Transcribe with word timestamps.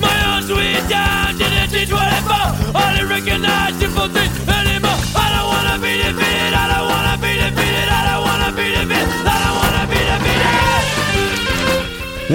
My 0.00 0.36
own 0.36 0.42
sweet 0.42 0.84
T24. 1.74 2.74
I 2.74 3.02
recognize 3.08 3.74
simple 3.80 4.08
things 4.08 4.48
anymore. 4.48 4.98
I 5.16 5.26
don't 5.34 5.48
wanna 5.48 5.78
be 5.80 5.96
defeated. 5.98 6.54
I 6.54 6.64
don't 6.72 6.88
wanna 6.88 7.16
be 7.18 7.34
defeated. 7.34 7.88
I 7.88 8.02
don't 8.08 8.22
wanna 8.28 8.50
be 8.52 8.66
defeated. 8.76 9.26
I 9.26 9.36
don't 9.44 9.56
wanna 9.62 9.84
be 9.90 10.00
defeated. 10.12 10.54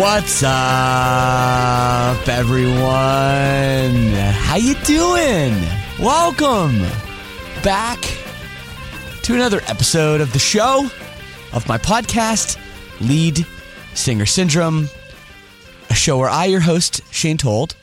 What's 0.02 0.44
up, 0.44 2.28
everyone? 2.28 2.84
How 4.34 4.58
you 4.58 4.76
doing? 4.84 5.56
Welcome 6.00 6.82
back 7.64 8.00
to 9.24 9.36
another 9.36 9.62
episode 9.68 10.22
of 10.22 10.34
the 10.34 10.40
show 10.40 10.90
of 11.54 11.68
my 11.68 11.78
podcast, 11.78 12.58
Lead 13.00 13.46
Singer 13.94 14.26
Syndrome, 14.26 14.90
a 15.90 15.96
show 15.96 16.18
where 16.18 16.30
I, 16.30 16.46
your 16.46 16.62
host, 16.62 17.02
Shane 17.12 17.38
Told, 17.38 17.76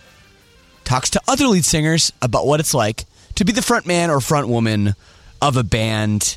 talks 0.84 1.10
to 1.10 1.20
other 1.26 1.46
lead 1.46 1.64
singers 1.64 2.12
about 2.22 2.46
what 2.46 2.60
it's 2.60 2.74
like 2.74 3.04
to 3.34 3.44
be 3.44 3.52
the 3.52 3.62
front 3.62 3.86
man 3.86 4.10
or 4.10 4.20
front 4.20 4.48
woman 4.48 4.94
of 5.42 5.56
a 5.56 5.64
band. 5.64 6.36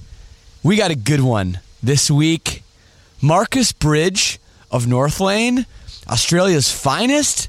We 0.64 0.76
got 0.76 0.92
a 0.92 0.96
good 0.96 1.22
one 1.22 1.60
this 1.82 2.10
week. 2.12 2.64
Marcus 3.22 3.72
Bridge 3.72 4.40
of 4.72 4.86
Northlane, 4.86 5.66
Australia's 6.08 6.72
finest, 6.72 7.48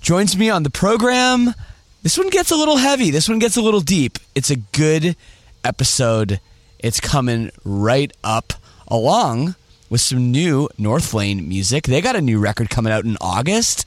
joins 0.00 0.36
me 0.36 0.50
on 0.50 0.62
the 0.62 0.70
program. 0.70 1.54
This 2.02 2.18
one 2.18 2.30
gets 2.30 2.50
a 2.50 2.56
little 2.56 2.76
heavy. 2.76 3.10
This 3.10 3.28
one 3.28 3.38
gets 3.38 3.56
a 3.56 3.62
little 3.62 3.80
deep. 3.80 4.18
It's 4.34 4.50
a 4.50 4.56
good 4.56 5.16
episode. 5.64 6.40
It's 6.78 7.00
coming 7.00 7.50
right 7.64 8.12
up 8.22 8.52
along 8.88 9.54
with 9.88 10.00
some 10.00 10.30
new 10.30 10.68
Northlane 10.78 11.46
music. 11.46 11.84
They 11.84 12.00
got 12.00 12.16
a 12.16 12.20
new 12.20 12.38
record 12.38 12.70
coming 12.70 12.92
out 12.92 13.04
in 13.04 13.16
August. 13.20 13.86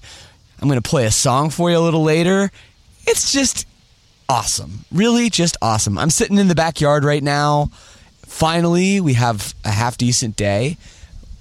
I'm 0.62 0.68
going 0.68 0.82
to 0.82 0.90
play 0.90 1.06
a 1.06 1.12
song 1.12 1.50
for 1.50 1.70
you 1.70 1.78
a 1.78 1.80
little 1.80 2.04
later. 2.04 2.52
It's 3.06 3.32
just 3.32 3.66
awesome. 4.28 4.86
Really, 4.92 5.30
just 5.30 5.58
awesome. 5.62 5.98
I'm 5.98 6.10
sitting 6.10 6.38
in 6.38 6.48
the 6.48 6.56
backyard 6.56 7.04
right 7.04 7.24
now. 7.24 7.70
Finally, 8.26 9.02
we 9.02 9.14
have 9.14 9.54
a 9.66 9.72
half 9.72 9.98
decent 9.98 10.36
day. 10.36 10.78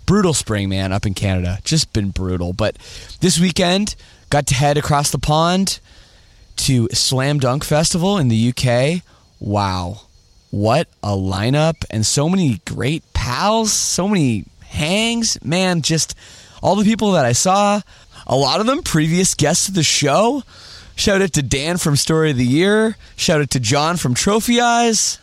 Brutal 0.06 0.32
spring, 0.32 0.70
man, 0.70 0.92
up 0.92 1.04
in 1.04 1.14
Canada. 1.14 1.58
Just 1.64 1.92
been 1.92 2.10
brutal. 2.10 2.52
But 2.52 2.76
this 3.20 3.38
weekend, 3.38 3.94
got 4.30 4.46
to 4.46 4.54
head 4.54 4.78
across 4.78 5.10
the 5.10 5.18
pond 5.18 5.80
to 6.56 6.88
Slam 6.92 7.38
Dunk 7.38 7.62
Festival 7.62 8.18
in 8.18 8.28
the 8.28 8.52
UK. 8.52 9.02
Wow. 9.38 10.02
What 10.50 10.88
a 11.02 11.10
lineup 11.10 11.84
and 11.90 12.06
so 12.06 12.28
many 12.28 12.60
great 12.64 13.04
pals, 13.28 13.74
so 13.74 14.08
many 14.08 14.46
hangs. 14.68 15.36
Man, 15.44 15.82
just 15.82 16.14
all 16.62 16.76
the 16.76 16.84
people 16.84 17.12
that 17.12 17.26
I 17.26 17.32
saw, 17.32 17.82
a 18.26 18.34
lot 18.34 18.60
of 18.60 18.66
them 18.66 18.82
previous 18.82 19.34
guests 19.34 19.68
of 19.68 19.74
the 19.74 19.82
show. 19.82 20.42
Shout 20.96 21.20
out 21.20 21.34
to 21.34 21.42
Dan 21.42 21.76
from 21.76 21.94
Story 21.94 22.30
of 22.30 22.38
the 22.38 22.46
Year. 22.46 22.96
Shout 23.16 23.42
out 23.42 23.50
to 23.50 23.60
John 23.60 23.98
from 23.98 24.14
Trophy 24.14 24.62
Eyes. 24.62 25.18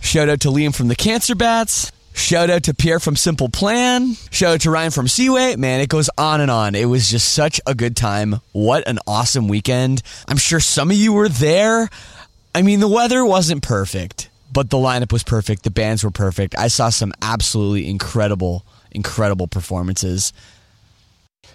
Shout 0.00 0.30
out 0.30 0.40
to 0.40 0.48
Liam 0.48 0.74
from 0.74 0.88
the 0.88 0.96
Cancer 0.96 1.34
Bats. 1.34 1.92
Shout 2.14 2.48
out 2.48 2.62
to 2.62 2.72
Pierre 2.72 2.98
from 2.98 3.14
Simple 3.14 3.50
Plan. 3.50 4.14
Shout 4.30 4.54
out 4.54 4.60
to 4.62 4.70
Ryan 4.70 4.90
from 4.90 5.06
Seaway. 5.06 5.56
Man, 5.56 5.82
it 5.82 5.90
goes 5.90 6.08
on 6.16 6.40
and 6.40 6.50
on. 6.50 6.74
It 6.74 6.86
was 6.86 7.10
just 7.10 7.28
such 7.28 7.60
a 7.66 7.74
good 7.74 7.94
time. 7.94 8.40
What 8.52 8.88
an 8.88 9.00
awesome 9.06 9.48
weekend. 9.48 10.02
I'm 10.26 10.38
sure 10.38 10.60
some 10.60 10.90
of 10.90 10.96
you 10.96 11.12
were 11.12 11.28
there. 11.28 11.90
I 12.54 12.62
mean, 12.62 12.80
the 12.80 12.88
weather 12.88 13.22
wasn't 13.22 13.62
perfect, 13.62 14.29
but 14.52 14.70
the 14.70 14.76
lineup 14.76 15.12
was 15.12 15.22
perfect. 15.22 15.62
The 15.62 15.70
bands 15.70 16.04
were 16.04 16.10
perfect. 16.10 16.56
I 16.56 16.68
saw 16.68 16.88
some 16.90 17.12
absolutely 17.22 17.88
incredible, 17.88 18.64
incredible 18.90 19.46
performances. 19.46 20.32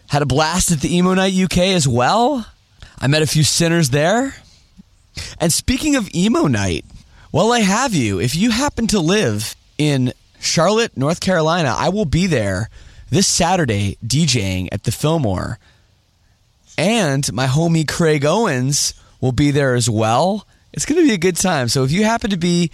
Had 0.07 0.21
a 0.21 0.25
blast 0.25 0.71
at 0.71 0.81
the 0.81 0.95
Emo 0.95 1.13
Night 1.13 1.33
UK 1.33 1.57
as 1.57 1.87
well. 1.87 2.45
I 2.99 3.07
met 3.07 3.21
a 3.21 3.27
few 3.27 3.43
sinners 3.43 3.89
there. 3.89 4.35
And 5.39 5.51
speaking 5.51 5.95
of 5.95 6.13
Emo 6.13 6.47
Night, 6.47 6.85
well, 7.31 7.51
I 7.51 7.59
have 7.59 7.93
you. 7.93 8.19
If 8.19 8.35
you 8.35 8.51
happen 8.51 8.87
to 8.87 8.99
live 8.99 9.55
in 9.77 10.13
Charlotte, 10.39 10.95
North 10.95 11.19
Carolina, 11.19 11.73
I 11.77 11.89
will 11.89 12.05
be 12.05 12.27
there 12.27 12.69
this 13.09 13.27
Saturday 13.27 13.97
DJing 14.05 14.69
at 14.71 14.83
the 14.83 14.91
Fillmore. 14.91 15.59
And 16.77 17.31
my 17.33 17.47
homie 17.47 17.87
Craig 17.87 18.25
Owens 18.25 18.93
will 19.21 19.31
be 19.31 19.51
there 19.51 19.75
as 19.75 19.89
well. 19.89 20.45
It's 20.75 20.85
going 20.85 21.01
to 21.01 21.07
be 21.07 21.13
a 21.13 21.17
good 21.17 21.37
time. 21.37 21.69
So 21.69 21.85
if 21.85 21.91
you 21.93 22.03
happen 22.03 22.31
to 22.31 22.37
be 22.37 22.69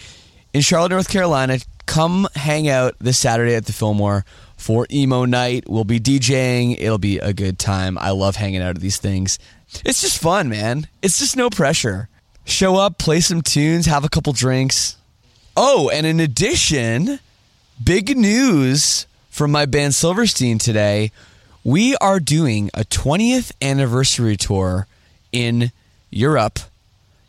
in 0.53 0.61
Charlotte, 0.61 0.89
North 0.89 1.07
Carolina, 1.07 1.59
come 1.85 2.27
hang 2.35 2.67
out 2.67 2.95
this 2.99 3.19
Saturday 3.19 3.53
at 3.53 3.65
the 3.65 3.73
Fillmore 3.73 4.25
for 4.57 4.87
emo 4.91 5.25
night. 5.25 5.65
We'll 5.69 5.83
be 5.83 5.99
DJing. 5.99 6.77
It'll 6.79 6.97
be 6.97 7.19
a 7.19 7.31
good 7.31 7.59
time. 7.59 7.99
I 7.99 8.09
love 8.09 8.37
hanging 8.37 8.61
out 8.63 8.75
at 8.75 8.81
these 8.81 8.97
things. 8.97 9.37
It's 9.85 10.01
just 10.01 10.19
fun, 10.19 10.49
man. 10.49 10.87
It's 11.03 11.19
just 11.19 11.37
no 11.37 11.51
pressure. 11.51 12.09
Show 12.43 12.75
up, 12.75 12.97
play 12.97 13.19
some 13.19 13.43
tunes, 13.43 13.85
have 13.85 14.03
a 14.03 14.09
couple 14.09 14.33
drinks. 14.33 14.97
Oh, 15.55 15.91
and 15.93 16.07
in 16.07 16.19
addition, 16.19 17.19
big 17.83 18.17
news 18.17 19.05
from 19.29 19.51
my 19.51 19.67
band 19.67 19.93
Silverstein 19.93 20.57
today. 20.57 21.11
We 21.63 21.95
are 21.97 22.19
doing 22.19 22.71
a 22.73 22.83
20th 22.83 23.51
anniversary 23.61 24.37
tour 24.37 24.87
in 25.31 25.71
Europe. 26.09 26.59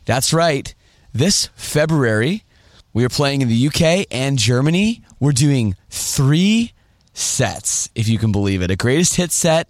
That's 0.05 0.33
right. 0.33 0.73
This 1.13 1.49
February, 1.55 2.43
we 2.93 3.05
are 3.05 3.09
playing 3.09 3.41
in 3.41 3.47
the 3.47 3.67
UK 3.67 4.07
and 4.11 4.37
Germany. 4.37 5.03
We're 5.19 5.31
doing 5.31 5.75
three 5.89 6.73
sets, 7.13 7.89
if 7.95 8.07
you 8.07 8.17
can 8.17 8.31
believe 8.31 8.61
it. 8.61 8.71
A 8.71 8.75
greatest 8.75 9.15
hit 9.15 9.31
set, 9.31 9.69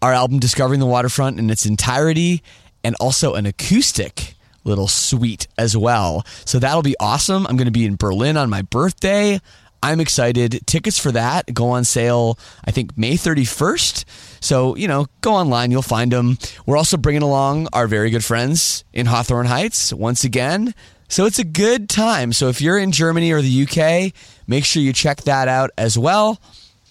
our 0.00 0.12
album 0.12 0.38
Discovering 0.38 0.80
the 0.80 0.86
Waterfront 0.86 1.38
in 1.38 1.50
its 1.50 1.66
entirety, 1.66 2.42
and 2.84 2.94
also 3.00 3.34
an 3.34 3.46
acoustic 3.46 4.34
little 4.64 4.88
suite 4.88 5.48
as 5.56 5.76
well. 5.76 6.24
So 6.44 6.58
that'll 6.58 6.82
be 6.82 6.96
awesome. 7.00 7.46
I'm 7.46 7.56
going 7.56 7.66
to 7.66 7.72
be 7.72 7.86
in 7.86 7.96
Berlin 7.96 8.36
on 8.36 8.50
my 8.50 8.62
birthday. 8.62 9.40
I'm 9.82 10.00
excited. 10.00 10.60
Tickets 10.66 10.98
for 10.98 11.12
that 11.12 11.52
go 11.52 11.70
on 11.70 11.84
sale, 11.84 12.38
I 12.64 12.70
think, 12.70 12.96
May 12.98 13.14
31st. 13.14 14.04
So, 14.40 14.76
you 14.76 14.88
know, 14.88 15.06
go 15.20 15.34
online, 15.34 15.70
you'll 15.70 15.82
find 15.82 16.12
them. 16.12 16.38
We're 16.66 16.76
also 16.76 16.96
bringing 16.96 17.22
along 17.22 17.68
our 17.72 17.86
very 17.86 18.10
good 18.10 18.24
friends 18.24 18.84
in 18.92 19.06
Hawthorne 19.06 19.46
Heights 19.46 19.92
once 19.92 20.24
again. 20.24 20.74
So 21.08 21.24
it's 21.24 21.38
a 21.38 21.44
good 21.44 21.88
time. 21.88 22.32
So 22.32 22.48
if 22.48 22.60
you're 22.60 22.78
in 22.78 22.92
Germany 22.92 23.32
or 23.32 23.40
the 23.40 23.62
UK, 23.62 24.12
make 24.46 24.64
sure 24.64 24.82
you 24.82 24.92
check 24.92 25.22
that 25.22 25.48
out 25.48 25.70
as 25.78 25.98
well. 25.98 26.38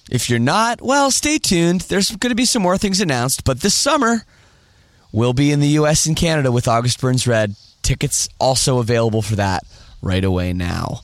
If 0.09 0.29
you're 0.29 0.39
not, 0.39 0.81
well, 0.81 1.11
stay 1.11 1.37
tuned. 1.37 1.81
There's 1.81 2.15
going 2.15 2.31
to 2.31 2.35
be 2.35 2.45
some 2.45 2.61
more 2.61 2.77
things 2.77 3.01
announced, 3.01 3.43
but 3.43 3.61
this 3.61 3.75
summer 3.75 4.23
we'll 5.11 5.33
be 5.33 5.51
in 5.51 5.59
the 5.59 5.67
US 5.79 6.05
and 6.05 6.15
Canada 6.15 6.51
with 6.51 6.67
August 6.67 6.99
Burns 6.99 7.27
Red. 7.27 7.55
Tickets 7.83 8.27
also 8.39 8.79
available 8.79 9.21
for 9.21 9.35
that 9.35 9.63
right 10.01 10.23
away 10.23 10.53
now. 10.53 11.01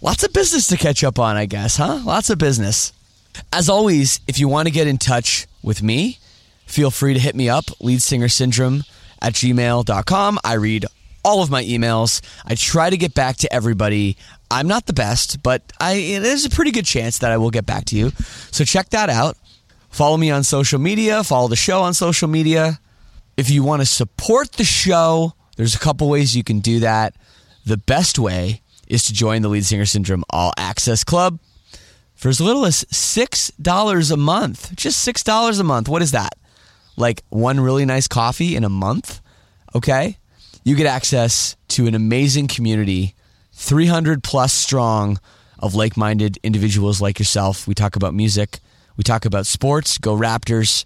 Lots 0.00 0.22
of 0.22 0.32
business 0.32 0.68
to 0.68 0.76
catch 0.76 1.02
up 1.02 1.18
on, 1.18 1.36
I 1.36 1.46
guess, 1.46 1.76
huh? 1.76 2.00
Lots 2.04 2.30
of 2.30 2.38
business. 2.38 2.92
As 3.52 3.68
always, 3.68 4.20
if 4.28 4.38
you 4.38 4.46
want 4.46 4.68
to 4.68 4.72
get 4.72 4.86
in 4.86 4.96
touch 4.96 5.48
with 5.60 5.82
me, 5.82 6.18
feel 6.66 6.92
free 6.92 7.14
to 7.14 7.20
hit 7.20 7.34
me 7.34 7.48
up, 7.48 7.64
leadsingersyndrome 7.82 8.88
at 9.20 9.32
gmail.com. 9.32 10.38
I 10.44 10.54
read 10.54 10.86
all 11.24 11.42
of 11.42 11.50
my 11.50 11.64
emails. 11.64 12.20
I 12.44 12.54
try 12.54 12.90
to 12.90 12.96
get 12.96 13.12
back 13.12 13.38
to 13.38 13.52
everybody. 13.52 14.16
I'm 14.52 14.68
not 14.68 14.86
the 14.86 14.92
best, 14.92 15.42
but 15.42 15.62
I 15.80 16.18
there's 16.22 16.44
a 16.44 16.50
pretty 16.50 16.70
good 16.70 16.86
chance 16.86 17.18
that 17.18 17.32
I 17.32 17.36
will 17.36 17.50
get 17.50 17.66
back 17.66 17.86
to 17.86 17.96
you. 17.96 18.12
So 18.52 18.64
check 18.64 18.90
that 18.90 19.10
out. 19.10 19.36
Follow 19.90 20.16
me 20.16 20.30
on 20.30 20.44
social 20.44 20.78
media, 20.78 21.24
follow 21.24 21.48
the 21.48 21.56
show 21.56 21.82
on 21.82 21.92
social 21.92 22.28
media. 22.28 22.78
If 23.36 23.50
you 23.50 23.64
want 23.64 23.82
to 23.82 23.86
support 23.86 24.52
the 24.52 24.64
show, 24.64 25.32
there's 25.56 25.74
a 25.74 25.78
couple 25.78 26.08
ways 26.08 26.36
you 26.36 26.44
can 26.44 26.60
do 26.60 26.80
that. 26.80 27.16
The 27.66 27.76
best 27.76 28.16
way 28.18 28.62
is 28.88 29.04
to 29.04 29.12
join 29.12 29.42
the 29.42 29.48
Lead 29.48 29.64
Singer 29.64 29.86
Syndrome 29.86 30.24
All 30.30 30.52
Access 30.56 31.04
Club 31.04 31.38
for 32.14 32.28
as 32.28 32.40
little 32.40 32.64
as 32.64 32.84
$6 32.86 34.10
a 34.10 34.16
month. 34.16 34.74
Just 34.74 35.06
$6 35.06 35.60
a 35.60 35.64
month. 35.64 35.88
What 35.88 36.02
is 36.02 36.10
that? 36.12 36.34
Like 36.96 37.22
one 37.28 37.60
really 37.60 37.84
nice 37.84 38.08
coffee 38.08 38.56
in 38.56 38.64
a 38.64 38.68
month? 38.68 39.20
Okay. 39.74 40.16
You 40.64 40.74
get 40.74 40.86
access 40.86 41.56
to 41.68 41.86
an 41.86 41.94
amazing 41.94 42.48
community, 42.48 43.14
300 43.52 44.24
plus 44.24 44.52
strong 44.52 45.20
of 45.58 45.74
like 45.74 45.96
minded 45.96 46.38
individuals 46.42 47.00
like 47.00 47.18
yourself. 47.18 47.66
We 47.68 47.74
talk 47.74 47.96
about 47.96 48.14
music, 48.14 48.58
we 48.96 49.04
talk 49.04 49.24
about 49.24 49.46
sports, 49.46 49.98
go 49.98 50.16
Raptors, 50.16 50.84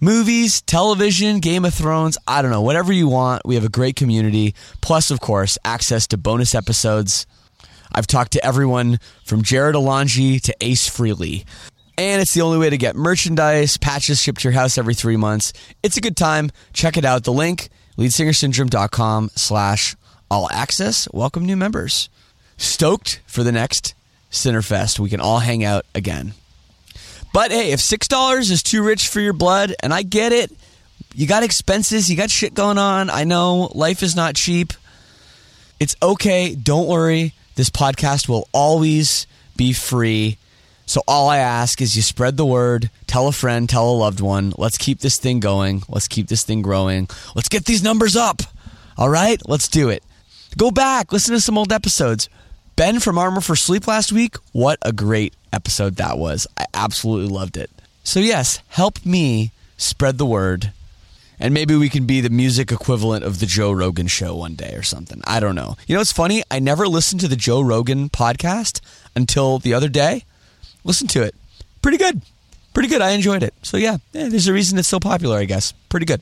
movies, 0.00 0.62
television, 0.62 1.40
Game 1.40 1.64
of 1.64 1.74
Thrones, 1.74 2.16
I 2.26 2.42
don't 2.42 2.50
know, 2.50 2.62
whatever 2.62 2.92
you 2.92 3.08
want. 3.08 3.42
We 3.44 3.54
have 3.54 3.64
a 3.64 3.68
great 3.68 3.96
community. 3.96 4.54
Plus, 4.80 5.10
of 5.10 5.20
course, 5.20 5.58
access 5.64 6.06
to 6.08 6.16
bonus 6.16 6.54
episodes. 6.54 7.26
I've 7.92 8.06
talked 8.06 8.32
to 8.32 8.44
everyone 8.44 8.98
from 9.24 9.42
Jarrod 9.42 9.74
Alonge 9.74 10.40
to 10.42 10.56
Ace 10.60 10.88
Frehley. 10.88 11.44
And 11.98 12.22
it's 12.22 12.32
the 12.32 12.40
only 12.40 12.58
way 12.58 12.70
to 12.70 12.78
get 12.78 12.96
merchandise, 12.96 13.76
patches 13.76 14.22
shipped 14.22 14.40
to 14.40 14.48
your 14.48 14.52
house 14.52 14.78
every 14.78 14.94
three 14.94 15.16
months. 15.16 15.52
It's 15.82 15.96
a 15.96 16.00
good 16.00 16.16
time. 16.16 16.50
Check 16.72 16.96
it 16.96 17.04
out. 17.04 17.24
The 17.24 17.32
link, 17.32 17.68
leadsingersyndrome.com 17.98 19.30
slash 19.34 19.96
all 20.30 20.50
access. 20.50 21.08
Welcome 21.12 21.44
new 21.44 21.56
members. 21.56 22.08
Stoked 22.56 23.20
for 23.26 23.42
the 23.42 23.52
next 23.52 23.94
Sinnerfest. 24.30 24.98
We 24.98 25.10
can 25.10 25.20
all 25.20 25.40
hang 25.40 25.64
out 25.64 25.84
again. 25.94 26.34
But 27.32 27.50
hey, 27.50 27.72
if 27.72 27.80
six 27.80 28.08
dollars 28.08 28.50
is 28.50 28.62
too 28.62 28.82
rich 28.82 29.08
for 29.08 29.20
your 29.20 29.32
blood, 29.32 29.74
and 29.82 29.92
I 29.92 30.02
get 30.02 30.32
it, 30.32 30.50
you 31.14 31.26
got 31.26 31.42
expenses, 31.42 32.10
you 32.10 32.16
got 32.16 32.30
shit 32.30 32.54
going 32.54 32.78
on. 32.78 33.10
I 33.10 33.24
know 33.24 33.70
life 33.74 34.02
is 34.02 34.16
not 34.16 34.34
cheap. 34.34 34.72
It's 35.78 35.96
okay. 36.02 36.54
Don't 36.54 36.88
worry. 36.88 37.34
This 37.60 37.68
podcast 37.68 38.26
will 38.26 38.48
always 38.54 39.26
be 39.54 39.74
free. 39.74 40.38
So 40.86 41.02
all 41.06 41.28
I 41.28 41.40
ask 41.40 41.82
is 41.82 41.94
you 41.94 42.00
spread 42.00 42.38
the 42.38 42.46
word, 42.46 42.88
tell 43.06 43.28
a 43.28 43.32
friend, 43.32 43.68
tell 43.68 43.90
a 43.90 43.92
loved 43.92 44.20
one. 44.20 44.54
Let's 44.56 44.78
keep 44.78 45.00
this 45.00 45.18
thing 45.18 45.40
going. 45.40 45.82
Let's 45.86 46.08
keep 46.08 46.28
this 46.28 46.42
thing 46.42 46.62
growing. 46.62 47.06
Let's 47.34 47.50
get 47.50 47.66
these 47.66 47.82
numbers 47.82 48.16
up. 48.16 48.40
All 48.96 49.10
right? 49.10 49.38
Let's 49.46 49.68
do 49.68 49.90
it. 49.90 50.02
Go 50.56 50.70
back, 50.70 51.12
listen 51.12 51.34
to 51.34 51.40
some 51.42 51.58
old 51.58 51.70
episodes. 51.70 52.30
Ben 52.76 52.98
from 52.98 53.18
Armor 53.18 53.42
for 53.42 53.56
Sleep 53.56 53.86
last 53.86 54.10
week, 54.10 54.36
what 54.52 54.78
a 54.80 54.90
great 54.90 55.34
episode 55.52 55.96
that 55.96 56.16
was. 56.16 56.46
I 56.56 56.64
absolutely 56.72 57.28
loved 57.28 57.58
it. 57.58 57.70
So, 58.04 58.20
yes, 58.20 58.62
help 58.68 59.04
me 59.04 59.52
spread 59.76 60.16
the 60.16 60.24
word. 60.24 60.72
And 61.42 61.54
maybe 61.54 61.74
we 61.74 61.88
can 61.88 62.04
be 62.04 62.20
the 62.20 62.28
music 62.28 62.70
equivalent 62.70 63.24
of 63.24 63.40
the 63.40 63.46
Joe 63.46 63.72
Rogan 63.72 64.06
show 64.06 64.36
one 64.36 64.54
day 64.54 64.74
or 64.74 64.82
something. 64.82 65.22
I 65.24 65.40
don't 65.40 65.54
know. 65.54 65.76
You 65.86 65.94
know, 65.94 66.02
it's 66.02 66.12
funny. 66.12 66.42
I 66.50 66.58
never 66.58 66.86
listened 66.86 67.22
to 67.22 67.28
the 67.28 67.36
Joe 67.36 67.62
Rogan 67.62 68.10
podcast 68.10 68.80
until 69.16 69.58
the 69.58 69.72
other 69.72 69.88
day. 69.88 70.24
Listen 70.84 71.08
to 71.08 71.22
it. 71.22 71.34
Pretty 71.80 71.96
good. 71.96 72.20
Pretty 72.74 72.90
good. 72.90 73.00
I 73.00 73.10
enjoyed 73.12 73.42
it. 73.42 73.54
So, 73.62 73.78
yeah, 73.78 73.96
yeah 74.12 74.28
there's 74.28 74.48
a 74.48 74.52
reason 74.52 74.78
it's 74.78 74.88
so 74.88 75.00
popular, 75.00 75.38
I 75.38 75.46
guess. 75.46 75.72
Pretty 75.88 76.06
good. 76.06 76.20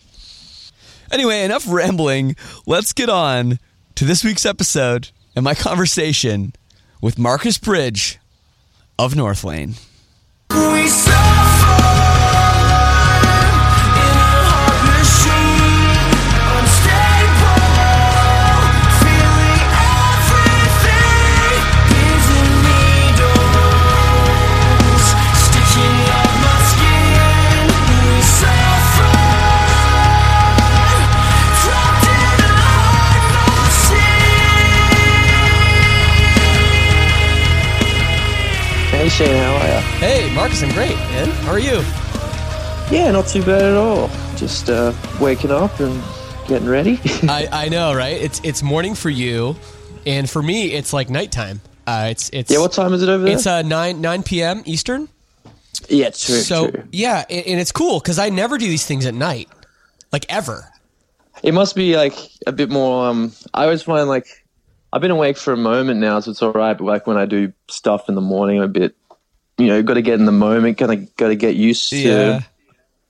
Anyway, 1.10 1.42
enough 1.42 1.64
rambling. 1.68 2.36
Let's 2.64 2.92
get 2.92 3.08
on 3.08 3.58
to 3.96 4.04
this 4.04 4.22
week's 4.22 4.46
episode 4.46 5.10
and 5.34 5.44
my 5.44 5.54
conversation 5.54 6.52
with 7.00 7.18
Marcus 7.18 7.58
Bridge 7.58 8.18
of 8.98 9.14
Northlane. 9.14 9.74
Marcus, 40.48 40.62
I'm 40.62 40.72
great, 40.72 40.96
man. 40.96 41.28
How 41.44 41.52
are 41.52 41.58
you? 41.58 41.82
Yeah, 42.90 43.10
not 43.10 43.26
too 43.26 43.42
bad 43.42 43.62
at 43.64 43.74
all. 43.74 44.08
Just 44.34 44.70
uh, 44.70 44.94
waking 45.20 45.50
up 45.50 45.78
and 45.78 46.02
getting 46.46 46.66
ready. 46.66 46.98
I, 47.04 47.48
I 47.52 47.68
know, 47.68 47.92
right? 47.92 48.16
It's 48.16 48.40
it's 48.42 48.62
morning 48.62 48.94
for 48.94 49.10
you, 49.10 49.56
and 50.06 50.28
for 50.28 50.42
me, 50.42 50.72
it's 50.72 50.94
like 50.94 51.10
nighttime. 51.10 51.60
Uh, 51.86 52.06
it's 52.10 52.30
it's 52.32 52.50
yeah, 52.50 52.60
what 52.60 52.72
time 52.72 52.94
is 52.94 53.02
it 53.02 53.10
over 53.10 53.24
there? 53.24 53.34
it's 53.34 53.46
uh 53.46 53.60
nine 53.60 54.00
nine 54.00 54.22
p.m. 54.22 54.62
Eastern. 54.64 55.10
yeah, 55.90 56.06
true, 56.06 56.36
so 56.36 56.70
true. 56.70 56.82
yeah, 56.92 57.26
and, 57.28 57.46
and 57.46 57.60
it's 57.60 57.72
cool 57.72 58.00
because 58.00 58.18
I 58.18 58.30
never 58.30 58.56
do 58.56 58.66
these 58.66 58.86
things 58.86 59.04
at 59.04 59.12
night, 59.12 59.50
like 60.12 60.24
ever. 60.30 60.72
It 61.42 61.52
must 61.52 61.76
be 61.76 61.94
like 61.94 62.14
a 62.46 62.52
bit 62.52 62.70
more. 62.70 63.06
Um, 63.06 63.32
I 63.52 63.64
always 63.64 63.82
find 63.82 64.08
like 64.08 64.26
I've 64.94 65.02
been 65.02 65.10
awake 65.10 65.36
for 65.36 65.52
a 65.52 65.58
moment 65.58 66.00
now, 66.00 66.20
so 66.20 66.30
it's 66.30 66.40
all 66.40 66.52
right. 66.52 66.72
But 66.72 66.84
like 66.84 67.06
when 67.06 67.18
I 67.18 67.26
do 67.26 67.52
stuff 67.68 68.08
in 68.08 68.14
the 68.14 68.22
morning, 68.22 68.56
I'm 68.56 68.64
a 68.64 68.68
bit, 68.68 68.96
you 69.58 69.66
know, 69.66 69.82
got 69.82 69.94
to 69.94 70.02
get 70.02 70.18
in 70.18 70.24
the 70.24 70.32
moment. 70.32 70.78
Kind 70.78 70.92
of 70.92 71.16
got 71.16 71.28
to 71.28 71.36
get 71.36 71.56
used 71.56 71.90
to 71.90 72.44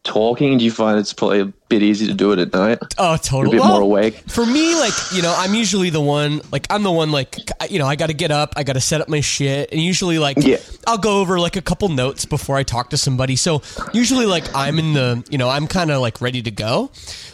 talking. 0.05 0.57
Do 0.59 0.65
you 0.65 0.71
find 0.71 0.99
it's 0.99 1.13
probably 1.13 1.41
a 1.41 1.47
bit 1.69 1.83
easy 1.83 2.07
to 2.07 2.15
do 2.15 2.33
it 2.33 2.39
at 2.39 2.53
night? 2.53 2.79
Oh, 2.97 3.19
You're 3.31 3.47
a 3.47 3.51
bit 3.51 3.61
Well, 3.61 3.69
more 3.69 3.81
awake. 3.81 4.23
For 4.29 4.47
me, 4.47 4.75
like, 4.75 4.95
you 5.13 5.21
know, 5.21 5.35
I'm 5.37 5.55
usually 5.55 5.91
the 5.91 6.01
one, 6.01 6.41
like, 6.51 6.67
I'm 6.71 6.83
the 6.83 6.91
one, 6.91 7.11
like, 7.11 7.37
you 7.69 7.79
know, 7.79 7.87
I 7.87 7.97
got 7.97 8.07
to 8.07 8.15
get 8.15 8.31
up, 8.31 8.55
I 8.57 8.63
got 8.63 8.73
to 8.75 8.81
set 8.81 9.03
up 9.03 9.09
my 9.09 9.21
shit. 9.21 9.71
And 9.71 9.81
usually, 9.81 10.19
like, 10.19 10.39
Yeah. 10.41 10.57
I'll 10.87 10.97
go 10.99 11.21
over, 11.21 11.39
like, 11.39 11.57
a 11.57 11.61
couple 11.63 11.89
notes 11.91 12.25
before 12.25 12.57
I 12.57 12.63
talk 12.63 12.91
to 12.91 12.97
somebody. 12.97 13.37
So 13.37 13.61
usually, 13.93 14.25
like, 14.25 14.45
I'm 14.55 14.79
in 14.79 14.95
the, 14.95 15.23
you 15.29 15.37
know, 15.37 15.51
I'm 15.51 15.67
kind 15.67 15.91
of, 15.91 16.01
like, 16.01 16.23
ready 16.23 16.41
to 16.43 16.51
go. 16.51 16.91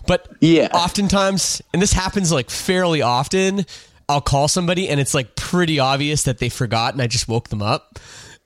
But 0.08 0.26
Yeah. 0.40 0.68
oftentimes, 0.74 1.62
and 1.72 1.80
this 1.80 1.92
happens, 1.92 2.32
like, 2.32 2.50
fairly 2.50 3.02
often, 3.02 3.66
I'll 4.08 4.20
call 4.20 4.48
somebody 4.48 4.88
and 4.88 4.98
it's, 4.98 5.14
like, 5.14 5.36
pretty 5.36 5.78
obvious 5.78 6.24
that 6.24 6.38
they 6.38 6.48
forgot 6.48 6.94
and 6.94 7.02
I 7.02 7.06
just 7.06 7.28
woke 7.28 7.50
them 7.50 7.62
up. 7.62 8.00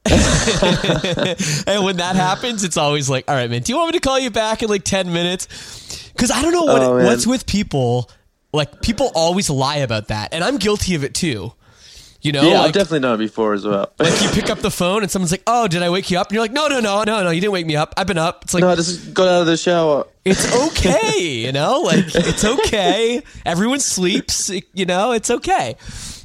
and 1.67 1.85
when 1.85 1.97
that 1.99 2.17
happens, 2.17 2.65
it's 2.65 2.77
always 2.77 3.09
like, 3.11 3.29
all 3.29 3.35
right, 3.35 3.51
man, 3.51 3.63
do 3.63 3.73
you 3.73 3.77
want 3.79 3.93
me 3.93 3.99
to 3.99 4.07
call 4.07 4.19
you 4.19 4.31
back 4.31 4.63
in 4.63 4.69
like 4.69 4.85
10 4.85 5.13
minutes? 5.13 6.11
Because 6.13 6.31
I 6.31 6.43
don't 6.43 6.53
know 6.53 6.65
what 6.65 6.83
Oh, 6.83 6.97
man. 6.97 7.07
what's 7.07 7.27
with 7.27 7.47
people. 7.47 8.11
Like, 8.53 8.81
people 8.83 9.11
always 9.15 9.51
lie 9.51 9.77
about 9.77 10.09
that. 10.09 10.33
And 10.33 10.43
I'm 10.43 10.57
guilty 10.57 10.95
of 10.95 11.05
it 11.05 11.15
too. 11.15 11.53
You 12.21 12.33
know, 12.33 12.43
yeah, 12.43 12.59
like, 12.59 12.69
I've 12.69 12.73
definitely 12.73 13.01
done 13.01 13.15
it 13.15 13.19
before 13.19 13.55
as 13.55 13.65
well. 13.65 13.93
like 14.01 14.21
you 14.23 14.29
pick 14.31 14.51
up 14.51 14.59
the 14.59 14.73
phone 14.73 15.03
and 15.03 15.11
someone's 15.11 15.31
like, 15.31 15.45
oh, 15.47 15.69
did 15.69 15.85
I 15.85 15.91
wake 15.91 16.11
you 16.11 16.19
up? 16.19 16.27
And 16.29 16.35
you're 16.35 16.43
like, 16.43 16.51
no, 16.51 16.67
no, 16.67 16.81
no, 16.81 17.05
no, 17.05 17.23
no, 17.23 17.31
you 17.31 17.41
didn't 17.41 17.53
wake 17.53 17.67
me 17.67 17.77
up. 17.77 17.95
I've 17.97 18.09
been 18.09 18.19
up. 18.19 18.43
It's 18.43 18.55
like, 18.55 18.63
no, 18.63 18.71
I 18.71 18.75
just 18.75 19.15
got 19.15 19.29
out 19.29 19.41
of 19.43 19.47
the 19.47 19.57
shower. 19.57 20.05
it's 20.25 20.53
okay, 20.79 21.45
you 21.45 21.53
know? 21.53 21.83
Like, 21.83 22.07
it's 22.13 22.45
okay. 22.45 23.23
Everyone 23.47 23.79
sleeps, 23.79 24.51
you 24.75 24.85
know? 24.85 25.13
It's 25.13 25.31
okay. 25.31 25.77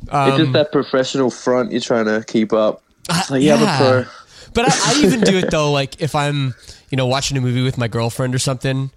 Um, 0.10 0.30
it's 0.30 0.38
just 0.40 0.54
that 0.54 0.72
professional 0.72 1.30
front 1.30 1.72
you're 1.72 1.80
trying 1.82 2.06
to 2.06 2.24
keep 2.26 2.54
up. 2.54 2.82
Yeah, 3.10 3.24
Uh, 3.32 3.36
yeah. 3.36 3.78
Pro. 3.78 4.06
But 4.54 4.70
I, 4.70 4.94
I 4.94 5.02
even 5.04 5.22
do 5.22 5.38
it 5.38 5.50
though, 5.52 5.72
like 5.72 6.02
if 6.02 6.16
I'm, 6.16 6.54
you 6.90 6.96
know, 6.98 7.08
watching 7.08 7.38
a 7.38 7.42
movie 7.42 7.64
with 7.64 7.78
my 7.78 7.88
girlfriend 7.88 8.36
or 8.36 8.40
something, 8.40 8.92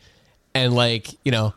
and 0.55 0.75
like, 0.75 1.09
you 1.25 1.33
know, 1.33 1.55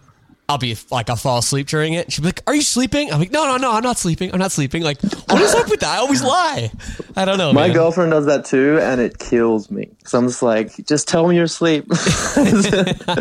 I'll 0.50 0.58
be 0.58 0.76
like, 0.90 1.10
I'll 1.12 1.16
fall 1.16 1.38
asleep 1.38 1.68
during 1.68 1.94
it. 1.94 2.12
She'll 2.12 2.24
be 2.24 2.30
like, 2.30 2.42
"Are 2.48 2.56
you 2.56 2.64
sleeping?" 2.64 3.14
I'm 3.14 3.20
like, 3.20 3.32
"No, 3.32 3.46
no, 3.46 3.58
no, 3.58 3.72
I'm 3.72 3.84
not 3.84 3.98
sleeping. 4.00 4.34
I'm 4.34 4.40
not 4.40 4.52
sleeping." 4.52 4.82
Like, 4.82 5.00
what 5.02 5.40
is 5.42 5.54
up 5.54 5.70
with 5.70 5.80
that? 5.82 5.96
I 5.96 5.98
always 6.00 6.24
lie. 6.24 6.72
I 7.16 7.24
don't 7.24 7.38
know. 7.38 7.54
My 7.54 7.68
man. 7.68 7.76
girlfriend 7.76 8.12
does 8.12 8.26
that 8.26 8.46
too, 8.46 8.80
and 8.82 9.00
it 9.00 9.20
kills 9.20 9.70
me. 9.70 9.90
So 10.06 10.18
I'm 10.18 10.28
just 10.28 10.42
like, 10.42 10.76
just 10.88 11.08
tell 11.08 11.28
me 11.28 11.36
you're 11.36 11.44
asleep. 11.46 11.86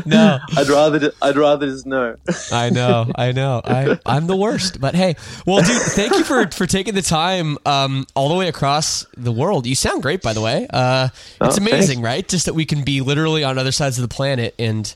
No, 0.07 0.39
I'd 0.57 0.69
rather, 0.69 1.13
I'd 1.21 1.37
rather 1.37 1.67
just 1.67 1.87
know. 1.87 2.17
I 2.53 2.71
know, 2.71 3.11
I 3.15 3.33
know. 3.33 3.61
I 3.65 3.99
I'm 4.07 4.27
the 4.27 4.37
worst. 4.37 4.81
But 4.81 4.95
hey, 4.95 5.17
well, 5.47 5.63
dude, 5.63 5.77
thank 5.83 6.15
you 6.15 6.25
for 6.25 6.47
for 6.51 6.67
taking 6.67 6.95
the 6.95 7.03
time 7.03 7.59
um 7.67 8.07
all 8.15 8.29
the 8.29 8.35
way 8.35 8.49
across 8.49 9.07
the 9.17 9.33
world. 9.33 9.67
You 9.67 9.75
sound 9.75 10.03
great, 10.03 10.23
by 10.23 10.33
the 10.33 10.41
way. 10.41 10.67
Uh, 10.71 11.09
it's 11.43 11.59
Oh, 11.59 11.63
amazing, 11.63 12.01
right? 12.01 12.27
Just 12.27 12.47
that 12.47 12.55
we 12.55 12.65
can 12.65 12.85
be 12.85 13.01
literally 13.01 13.45
on 13.45 13.59
other 13.59 13.73
sides 13.73 13.99
of 13.99 14.03
the 14.09 14.15
planet 14.15 14.55
and 14.59 14.95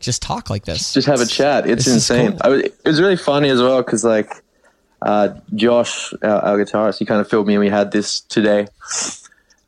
just 0.00 0.22
talk 0.22 0.50
like 0.50 0.64
this. 0.64 0.92
Just 0.94 1.06
have 1.06 1.20
a 1.20 1.26
chat. 1.26 1.68
It's 1.68 1.84
This 1.84 1.94
insane. 1.94 2.32
cool. 2.32 2.40
I 2.42 2.48
was, 2.48 2.62
it 2.62 2.84
was 2.84 3.00
really 3.00 3.16
funny 3.16 3.50
as 3.50 3.60
well 3.60 3.82
because 3.82 4.04
like 4.04 4.32
uh, 5.02 5.34
Josh, 5.54 6.12
our, 6.22 6.40
our 6.40 6.58
guitarist, 6.58 6.98
he 6.98 7.06
kind 7.06 7.20
of 7.20 7.28
filled 7.28 7.46
me, 7.46 7.54
and 7.54 7.60
we 7.60 7.68
had 7.68 7.92
this 7.92 8.20
today. 8.20 8.66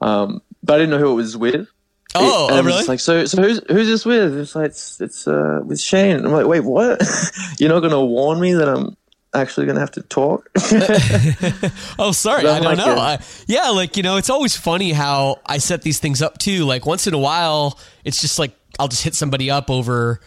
Um, 0.00 0.42
but 0.62 0.74
I 0.74 0.78
didn't 0.78 0.90
know 0.90 0.98
who 0.98 1.12
it 1.12 1.16
was 1.16 1.36
with. 1.36 1.68
Oh, 2.14 2.48
and 2.48 2.58
oh 2.58 2.62
really? 2.62 2.76
just 2.76 2.88
like, 2.88 3.00
so, 3.00 3.24
so 3.24 3.40
who's 3.40 3.60
who's 3.68 3.86
this 3.86 4.04
with? 4.04 4.36
It's 4.36 4.54
like 4.54 4.66
it's, 4.66 5.00
it's 5.00 5.26
uh, 5.26 5.60
with 5.64 5.80
Shane. 5.80 6.16
And 6.16 6.26
I'm 6.26 6.32
like, 6.32 6.46
wait, 6.46 6.60
what? 6.60 7.02
You're 7.58 7.70
not 7.70 7.80
going 7.80 7.92
to 7.92 8.00
warn 8.00 8.38
me 8.38 8.52
that 8.54 8.68
I'm 8.68 8.96
actually 9.34 9.66
going 9.66 9.76
to 9.76 9.80
have 9.80 9.92
to 9.92 10.02
talk? 10.02 10.48
Oh, 11.98 12.12
sorry. 12.12 12.46
I 12.48 12.60
don't 12.60 12.76
know. 12.76 12.96
I, 12.96 13.18
yeah, 13.46 13.68
like, 13.70 13.96
you 13.96 14.02
know, 14.02 14.16
it's 14.16 14.30
always 14.30 14.56
funny 14.56 14.92
how 14.92 15.40
I 15.46 15.58
set 15.58 15.82
these 15.82 15.98
things 15.98 16.20
up 16.22 16.38
too. 16.38 16.64
Like, 16.64 16.86
once 16.86 17.06
in 17.06 17.14
a 17.14 17.18
while, 17.18 17.78
it's 18.04 18.20
just 18.20 18.38
like 18.38 18.52
I'll 18.78 18.88
just 18.88 19.04
hit 19.04 19.14
somebody 19.14 19.50
up 19.50 19.70
over, 19.70 20.20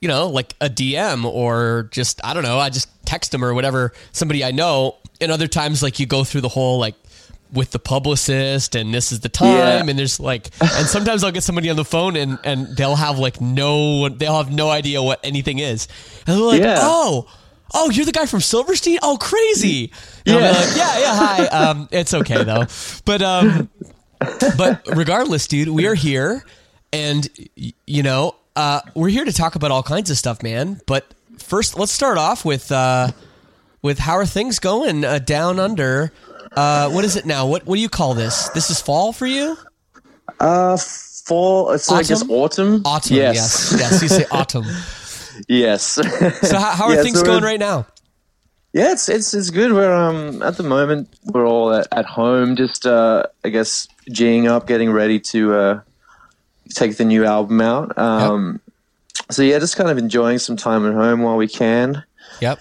you 0.00 0.08
know, 0.08 0.28
like 0.28 0.54
a 0.60 0.68
DM 0.68 1.24
or 1.24 1.88
just, 1.92 2.20
I 2.24 2.34
don't 2.34 2.42
know, 2.42 2.58
I 2.58 2.68
just 2.70 2.88
text 3.06 3.32
them 3.32 3.44
or 3.44 3.54
whatever, 3.54 3.92
somebody 4.12 4.44
I 4.44 4.50
know. 4.50 4.96
And 5.20 5.32
other 5.32 5.46
times, 5.48 5.82
like, 5.82 5.98
you 5.98 6.06
go 6.06 6.24
through 6.24 6.42
the 6.42 6.48
whole, 6.48 6.78
like, 6.78 6.94
with 7.52 7.70
the 7.70 7.78
publicist 7.78 8.74
and 8.74 8.92
this 8.92 9.12
is 9.12 9.20
the 9.20 9.28
time 9.28 9.54
Yeah. 9.54 9.86
and 9.88 9.96
there's 9.96 10.18
like 10.18 10.50
and 10.60 10.86
sometimes 10.88 11.22
I'll 11.22 11.30
get 11.30 11.44
somebody 11.44 11.70
on 11.70 11.76
the 11.76 11.84
phone 11.84 12.16
and 12.16 12.40
and 12.42 12.76
they'll 12.76 12.96
have 12.96 13.20
like 13.20 13.40
no 13.40 14.08
they'll 14.08 14.36
have 14.36 14.52
no 14.52 14.68
idea 14.68 15.00
what 15.00 15.20
anything 15.22 15.60
is 15.60 15.86
and 16.26 16.36
they're 16.36 16.44
like 16.44 16.60
Yeah. 16.60 16.78
oh 16.80 17.28
oh 17.76 17.90
you're 17.90 18.06
the 18.06 18.12
guy 18.12 18.26
from 18.26 18.40
Silverstein 18.40 18.98
oh 19.02 19.16
crazy 19.18 19.92
and 20.26 20.36
Yeah. 20.40 20.50
like, 20.50 20.76
yeah 20.76 20.98
yeah 20.98 21.14
hi 21.16 21.46
um 21.46 21.88
it's 21.92 22.12
okay 22.14 22.42
though 22.44 22.64
but 23.04 23.22
um 23.22 23.68
but 24.56 24.86
regardless 24.96 25.46
dude 25.46 25.68
we 25.68 25.86
are 25.86 25.94
here 25.94 26.44
and 26.92 27.28
you 27.86 28.02
know 28.02 28.34
uh 28.56 28.80
we're 28.94 29.08
here 29.10 29.24
to 29.24 29.32
talk 29.32 29.54
about 29.54 29.70
all 29.70 29.82
kinds 29.82 30.10
of 30.10 30.16
stuff 30.18 30.42
man 30.42 30.80
but 30.86 31.04
first 31.38 31.78
let's 31.78 31.92
start 31.92 32.16
off 32.18 32.44
with 32.44 32.72
uh 32.72 33.10
with 33.82 33.98
how 33.98 34.14
are 34.14 34.26
things 34.26 34.58
going 34.58 35.04
uh, 35.04 35.18
down 35.18 35.60
under 35.60 36.10
uh 36.56 36.88
what 36.90 37.04
is 37.04 37.16
it 37.16 37.26
now 37.26 37.46
what 37.46 37.66
what 37.66 37.76
do 37.76 37.82
you 37.82 37.88
call 37.90 38.14
this 38.14 38.48
this 38.50 38.70
is 38.70 38.80
fall 38.80 39.12
for 39.12 39.26
you 39.26 39.56
uh, 40.40 40.76
fall. 40.76 41.70
It's 41.72 41.90
I 41.90 42.02
guess 42.02 42.22
Autumn? 42.22 42.30
autumn. 42.30 42.82
autumn 42.84 43.16
Yes. 43.16 43.72
yes 43.72 43.76
yes, 43.78 44.02
you 44.02 44.08
say 44.08 44.24
autumn 44.30 44.64
yes. 45.48 45.82
so 45.82 46.02
how, 46.58 46.70
how 46.72 46.84
are 46.86 46.94
Yeah, 46.94 47.02
things 47.02 47.18
so 47.20 47.24
going 47.26 47.42
right 47.44 47.60
now 47.60 47.86
Yeah, 48.72 48.92
it's 48.92 49.08
it's 49.08 49.32
it's 49.34 49.50
good. 49.50 49.72
We're 49.72 49.92
um 49.92 50.42
at 50.42 50.56
the 50.56 50.62
moment 50.62 51.08
we're 51.32 51.46
all 51.46 51.72
at, 51.72 51.86
at 51.92 52.04
home, 52.06 52.56
just 52.56 52.86
uh 52.86 53.24
I 53.44 53.48
guess 53.50 53.88
geeing 54.10 54.46
up, 54.48 54.66
getting 54.66 54.90
ready 54.92 55.18
to 55.32 55.54
uh 55.54 55.80
take 56.74 56.96
the 56.96 57.04
new 57.04 57.24
album 57.24 57.60
out. 57.60 57.96
Um, 57.96 58.60
So 59.30 59.42
yeah, 59.42 59.58
just 59.58 59.76
kind 59.76 59.88
of 59.90 59.98
enjoying 59.98 60.38
some 60.38 60.56
time 60.56 60.86
at 60.86 60.92
home 60.94 61.22
while 61.22 61.36
we 61.36 61.48
can, 61.48 62.04
Yep. 62.40 62.58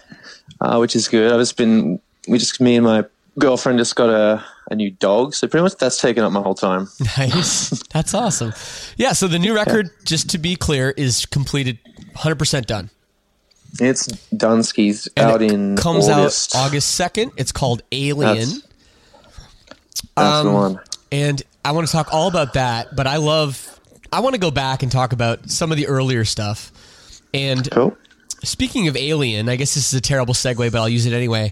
uh, 0.62 0.78
which 0.78 0.96
is 0.96 1.08
good. 1.08 1.32
I've 1.32 1.40
just 1.40 1.58
been 1.58 2.00
we 2.28 2.38
just 2.40 2.60
me 2.62 2.76
and 2.78 2.86
my 2.86 3.04
girlfriend 3.38 3.78
just 3.78 3.96
got 3.96 4.10
a, 4.10 4.44
a 4.72 4.76
new 4.76 4.90
dog, 4.92 5.34
so 5.36 5.48
pretty 5.48 5.64
much 5.64 5.76
that's 5.78 6.00
taken 6.00 6.24
up 6.24 6.32
my 6.32 6.42
whole 6.42 6.56
time. 6.56 6.88
Nice. 7.18 7.70
That's 7.94 8.14
awesome. 8.16 8.54
Yeah. 8.98 9.12
So 9.14 9.28
the 9.28 9.38
new 9.38 9.54
record, 9.54 9.90
just 10.06 10.30
to 10.32 10.38
be 10.40 10.56
clear, 10.56 10.92
is 10.98 11.26
completed, 11.28 11.78
hundred 12.16 12.40
percent 12.40 12.68
done. 12.68 12.90
It's 13.80 14.08
Dunsky's 14.34 15.08
And 15.18 15.30
out 15.32 15.42
in 15.42 15.76
comes 15.76 16.08
August. 16.08 16.56
out 16.56 16.68
August 16.68 16.92
second. 16.96 17.32
It's 17.38 17.52
called 17.52 17.82
Alien. 17.92 18.38
That's, 18.38 18.62
that's 20.16 20.44
the 20.44 20.48
Um, 20.50 20.54
one. 20.54 20.80
And 21.12 21.42
I 21.66 21.72
want 21.72 21.86
to 21.88 21.92
talk 21.92 22.08
all 22.14 22.28
about 22.28 22.54
that, 22.54 22.96
but 22.96 23.06
I 23.08 23.18
love 23.18 23.72
I 24.14 24.22
want 24.22 24.34
to 24.36 24.40
go 24.40 24.52
back 24.52 24.82
and 24.84 24.92
talk 24.92 25.12
about 25.14 25.50
some 25.50 25.72
of 25.72 25.78
the 25.78 25.88
earlier 25.88 26.24
stuff. 26.24 26.72
And 27.34 27.70
Cool. 27.70 27.98
speaking 28.44 28.88
of 28.88 28.96
Alien, 28.96 29.50
I 29.50 29.58
guess 29.58 29.74
this 29.74 29.88
is 29.92 29.94
a 29.94 30.02
terrible 30.02 30.34
segue, 30.34 30.72
but 30.72 30.80
I'll 30.80 30.88
use 30.88 31.06
it 31.06 31.12
anyway. 31.14 31.52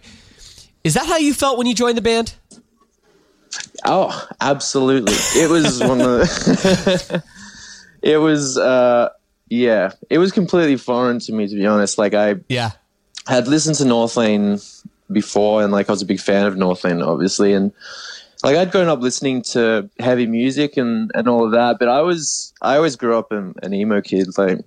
Is 0.86 0.94
that 0.94 1.06
how 1.06 1.18
you 1.18 1.34
felt 1.34 1.58
when 1.58 1.68
you 1.68 1.74
joined 1.76 1.98
the 1.98 2.02
band? 2.02 2.36
Oh, 3.86 4.28
absolutely. 4.40 5.14
It 5.36 5.50
was 5.50 5.80
one 5.82 6.00
of 6.00 6.08
the. 6.08 7.24
it 8.02 8.18
was, 8.18 8.58
uh, 8.58 9.10
yeah, 9.50 9.92
it 10.10 10.18
was 10.18 10.32
completely 10.32 10.78
foreign 10.78 11.20
to 11.20 11.34
me, 11.34 11.48
to 11.48 11.56
be 11.56 11.66
honest. 11.66 11.98
Like, 11.98 12.14
I 12.14 12.36
Yeah. 12.50 12.72
had 13.28 13.48
listened 13.48 13.76
to 13.78 13.84
Northlane 13.84 14.62
before, 15.12 15.64
and 15.64 15.72
like, 15.72 15.90
I 15.90 15.92
was 15.92 16.02
a 16.02 16.06
big 16.06 16.20
fan 16.20 16.46
of 16.46 16.56
Northlane, 16.56 17.06
obviously. 17.06 17.54
And 17.54 17.72
like, 18.44 18.56
I'd 18.56 18.72
grown 18.72 18.88
up 18.88 19.00
listening 19.02 19.42
to 19.54 19.90
heavy 20.00 20.26
music 20.28 20.76
and, 20.78 21.12
and 21.14 21.28
all 21.28 21.46
of 21.46 21.52
that, 21.52 21.78
but 21.80 21.88
I 21.90 22.02
was, 22.02 22.54
I 22.62 22.76
always 22.78 22.96
grew 22.96 23.18
up 23.18 23.32
an, 23.32 23.54
an 23.64 23.74
emo 23.74 24.02
kid. 24.02 24.28
Like, 24.38 24.60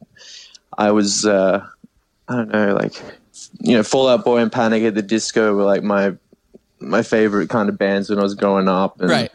I 0.78 0.90
was, 0.92 1.24
uh, 1.26 1.64
I 2.28 2.34
don't 2.36 2.52
know, 2.52 2.74
like, 2.74 2.94
you 3.60 3.76
know, 3.76 3.82
Fall 3.82 4.08
Out 4.08 4.24
Boy 4.24 4.38
and 4.38 4.50
Panic 4.52 4.82
at 4.84 4.94
the 4.94 5.02
Disco 5.02 5.54
were 5.54 5.64
like 5.64 5.82
my, 5.82 6.14
my 6.80 7.02
favorite 7.02 7.48
kind 7.50 7.68
of 7.68 7.78
bands 7.78 8.08
when 8.10 8.18
I 8.18 8.22
was 8.22 8.34
growing 8.34 8.68
up. 8.68 9.00
And, 9.00 9.10
Right. 9.10 9.30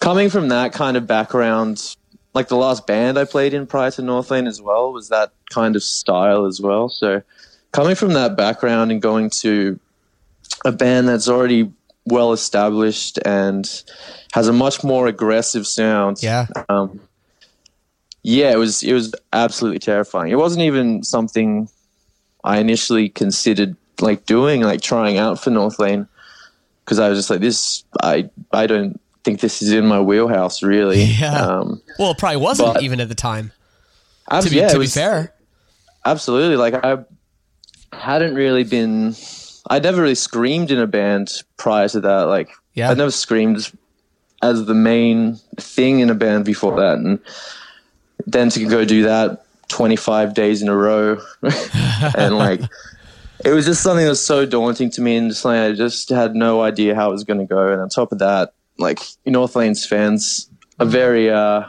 coming 0.00 0.30
from 0.30 0.48
that 0.48 0.72
kind 0.72 0.96
of 0.96 1.06
background, 1.06 1.96
like 2.38 2.46
the 2.46 2.56
last 2.56 2.86
band 2.86 3.18
I 3.18 3.24
played 3.24 3.52
in 3.52 3.66
prior 3.66 3.90
to 3.90 4.00
Northlane 4.00 4.46
as 4.46 4.62
well 4.62 4.92
was 4.92 5.08
that 5.08 5.32
kind 5.50 5.74
of 5.74 5.82
style 5.82 6.46
as 6.46 6.60
well. 6.60 6.88
So 6.88 7.20
coming 7.72 7.96
from 7.96 8.12
that 8.12 8.36
background 8.36 8.92
and 8.92 9.02
going 9.02 9.30
to 9.42 9.80
a 10.64 10.70
band 10.70 11.08
that's 11.08 11.28
already 11.28 11.72
well 12.06 12.32
established 12.32 13.18
and 13.26 13.82
has 14.34 14.46
a 14.46 14.52
much 14.52 14.84
more 14.84 15.08
aggressive 15.08 15.66
sound. 15.66 16.22
Yeah. 16.22 16.46
Um, 16.68 17.00
yeah, 18.22 18.52
it 18.52 18.58
was 18.58 18.84
it 18.84 18.92
was 18.92 19.12
absolutely 19.32 19.80
terrifying. 19.80 20.30
It 20.30 20.38
wasn't 20.38 20.62
even 20.62 21.02
something 21.02 21.68
I 22.44 22.58
initially 22.58 23.08
considered 23.08 23.76
like 24.00 24.26
doing, 24.26 24.60
like 24.60 24.80
trying 24.80 25.18
out 25.18 25.42
for 25.42 25.50
Northlane, 25.50 26.06
because 26.84 27.00
I 27.00 27.08
was 27.08 27.18
just 27.18 27.30
like, 27.30 27.40
this. 27.40 27.82
I 28.00 28.30
I 28.52 28.68
don't 28.68 29.00
think 29.24 29.40
this 29.40 29.62
is 29.62 29.72
in 29.72 29.86
my 29.86 30.00
wheelhouse, 30.00 30.62
really. 30.62 31.02
Yeah. 31.02 31.34
Um, 31.40 31.82
Well, 31.98 32.12
it 32.12 32.18
probably 32.18 32.36
wasn't 32.38 32.82
even 32.82 33.00
at 33.00 33.08
the 33.08 33.14
time. 33.14 33.52
To 34.30 34.48
be, 34.48 34.56
yeah, 34.56 34.68
to 34.68 34.74
be 34.74 34.78
was- 34.80 34.94
fair. 34.94 35.32
absolutely. 36.04 36.56
Like 36.56 36.74
I 36.84 36.98
hadn't 37.92 38.34
really 38.34 38.64
been. 38.64 39.14
I'd 39.70 39.82
never 39.82 40.00
really 40.02 40.14
screamed 40.14 40.70
in 40.70 40.78
a 40.78 40.86
band 40.86 41.42
prior 41.56 41.88
to 41.88 42.00
that. 42.00 42.22
Like 42.28 42.50
Yeah. 42.74 42.90
I'd 42.90 42.98
never 42.98 43.10
screamed 43.10 43.70
as 44.42 44.66
the 44.66 44.74
main 44.74 45.38
thing 45.56 46.00
in 46.00 46.10
a 46.10 46.14
band 46.14 46.44
before 46.44 46.76
that, 46.80 46.98
and 46.98 47.18
then 48.26 48.50
to 48.50 48.64
go 48.66 48.84
do 48.84 49.02
that 49.04 49.44
25 49.68 50.32
days 50.34 50.62
in 50.62 50.68
a 50.68 50.76
row, 50.76 51.20
and 52.16 52.36
like 52.38 52.60
it 53.44 53.50
was 53.52 53.64
just 53.66 53.82
something 53.82 54.04
that 54.04 54.10
was 54.10 54.24
so 54.24 54.46
daunting 54.46 54.90
to 54.90 55.00
me, 55.00 55.16
and 55.16 55.30
just 55.30 55.44
like 55.44 55.58
I 55.58 55.72
just 55.72 56.08
had 56.10 56.34
no 56.34 56.62
idea 56.62 56.94
how 56.94 57.08
it 57.08 57.12
was 57.12 57.24
going 57.24 57.40
to 57.40 57.46
go. 57.46 57.72
And 57.72 57.80
on 57.80 57.88
top 57.88 58.12
of 58.12 58.18
that, 58.20 58.52
like 58.78 58.98
Northlane's 59.26 59.84
fans 59.86 60.48
are 60.80 60.86
very, 60.86 61.30
uh, 61.30 61.64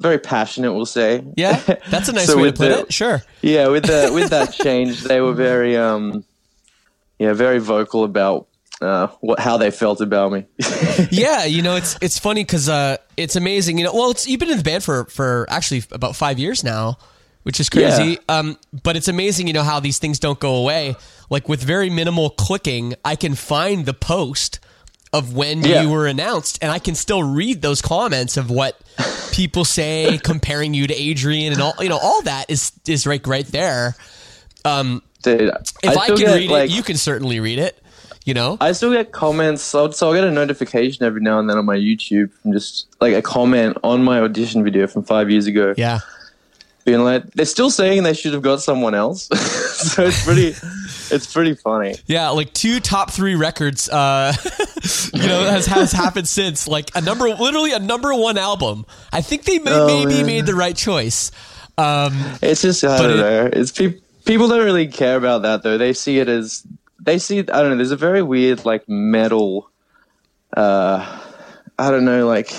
very 0.00 0.18
passionate. 0.18 0.72
We'll 0.72 0.84
say, 0.86 1.24
Yeah. 1.36 1.58
That's 1.90 2.08
a 2.08 2.12
nice 2.18 2.26
So 2.26 2.36
way 2.38 2.50
to 2.50 2.52
put 2.52 2.68
the- 2.68 2.80
it. 2.80 2.92
Sure. 2.92 3.22
yeah, 3.40 3.68
with 3.68 3.84
the 3.84 4.10
with 4.12 4.30
that 4.30 4.52
change, 4.64 5.02
they 5.04 5.20
were 5.20 5.32
very 5.34 5.76
um 5.76 6.24
yeah, 7.18 7.32
very 7.34 7.58
vocal 7.58 8.04
about 8.04 8.48
uh 8.80 9.06
what 9.20 9.38
how 9.38 9.56
they 9.58 9.70
felt 9.70 10.00
about 10.00 10.32
me. 10.32 10.44
yeah, 11.10 11.44
you 11.44 11.62
know, 11.62 11.76
it's 11.76 11.96
it's 12.00 12.18
funny 12.18 12.42
because 12.42 12.68
uh, 12.68 12.96
it's 13.16 13.36
amazing. 13.36 13.78
You 13.78 13.84
know, 13.84 13.94
well, 13.94 14.10
it's, 14.10 14.26
you've 14.26 14.40
been 14.40 14.50
in 14.50 14.58
the 14.58 14.64
band 14.64 14.82
for 14.82 15.04
for 15.06 15.46
actually 15.48 15.84
about 15.92 16.16
five 16.16 16.38
years 16.40 16.64
now, 16.64 16.98
which 17.44 17.60
is 17.60 17.70
crazy. 17.70 18.18
Um, 18.28 18.58
but 18.82 18.96
it's 18.96 19.08
amazing, 19.08 19.46
you 19.46 19.52
know, 19.52 19.62
how 19.62 19.78
these 19.80 19.98
things 19.98 20.18
don't 20.18 20.40
go 20.40 20.56
away. 20.56 20.96
Like 21.30 21.48
with 21.48 21.62
very 21.62 21.90
minimal 21.90 22.28
clicking, 22.30 22.94
I 23.04 23.14
can 23.16 23.34
find 23.36 23.86
the 23.86 23.94
post 23.94 24.58
of 25.12 25.34
when 25.34 25.62
Yeah. 25.62 25.82
you 25.82 25.90
were 25.90 26.06
announced, 26.06 26.58
and 26.62 26.70
I 26.70 26.78
can 26.78 26.94
still 26.94 27.22
read 27.22 27.60
those 27.62 27.82
comments 27.82 28.36
of 28.36 28.50
what 28.50 28.80
people 29.32 29.64
say, 29.64 30.18
comparing 30.22 30.74
you 30.74 30.86
to 30.86 30.94
Adrian, 30.94 31.52
and 31.52 31.60
all 31.60 31.74
you 31.80 31.88
know, 31.88 31.98
all 32.02 32.22
that 32.22 32.50
is 32.50 32.72
is 32.86 33.06
right 33.06 33.24
right 33.26 33.46
there. 33.46 33.94
Um, 34.64 35.02
Dude, 35.22 35.40
if 35.82 35.96
I, 35.96 36.04
still 36.04 36.16
can 36.16 36.26
get, 36.26 36.34
read 36.34 36.50
like, 36.50 36.70
it, 36.70 36.76
you 36.76 36.82
can 36.82 36.96
certainly 36.96 37.40
read 37.40 37.58
it. 37.58 37.78
You 38.24 38.34
know, 38.34 38.56
I 38.60 38.70
still 38.70 38.92
get 38.92 39.10
comments, 39.10 39.62
so, 39.62 39.90
so 39.90 40.06
I'll 40.06 40.14
get 40.14 40.22
a 40.22 40.30
notification 40.30 41.04
every 41.04 41.20
now 41.20 41.40
and 41.40 41.50
then 41.50 41.58
on 41.58 41.64
my 41.64 41.76
YouTube 41.76 42.30
from 42.40 42.52
just 42.52 42.86
like 43.00 43.14
a 43.14 43.22
comment 43.22 43.76
on 43.82 44.04
my 44.04 44.20
audition 44.20 44.62
video 44.62 44.86
from 44.86 45.02
five 45.02 45.28
years 45.28 45.46
ago, 45.48 45.74
yeah. 45.76 45.98
Being 46.84 47.00
like, 47.04 47.30
they're 47.32 47.46
still 47.46 47.70
saying 47.70 48.02
they 48.02 48.14
should 48.14 48.32
have 48.34 48.42
got 48.42 48.60
someone 48.60 48.94
else. 48.94 49.26
so 49.92 50.04
it's 50.04 50.24
pretty, 50.24 50.54
it's 51.14 51.32
pretty 51.32 51.54
funny. 51.54 51.94
Yeah, 52.06 52.30
like 52.30 52.52
two 52.52 52.80
top 52.80 53.10
three 53.10 53.34
records, 53.34 53.88
uh, 53.88 54.32
you 55.14 55.26
know, 55.26 55.44
has 55.44 55.66
has 55.66 55.92
happened 55.92 56.28
since. 56.28 56.66
Like 56.66 56.90
a 56.94 57.00
number, 57.00 57.28
literally 57.28 57.72
a 57.72 57.78
number 57.78 58.12
one 58.14 58.36
album. 58.38 58.84
I 59.12 59.20
think 59.22 59.44
they 59.44 59.58
may, 59.58 59.70
Oh, 59.72 59.86
maybe 59.86 60.16
man. 60.18 60.26
made 60.26 60.46
the 60.46 60.54
right 60.54 60.76
choice. 60.76 61.30
Um, 61.78 62.12
It's 62.42 62.62
just 62.62 62.82
I 62.84 62.98
don't 63.00 63.10
it- 63.12 63.16
know. 63.16 63.50
It's 63.52 63.70
pe- 63.72 63.98
people 64.24 64.48
don't 64.48 64.64
really 64.64 64.88
care 64.88 65.16
about 65.16 65.42
that 65.42 65.62
though. 65.62 65.78
They 65.78 65.92
see 65.92 66.18
it 66.18 66.28
as 66.28 66.64
they 67.00 67.18
see. 67.18 67.38
I 67.40 67.42
don't 67.44 67.70
know. 67.70 67.76
There's 67.76 67.90
a 67.92 67.96
very 67.96 68.22
weird 68.22 68.64
like 68.64 68.88
metal. 68.88 69.70
Uh, 70.56 71.18
I 71.78 71.90
don't 71.90 72.04
know, 72.04 72.26
like 72.26 72.52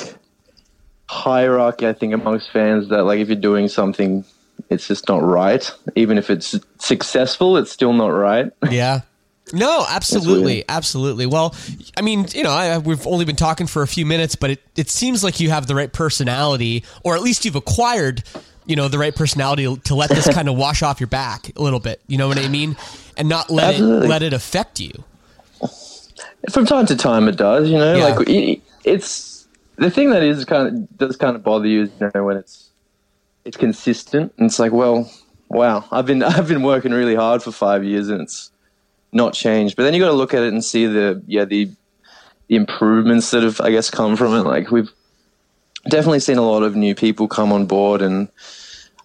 hierarchy. 1.13 1.87
I 1.87 1.93
think 1.93 2.13
amongst 2.13 2.51
fans 2.51 2.89
that 2.89 3.03
like 3.03 3.19
if 3.19 3.27
you're 3.27 3.35
doing 3.37 3.67
something, 3.67 4.25
it's 4.69 4.87
just 4.87 5.07
not 5.07 5.21
right. 5.23 5.71
Even 5.95 6.17
if 6.17 6.29
it's 6.29 6.59
successful, 6.79 7.57
it's 7.57 7.71
still 7.71 7.93
not 7.93 8.07
right. 8.09 8.51
yeah. 8.71 9.01
No, 9.51 9.85
absolutely, 9.87 10.63
absolutely. 10.67 11.25
Well, 11.25 11.53
I 11.97 12.01
mean, 12.01 12.25
you 12.33 12.43
know, 12.43 12.49
I, 12.51 12.77
we've 12.79 13.05
only 13.05 13.25
been 13.25 13.35
talking 13.35 13.67
for 13.67 13.83
a 13.83 13.87
few 13.87 14.05
minutes, 14.05 14.35
but 14.35 14.51
it, 14.51 14.61
it 14.75 14.89
seems 14.89 15.23
like 15.23 15.39
you 15.39 15.49
have 15.49 15.67
the 15.67 15.75
right 15.75 15.91
personality, 15.91 16.83
or 17.03 17.15
at 17.15 17.21
least 17.21 17.43
you've 17.45 17.57
acquired, 17.57 18.23
you 18.65 18.75
know, 18.75 18.87
the 18.87 18.97
right 18.97 19.13
personality 19.13 19.75
to 19.75 19.95
let 19.95 20.09
this 20.09 20.27
kind 20.33 20.47
of 20.49 20.55
wash 20.55 20.81
off 20.81 20.99
your 20.99 21.07
back 21.07 21.51
a 21.57 21.61
little 21.61 21.81
bit. 21.81 22.01
You 22.07 22.17
know 22.17 22.27
what 22.27 22.39
I 22.39 22.47
mean? 22.47 22.77
And 23.17 23.27
not 23.29 23.49
let 23.51 23.75
it 23.75 23.81
let 23.81 24.23
it 24.23 24.33
affect 24.33 24.79
you. 24.79 24.91
From 26.49 26.65
time 26.65 26.85
to 26.87 26.95
time, 26.95 27.27
it 27.27 27.35
does. 27.35 27.69
You 27.69 27.77
know, 27.77 27.95
Yeah. 27.95 28.15
like 28.15 28.29
it, 28.29 28.61
it's 28.85 29.32
the 29.77 29.89
thing 29.89 30.11
that 30.11 30.23
is 30.23 30.45
kind 30.45 30.67
of 30.67 30.97
does 30.97 31.17
kind 31.17 31.35
of 31.35 31.43
bother 31.43 31.67
you, 31.67 31.83
is, 31.83 31.91
you 31.99 32.09
know, 32.13 32.23
when 32.23 32.37
it's 32.37 32.71
it's 33.45 33.57
consistent. 33.57 34.33
And 34.37 34.45
it's 34.45 34.59
like, 34.59 34.71
well, 34.71 35.09
wow, 35.49 35.85
I've 35.91 36.05
been 36.05 36.23
I've 36.23 36.47
been 36.47 36.63
working 36.63 36.91
really 36.91 37.15
hard 37.15 37.43
for 37.43 37.51
five 37.51 37.83
years, 37.83 38.09
and 38.09 38.21
it's 38.21 38.51
not 39.11 39.33
changed. 39.33 39.75
But 39.75 39.83
then 39.83 39.93
you 39.93 39.99
got 39.99 40.07
to 40.07 40.13
look 40.13 40.33
at 40.33 40.43
it 40.43 40.53
and 40.53 40.63
see 40.63 40.85
the 40.85 41.21
yeah 41.27 41.45
the 41.45 41.69
the 42.47 42.55
improvements 42.55 43.31
that 43.31 43.43
have 43.43 43.61
I 43.61 43.71
guess 43.71 43.89
come 43.89 44.15
from 44.15 44.33
it. 44.33 44.43
Like 44.43 44.71
we've 44.71 44.91
definitely 45.89 46.19
seen 46.19 46.37
a 46.37 46.47
lot 46.47 46.63
of 46.63 46.75
new 46.75 46.95
people 46.95 47.27
come 47.27 47.51
on 47.51 47.65
board, 47.65 48.01
and 48.01 48.29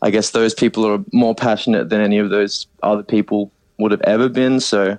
I 0.03 0.11
guess 0.11 0.31
those 0.31 0.55
people 0.55 0.87
are 0.87 1.03
more 1.13 1.35
passionate 1.35 1.89
than 1.89 2.01
any 2.01 2.19
of 2.19 2.31
those 2.31 2.67
other 2.83 3.03
people 3.03 3.51
would 3.79 3.93
have 3.93 4.03
ever 4.03 4.29
been. 4.29 4.61
So 4.61 4.99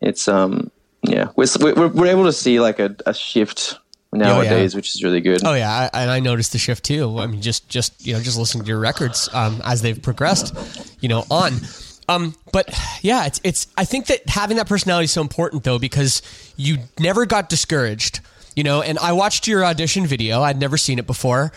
it's 0.00 0.28
um 0.28 0.70
yeah 1.02 1.28
we're 1.36 1.46
we're, 1.60 1.88
we're 1.88 2.06
able 2.06 2.24
to 2.24 2.32
see 2.32 2.60
like 2.60 2.78
a, 2.78 2.96
a 3.06 3.12
shift 3.12 3.78
nowadays, 4.18 4.74
which 4.74 4.94
is 4.94 5.02
really 5.02 5.20
good. 5.20 5.42
Oh 5.44 5.54
yeah, 5.54 5.88
I, 5.92 6.02
and 6.02 6.10
I 6.10 6.20
noticed 6.20 6.52
the 6.52 6.58
shift 6.58 6.84
too. 6.84 7.18
I 7.18 7.26
mean, 7.26 7.42
just 7.42 7.68
just 7.68 8.06
you 8.06 8.14
know, 8.14 8.20
just 8.20 8.38
listening 8.38 8.64
to 8.64 8.68
your 8.68 8.80
records 8.80 9.28
um, 9.32 9.60
as 9.64 9.82
they've 9.82 10.00
progressed, 10.00 10.54
you 11.00 11.08
know, 11.08 11.24
on. 11.30 11.60
Um, 12.08 12.34
but 12.52 12.68
yeah, 13.02 13.26
it's 13.26 13.40
it's. 13.44 13.66
I 13.76 13.84
think 13.84 14.06
that 14.06 14.28
having 14.28 14.56
that 14.58 14.68
personality 14.68 15.04
is 15.04 15.12
so 15.12 15.22
important 15.22 15.64
though 15.64 15.78
because 15.78 16.22
you 16.56 16.78
never 16.98 17.24
got 17.26 17.48
discouraged, 17.48 18.20
you 18.54 18.62
know. 18.62 18.82
And 18.82 18.98
I 18.98 19.12
watched 19.12 19.46
your 19.48 19.64
audition 19.64 20.06
video. 20.06 20.42
I'd 20.42 20.60
never 20.60 20.76
seen 20.76 20.98
it 20.98 21.06
before, 21.06 21.52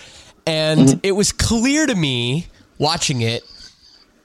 and 0.46 1.00
it 1.04 1.12
was 1.12 1.32
clear 1.34 1.86
to 1.86 1.94
me 1.96 2.48
watching 2.78 3.22
it, 3.22 3.44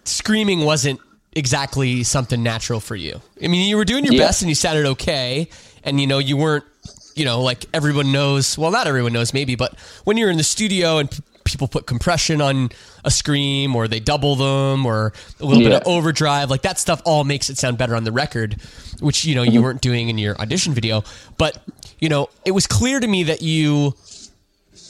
screaming 0.04 0.60
wasn't 0.60 1.00
exactly 1.34 2.02
something 2.02 2.42
natural 2.42 2.78
for 2.80 2.94
you. 2.94 3.20
I 3.42 3.48
mean, 3.48 3.68
you 3.68 3.76
were 3.76 3.84
doing 3.84 4.04
your 4.04 4.14
Yeah. 4.14 4.26
best 4.26 4.42
and 4.42 4.48
you 4.48 4.54
sounded 4.54 4.86
okay, 4.86 5.48
and 5.82 6.00
you 6.00 6.06
know 6.06 6.18
you 6.18 6.36
weren't, 6.36 6.64
you 7.14 7.24
know, 7.24 7.40
like 7.42 7.66
everyone 7.74 8.12
knows. 8.12 8.56
Well, 8.56 8.70
not 8.70 8.86
everyone 8.86 9.12
knows, 9.12 9.32
maybe, 9.34 9.54
but 9.54 9.78
when 10.04 10.16
you're 10.16 10.30
in 10.30 10.38
the 10.38 10.44
studio 10.44 10.98
and 10.98 11.10
p- 11.10 11.22
people 11.44 11.68
put 11.68 11.86
compression 11.86 12.40
on 12.40 12.70
a 13.04 13.10
scream 13.10 13.74
or 13.74 13.88
they 13.88 14.00
double 14.00 14.36
them 14.36 14.86
or 14.86 15.12
a 15.40 15.44
little 15.44 15.62
bit 15.62 15.72
of 15.72 15.82
overdrive. 15.86 16.50
Like 16.50 16.62
that 16.62 16.78
stuff 16.78 17.02
all 17.04 17.24
makes 17.24 17.50
it 17.50 17.58
sound 17.58 17.78
better 17.78 17.96
on 17.96 18.04
the 18.04 18.12
record, 18.12 18.56
which 19.00 19.24
you 19.24 19.34
know 19.34 19.42
you 19.42 19.52
mm-hmm. 19.52 19.62
weren't 19.62 19.80
doing 19.80 20.08
in 20.08 20.18
your 20.18 20.40
audition 20.40 20.72
video. 20.72 21.02
But 21.38 21.62
you 21.98 22.08
know, 22.08 22.28
it 22.44 22.52
was 22.52 22.66
clear 22.66 23.00
to 23.00 23.06
me 23.06 23.24
that 23.24 23.42
you 23.42 23.94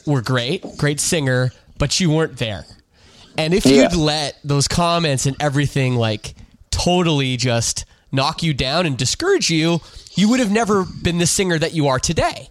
were 0.06 0.22
great, 0.22 0.64
great 0.76 1.00
singer, 1.00 1.52
but 1.78 2.00
you 2.00 2.10
weren't 2.10 2.38
there. 2.38 2.64
And 3.38 3.54
if 3.54 3.64
Yeah. 3.64 3.82
you'd 3.82 3.94
let 3.94 4.36
those 4.44 4.68
comments 4.68 5.26
and 5.26 5.36
everything 5.40 5.96
like 5.96 6.34
totally 6.70 7.36
just 7.36 7.84
knock 8.10 8.42
you 8.42 8.52
down 8.52 8.84
and 8.84 8.96
discourage 8.96 9.48
you, 9.48 9.80
you 10.14 10.28
would 10.30 10.40
have 10.40 10.50
never 10.50 10.84
been 10.84 11.18
the 11.18 11.26
singer 11.26 11.58
that 11.58 11.72
you 11.74 11.88
are 11.88 11.98
today. 11.98 12.48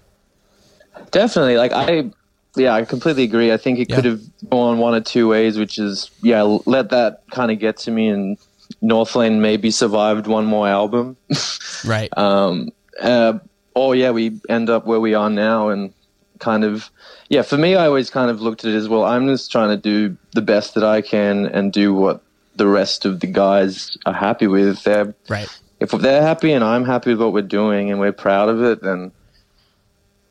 Definitely. 1.11 1.57
Like 1.57 1.71
I, 1.71 2.11
yeah, 2.55 2.73
I 2.73 2.83
completely 2.85 3.23
agree. 3.23 3.51
I 3.51 3.57
think 3.57 3.79
it 3.79 3.89
Yeah. 3.89 3.95
could 3.97 4.05
have 4.05 4.21
gone 4.49 4.77
one 4.79 4.93
of 4.95 5.03
two 5.03 5.27
ways, 5.27 5.57
which 5.57 5.77
is 5.79 6.09
yeah, 6.21 6.41
let 6.65 6.89
that 6.89 7.23
kind 7.31 7.51
of 7.51 7.59
get 7.59 7.77
to 7.79 7.91
me, 7.91 8.07
and 8.09 8.37
Northlane 8.81 9.39
maybe 9.39 9.71
survived 9.71 10.27
one 10.27 10.45
more 10.45 10.67
album, 10.67 11.17
Right. 11.85 12.15
um, 12.17 12.69
uh, 13.01 13.39
or 13.75 13.95
yeah, 13.95 14.11
we 14.11 14.39
end 14.49 14.69
up 14.69 14.85
where 14.85 14.99
we 14.99 15.13
are 15.13 15.29
now, 15.29 15.69
and 15.69 15.93
kind 16.39 16.63
of 16.63 16.89
yeah. 17.29 17.41
For 17.41 17.57
me, 17.57 17.75
I 17.75 17.85
always 17.85 18.09
kind 18.09 18.29
of 18.29 18.41
looked 18.41 18.65
at 18.65 18.71
it 18.71 18.75
as 18.77 18.89
well. 18.89 19.03
I'm 19.03 19.27
just 19.27 19.51
trying 19.51 19.69
to 19.69 19.77
do 19.77 20.17
the 20.33 20.41
best 20.41 20.73
that 20.75 20.83
I 20.83 21.01
can 21.01 21.45
and 21.47 21.71
do 21.71 21.93
what 21.93 22.21
the 22.55 22.67
rest 22.67 23.05
of 23.05 23.21
the 23.21 23.27
guys 23.27 23.97
are 24.05 24.13
happy 24.13 24.47
with. 24.47 24.83
They're 24.83 25.13
right. 25.29 25.47
If 25.81 25.89
they're 25.89 26.21
happy 26.21 26.51
and 26.51 26.63
I'm 26.63 26.85
happy 26.85 27.09
with 27.09 27.19
what 27.19 27.33
we're 27.33 27.41
doing 27.41 27.89
and 27.89 27.99
we're 27.99 28.13
proud 28.13 28.49
of 28.49 28.61
it, 28.63 28.81
then 28.81 29.11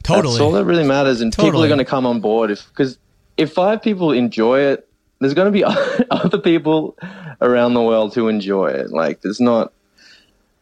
Totally. 0.05 0.35
that's 0.35 0.41
all 0.41 0.53
that 0.53 0.65
really 0.65 0.87
matters, 0.87 1.21
and 1.21 1.37
people 1.37 1.63
are 1.63 1.69
going 1.69 1.79
to 1.79 1.85
come 1.85 2.07
on 2.07 2.21
board 2.21 2.51
if 2.51 2.67
because 2.69 2.99
if 3.37 3.53
five 3.53 3.83
people 3.83 4.13
enjoy 4.13 4.61
it, 4.61 4.89
there's 5.19 5.35
going 5.35 5.47
to 5.47 5.53
be 5.53 5.65
other 6.11 6.39
people 6.39 6.97
around 7.41 7.75
the 7.75 7.83
world 7.83 8.15
who 8.15 8.29
enjoy 8.29 8.69
it. 8.69 8.91
Like 8.91 9.23
there's 9.23 9.41
not 9.41 9.73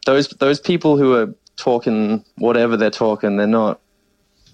those 0.05 0.27
those 0.29 0.59
people 0.59 0.97
who 0.97 1.13
are 1.13 1.33
talking 1.55 2.25
whatever 2.37 2.75
they're 2.75 2.89
talking, 2.89 3.37
they're 3.37 3.47
not 3.47 3.79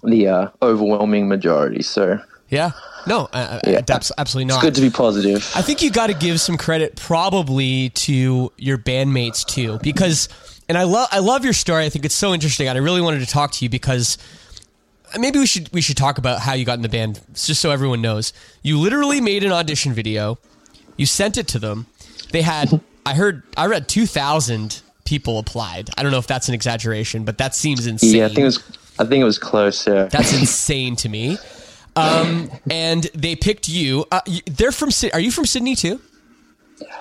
the 0.04 0.28
uh, 0.28 0.48
overwhelming 0.62 1.28
majority. 1.28 1.82
So 1.82 2.20
yeah. 2.50 2.72
No, 3.06 3.28
uh, 3.32 3.60
Yeah. 3.66 3.80
abs- 3.88 4.12
absolutely 4.18 4.46
it's 4.52 4.56
not. 4.56 4.62
good 4.62 4.74
to 4.74 4.80
be 4.80 4.90
positive. 4.90 5.48
I 5.54 5.62
think 5.62 5.82
you 5.82 5.90
got 5.90 6.08
to 6.08 6.14
give 6.14 6.40
some 6.40 6.56
credit 6.56 6.96
probably 6.96 7.90
to 7.90 8.52
your 8.56 8.78
bandmates 8.78 9.44
too, 9.44 9.78
because 9.82 10.28
and 10.68 10.76
I 10.76 10.82
love 10.84 11.08
I 11.12 11.20
love 11.20 11.44
your 11.44 11.52
story. 11.52 11.84
I 11.84 11.88
think 11.88 12.04
it's 12.04 12.14
so 12.14 12.34
interesting, 12.34 12.66
and 12.68 12.76
I 12.76 12.80
really 12.80 13.00
wanted 13.00 13.20
to 13.20 13.26
talk 13.26 13.52
to 13.52 13.64
you 13.64 13.68
because 13.68 14.18
maybe 15.18 15.38
we 15.38 15.46
should 15.46 15.72
we 15.72 15.80
should 15.80 15.96
talk 15.96 16.18
about 16.18 16.40
how 16.40 16.54
you 16.54 16.64
got 16.64 16.74
in 16.78 16.82
the 16.82 16.88
band, 16.88 17.20
just 17.34 17.60
so 17.60 17.70
everyone 17.70 18.02
knows. 18.02 18.32
You 18.62 18.78
literally 18.78 19.20
made 19.20 19.44
an 19.44 19.52
audition 19.52 19.92
video, 19.92 20.38
you 20.96 21.06
sent 21.06 21.36
it 21.36 21.46
to 21.48 21.58
them. 21.58 21.86
They 22.32 22.42
had 22.42 22.80
I 23.04 23.14
heard 23.14 23.42
I 23.56 23.66
read 23.66 23.88
two 23.88 24.06
thousand 24.06 24.82
people 25.04 25.38
applied. 25.38 25.90
I 25.96 26.02
don't 26.02 26.10
know 26.10 26.18
if 26.18 26.26
that's 26.26 26.48
an 26.48 26.54
exaggeration, 26.54 27.24
but 27.24 27.38
that 27.38 27.54
seems 27.54 27.86
insane. 27.86 28.16
yeah, 28.16 28.24
I 28.24 28.28
think 28.28 28.38
it 28.40 28.44
was 28.44 28.62
I 28.98 29.04
think 29.04 29.20
it 29.22 29.24
was 29.24 29.38
close. 29.38 29.86
Yeah, 29.86 30.06
That's 30.06 30.32
insane 30.40 30.96
to 30.96 31.08
me. 31.08 31.38
Um, 31.96 32.50
and 32.70 33.04
they 33.14 33.36
picked 33.36 33.68
you. 33.68 34.04
Uh, 34.12 34.20
they're 34.46 34.72
from. 34.72 34.90
Are 35.12 35.20
you 35.20 35.30
from 35.30 35.46
Sydney 35.46 35.74
too? 35.74 36.00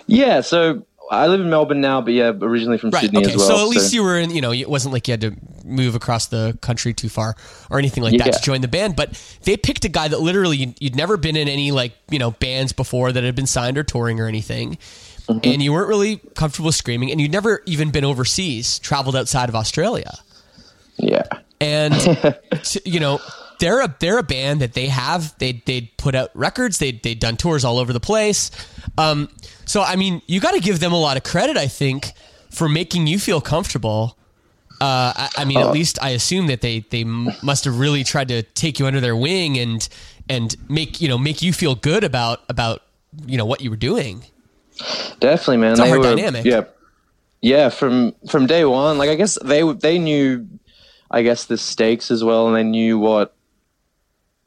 yeah. 0.08 0.42
So 0.42 0.86
I 1.12 1.28
live 1.28 1.42
in 1.42 1.50
Melbourne 1.50 1.82
now, 1.82 2.02
but 2.02 2.14
yeah, 2.14 2.32
originally 2.42 2.78
from 2.78 2.92
Right. 2.92 3.02
Sydney 3.04 3.20
okay. 3.26 3.32
as 3.32 3.38
well. 3.38 3.58
so 3.58 3.62
at 3.64 3.68
least 3.68 3.94
you 3.94 4.04
were 4.04 4.18
in. 4.18 4.32
You 4.32 4.42
know, 4.42 4.52
it 4.54 4.70
wasn't 4.70 4.94
like 4.94 5.08
you 5.08 5.12
had 5.12 5.22
to 5.22 5.36
move 5.64 5.96
across 5.96 6.28
the 6.28 6.58
country 6.62 6.94
too 6.94 7.10
far 7.10 7.36
or 7.70 7.80
anything 7.80 8.04
like 8.04 8.18
that 8.20 8.34
to 8.34 8.42
join 8.42 8.62
the 8.62 8.68
band. 8.68 8.96
But 8.96 9.22
they 9.44 9.58
picked 9.58 9.84
a 9.86 9.90
guy 9.90 10.08
that 10.08 10.20
literally 10.22 10.76
you'd, 10.80 10.96
never 10.96 11.18
been 11.18 11.36
in 11.36 11.48
any 11.48 11.72
like 11.72 11.94
you 12.10 12.20
know 12.20 12.32
bands 12.32 12.72
before 12.72 13.12
that 13.12 13.24
had 13.24 13.36
been 13.36 13.48
signed 13.48 13.78
or 13.78 13.84
touring 13.84 14.20
or 14.20 14.28
anything. 14.28 14.78
Mm-hmm. 15.28 15.40
And 15.44 15.62
you 15.62 15.74
weren't 15.74 15.90
really 15.90 16.18
comfortable 16.36 16.72
screaming, 16.72 17.12
and 17.12 17.20
you'd 17.20 17.32
never 17.32 17.64
even 17.66 17.90
been 17.90 18.06
overseas, 18.06 18.78
traveled 18.80 19.16
outside 19.16 19.50
of 19.50 19.56
Australia. 19.56 20.12
yeah. 20.98 21.24
and 21.60 21.94
t- 22.64 22.82
you 22.86 23.00
know 23.00 23.20
they're 23.60 23.82
a 23.82 23.96
they're 24.00 24.18
a 24.18 24.24
band 24.24 24.62
that 24.62 24.74
they 24.74 24.88
have 24.88 25.38
they 25.40 25.64
they 25.66 25.82
put 25.98 26.16
out 26.16 26.30
records 26.34 26.78
they 26.78 26.92
they'd 26.92 27.20
done 27.20 27.38
tours 27.38 27.66
all 27.66 27.80
over 27.80 27.94
the 27.94 28.00
place 28.00 28.52
um 28.98 29.30
so 29.66 29.82
i 29.82 29.96
mean 29.96 30.22
you 30.28 30.40
got 30.40 30.54
to 30.54 30.60
give 30.60 30.80
them 30.80 30.92
a 30.92 31.00
lot 31.00 31.18
of 31.18 31.24
credit 31.24 31.58
i 31.58 31.68
think 31.68 32.12
for 32.50 32.70
making 32.70 33.08
you 33.08 33.20
feel 33.20 33.42
comfortable 33.42 34.18
uh 34.82 35.14
i, 35.16 35.30
I 35.38 35.46
mean 35.46 35.58
at 35.58 35.72
least 35.72 36.02
i 36.02 36.10
assume 36.10 36.48
that 36.48 36.62
they 36.62 36.80
they 36.90 37.04
must 37.04 37.66
have 37.66 37.80
really 37.80 38.04
tried 38.04 38.28
to 38.30 38.44
take 38.44 38.80
you 38.80 38.88
under 38.88 39.02
their 39.02 39.16
wing 39.16 39.58
and 39.58 39.88
and 40.30 40.56
make 40.70 41.02
you 41.02 41.08
know 41.08 41.18
make 41.18 41.42
you 41.42 41.54
feel 41.54 41.76
good 41.76 42.04
about 42.04 42.42
about 42.50 42.82
you 43.26 43.38
know 43.38 43.46
what 43.46 43.62
you 43.62 43.70
were 43.70 43.78
doing 43.78 44.26
Definitely, 45.20 45.58
man. 45.58 45.72
It's 45.72 45.80
a 45.80 45.84
they 45.84 45.90
hard 45.90 46.02
were, 46.02 46.16
dynamic. 46.16 46.46
Yeah, 46.46 46.64
yeah. 47.42 47.70
From 47.70 48.14
from 48.30 48.46
day 48.46 48.66
one, 48.66 48.98
like 48.98 49.10
I 49.10 49.16
guess 49.16 49.38
they 49.44 49.64
they 49.74 49.98
knew, 49.98 50.48
I 51.12 51.22
guess 51.22 51.46
the 51.46 51.58
stakes 51.58 52.12
as 52.12 52.24
well, 52.24 52.48
and 52.48 52.56
they 52.56 52.64
knew 52.64 53.00
what 53.00 53.35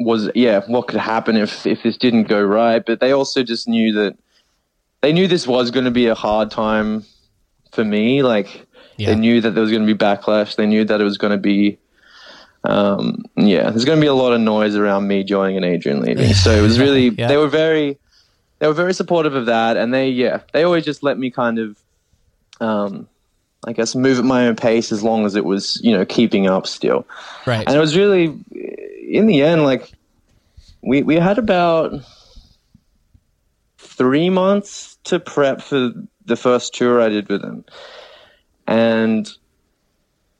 was 0.01 0.31
yeah 0.35 0.61
what 0.69 0.87
could 0.87 1.01
happen 1.01 1.37
if 1.37 1.67
if 1.67 1.83
this 1.83 1.97
didn't 1.97 2.25
go 2.25 2.43
right. 2.43 2.85
But 2.85 3.01
they 3.01 3.13
also 3.13 3.43
just 3.43 3.67
knew 3.69 3.93
that 3.95 4.17
they 5.01 5.13
knew 5.13 5.27
this 5.29 5.47
was 5.47 5.71
going 5.71 5.85
to 5.85 5.91
be 5.91 6.07
a 6.07 6.15
hard 6.15 6.51
time 6.51 7.05
for 7.73 7.85
me. 7.85 8.23
Like 8.23 8.67
Yeah. 8.97 9.09
they 9.11 9.17
knew 9.17 9.41
that 9.41 9.53
there 9.53 9.63
was 9.63 9.71
going 9.71 9.87
to 9.87 9.93
be 9.95 9.99
backlash. 9.99 10.57
They 10.57 10.67
knew 10.67 10.85
that 10.85 11.01
it 11.01 11.05
was 11.05 11.19
going 11.19 11.33
to 11.33 11.39
be. 11.39 11.79
Um, 12.65 13.25
yeah, 13.37 13.71
there's 13.71 13.85
going 13.85 13.99
to 13.99 14.01
be 14.01 14.09
a 14.09 14.15
lot 14.15 14.33
of 14.33 14.41
noise 14.41 14.75
around 14.75 15.07
me 15.07 15.23
joining 15.23 15.57
and 15.57 15.65
Adrian 15.65 16.03
leaving. 16.03 16.35
So 16.35 16.51
it 16.51 16.61
was 16.61 16.79
really, 16.81 17.09
Yeah. 17.17 17.29
they 17.29 17.37
were 17.37 17.49
very, 17.49 17.99
they 18.59 18.67
were 18.67 18.75
very 18.75 18.93
supportive 18.93 19.35
of 19.37 19.47
that, 19.47 19.77
and 19.77 19.95
they 19.95 20.09
yeah 20.11 20.41
they 20.53 20.65
always 20.65 20.85
just 20.85 21.05
let 21.05 21.19
me 21.19 21.31
kind 21.31 21.61
of, 21.61 21.79
um, 22.61 23.09
I 23.67 23.73
guess 23.73 23.95
move 23.95 24.19
at 24.19 24.25
my 24.25 24.49
own 24.49 24.57
pace 24.57 24.91
as 24.91 25.05
long 25.05 25.25
as 25.25 25.37
it 25.37 25.45
was 25.45 25.81
you 25.85 25.93
know 25.97 26.05
keeping 26.05 26.49
up 26.49 26.67
still, 26.67 27.07
right 27.47 27.65
and 27.67 27.77
it 27.77 27.81
was 27.81 27.97
really 27.97 28.37
in 29.09 29.27
the 29.27 29.43
end 29.43 29.65
like 29.65 29.91
we 30.83 31.03
we 31.03 31.17
had 31.17 31.39
about 31.39 31.93
three 33.79 34.31
months 34.31 34.99
to 35.05 35.19
prep 35.19 35.61
for 35.61 35.93
the 36.25 36.37
first 36.37 36.75
tour 36.75 37.01
I 37.01 37.09
did 37.09 37.29
with 37.29 37.43
them, 37.43 37.65
and 38.67 39.29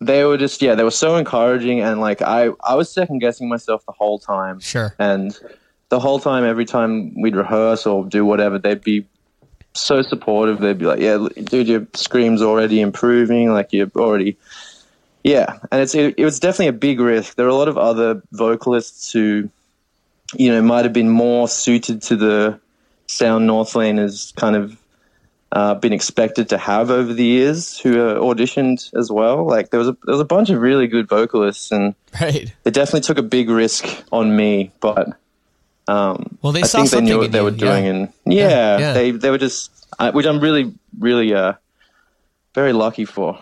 they 0.01 0.25
were 0.25 0.37
just 0.37 0.63
yeah 0.63 0.75
they 0.75 0.85
were 0.85 0.91
so 0.91 1.17
encouraging 1.17 1.81
and 1.81 2.01
like 2.01 2.23
I 2.23 2.51
I 2.63 2.75
was 2.75 2.91
second 2.91 3.19
guessing 3.19 3.49
myself 3.49 3.85
the 3.87 3.93
whole 3.93 4.19
time 4.19 4.61
sure 4.61 4.95
and 4.99 5.39
the 5.89 5.99
whole 5.99 6.19
time, 6.21 6.45
every 6.45 6.65
time 6.65 7.21
we'd 7.21 7.37
rehearse 7.37 7.87
or 7.87 8.05
do 8.05 8.25
whatever, 8.25 8.59
they'd 8.59 8.83
be 8.83 9.07
so 9.75 10.03
supportive. 10.03 10.61
They'd 10.61 10.79
be 10.79 10.87
like, 10.87 11.01
"Yeah, 11.01 11.29
dude, 11.45 11.69
your 11.69 11.87
scream's 11.95 12.43
already 12.43 12.81
improving. 12.81 13.53
Like 13.53 13.73
you're 13.73 13.91
already, 13.97 14.37
yeah." 15.25 15.59
And 15.71 15.81
it's 15.81 15.95
it, 15.95 16.15
it 16.17 16.25
was 16.25 16.41
definitely 16.41 16.69
a 16.69 16.73
big 16.73 17.01
risk. 17.01 17.37
There 17.37 17.47
are 17.47 17.51
a 17.51 17.55
lot 17.55 17.69
of 17.69 17.79
other 17.79 18.23
vocalists 18.33 19.13
who, 19.13 19.49
you 20.35 20.51
know, 20.51 20.63
might 20.63 20.85
have 20.85 20.93
been 20.93 21.11
more 21.11 21.49
suited 21.49 22.03
to 22.03 22.17
the 22.17 22.61
sound 23.07 23.49
Northlane 23.49 23.99
has 23.99 24.33
kind 24.37 24.55
of 24.57 24.77
uh, 25.51 25.75
been 25.75 25.93
expected 25.95 26.51
to 26.51 26.59
have 26.59 26.91
over 26.91 27.13
the 27.15 27.25
years, 27.25 27.79
who 27.79 28.01
uh, 28.01 28.17
auditioned 28.17 28.91
as 28.99 29.11
well. 29.11 29.47
Like 29.47 29.71
there 29.71 29.79
was 29.79 29.89
a 29.89 29.97
there 30.05 30.13
was 30.13 30.21
a 30.21 30.27
bunch 30.27 30.51
of 30.51 30.61
really 30.61 30.87
good 30.87 31.09
vocalists 31.09 31.73
and 31.73 31.95
right 32.21 32.55
they 32.65 32.71
definitely 32.71 33.01
took 33.01 33.19
a 33.19 33.23
big 33.23 33.49
risk 33.49 33.87
on 34.13 34.37
me, 34.37 34.71
but 34.81 35.09
um, 35.89 36.37
Well, 36.43 36.53
they 36.53 36.63
I 36.63 36.67
saw 36.67 36.79
think 36.81 36.91
they 36.91 37.01
knew 37.01 37.19
what 37.19 37.33
they 37.33 37.39
you, 37.39 37.45
were 37.45 37.51
doing, 37.51 37.85
yeah. 37.85 37.91
and 37.91 38.13
yeah, 38.27 38.49
Yeah, 38.49 38.79
yeah. 38.79 38.93
they 38.93 39.11
they 39.13 39.31
were 39.31 39.39
just, 39.39 39.87
I, 39.99 40.11
which 40.11 40.27
I'm 40.27 40.39
really 40.41 40.75
really 40.99 41.33
uh, 41.33 41.55
very 42.55 42.75
lucky 42.75 43.07
for. 43.07 43.39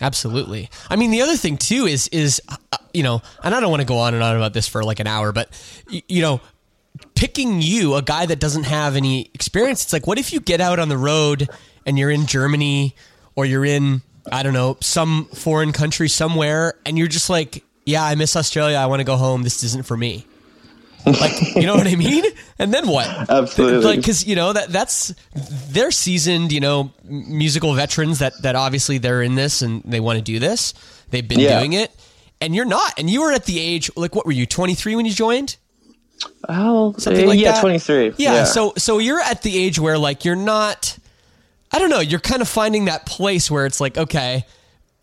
Absolutely. 0.00 0.70
I 0.88 0.96
mean, 0.96 1.10
the 1.10 1.22
other 1.22 1.36
thing 1.36 1.56
too 1.56 1.86
is 1.86 2.08
is 2.08 2.40
uh, 2.48 2.56
you 2.92 3.02
know, 3.02 3.22
and 3.42 3.54
I 3.54 3.60
don't 3.60 3.70
want 3.70 3.80
to 3.80 3.86
go 3.86 3.98
on 3.98 4.14
and 4.14 4.22
on 4.22 4.36
about 4.36 4.52
this 4.52 4.68
for 4.68 4.84
like 4.84 5.00
an 5.00 5.06
hour, 5.06 5.32
but 5.32 5.48
y- 5.90 6.02
you 6.08 6.22
know, 6.22 6.40
picking 7.14 7.60
you, 7.60 7.94
a 7.94 8.02
guy 8.02 8.26
that 8.26 8.38
doesn't 8.38 8.64
have 8.64 8.96
any 8.96 9.30
experience, 9.34 9.82
it's 9.82 9.92
like, 9.92 10.06
what 10.06 10.18
if 10.18 10.32
you 10.32 10.40
get 10.40 10.60
out 10.60 10.78
on 10.78 10.88
the 10.88 10.98
road 10.98 11.48
and 11.84 11.98
you're 11.98 12.10
in 12.10 12.26
Germany 12.26 12.94
or 13.34 13.44
you're 13.44 13.64
in 13.64 14.02
I 14.30 14.42
don't 14.42 14.52
know 14.52 14.76
some 14.80 15.24
foreign 15.26 15.72
country 15.72 16.08
somewhere, 16.08 16.74
and 16.84 16.98
you're 16.98 17.08
just 17.08 17.30
like, 17.30 17.64
yeah, 17.86 18.04
I 18.04 18.14
miss 18.14 18.36
Australia. 18.36 18.76
I 18.76 18.86
want 18.86 19.00
to 19.00 19.04
go 19.04 19.16
home. 19.16 19.42
This 19.42 19.62
isn't 19.64 19.86
for 19.86 19.96
me. 19.96 20.26
Like 21.12 21.54
you 21.56 21.62
know 21.66 21.74
what 21.76 21.86
I 21.86 21.94
mean? 21.96 22.24
And 22.58 22.72
then 22.72 22.86
what? 22.88 23.06
Absolutely. 23.30 23.84
Like 23.84 23.96
because 24.00 24.26
you 24.26 24.36
know 24.36 24.52
that 24.52 24.68
that's 24.70 25.14
they're 25.70 25.90
seasoned, 25.90 26.52
you 26.52 26.60
know, 26.60 26.92
musical 27.04 27.74
veterans 27.74 28.18
that 28.20 28.40
that 28.42 28.56
obviously 28.56 28.98
they're 28.98 29.22
in 29.22 29.34
this 29.34 29.62
and 29.62 29.82
they 29.84 30.00
want 30.00 30.18
to 30.18 30.22
do 30.22 30.38
this. 30.38 30.74
They've 31.10 31.26
been 31.26 31.40
Yeah. 31.40 31.58
doing 31.58 31.72
it, 31.74 31.90
and 32.40 32.54
you're 32.54 32.64
not. 32.64 32.94
And 32.98 33.08
you 33.08 33.22
were 33.22 33.32
at 33.32 33.44
the 33.46 33.58
age 33.58 33.90
like 33.96 34.14
what 34.14 34.26
were 34.26 34.32
you 34.32 34.46
23 34.46 34.96
when 34.96 35.06
you 35.06 35.12
joined? 35.12 35.56
Oh, 36.48 36.94
Something 36.98 37.28
like 37.28 37.38
yeah, 37.38 37.52
that? 37.52 37.60
23. 37.60 38.14
Yeah, 38.18 38.44
So 38.44 38.72
so 38.76 38.98
you're 38.98 39.20
at 39.20 39.42
the 39.42 39.56
age 39.56 39.78
where 39.78 39.98
like 39.98 40.24
you're 40.24 40.36
not. 40.36 40.98
I 41.70 41.78
don't 41.78 41.90
know. 41.90 42.00
You're 42.00 42.18
kind 42.20 42.40
of 42.42 42.48
finding 42.48 42.86
that 42.86 43.06
place 43.06 43.50
where 43.50 43.66
it's 43.66 43.80
like 43.80 43.96
okay. 43.98 44.44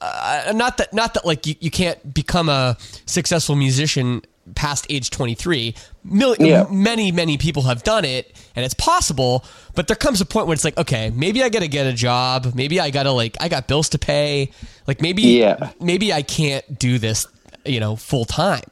Uh, 0.02 0.52
not 0.56 0.78
that 0.78 0.94
not 0.94 1.14
that 1.14 1.26
like 1.26 1.48
you, 1.48 1.56
you 1.62 1.72
can't 1.72 2.14
become 2.14 2.50
a 2.50 2.78
successful 3.06 3.56
musician 3.56 4.22
past 4.54 4.86
age 4.90 5.10
23. 5.10 5.74
Mil- 6.04 6.36
Yeah. 6.40 6.66
Many, 6.70 7.12
many 7.12 7.38
people 7.38 7.64
have 7.64 7.82
done 7.84 8.06
it 8.06 8.36
and 8.56 8.64
it's 8.64 8.76
possible, 8.76 9.44
but 9.74 9.88
there 9.88 9.96
comes 9.96 10.22
a 10.22 10.26
point 10.26 10.46
where 10.46 10.54
it's 10.54 10.64
like, 10.64 10.78
okay, 10.78 11.10
maybe 11.16 11.42
I 11.42 11.50
got 11.50 11.62
to 11.62 11.68
get 11.68 11.88
a 11.88 11.94
job. 11.94 12.52
Maybe 12.54 12.80
I 12.80 12.92
got 12.92 13.04
to 13.04 13.12
like, 13.12 13.36
I 13.40 13.50
got 13.50 13.68
bills 13.68 13.90
to 13.90 13.98
pay. 13.98 14.52
Like 14.88 15.02
maybe, 15.02 15.24
Yeah. 15.24 15.72
maybe 15.82 16.14
I 16.14 16.22
can't 16.22 16.78
do 16.78 17.00
this, 17.00 17.26
you 17.66 17.80
know, 17.80 17.96
full 17.96 18.26
time. 18.26 18.64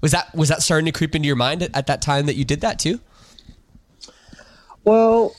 Was 0.00 0.12
that, 0.12 0.34
was 0.34 0.48
that 0.48 0.62
starting 0.62 0.86
to 0.86 0.92
creep 0.92 1.14
into 1.14 1.26
your 1.26 1.36
mind 1.36 1.62
at, 1.62 1.76
at 1.76 1.86
that 1.86 2.02
time 2.02 2.26
that 2.26 2.34
you 2.34 2.44
did 2.44 2.62
that 2.62 2.78
too? 2.78 2.98
Well, 4.84 5.34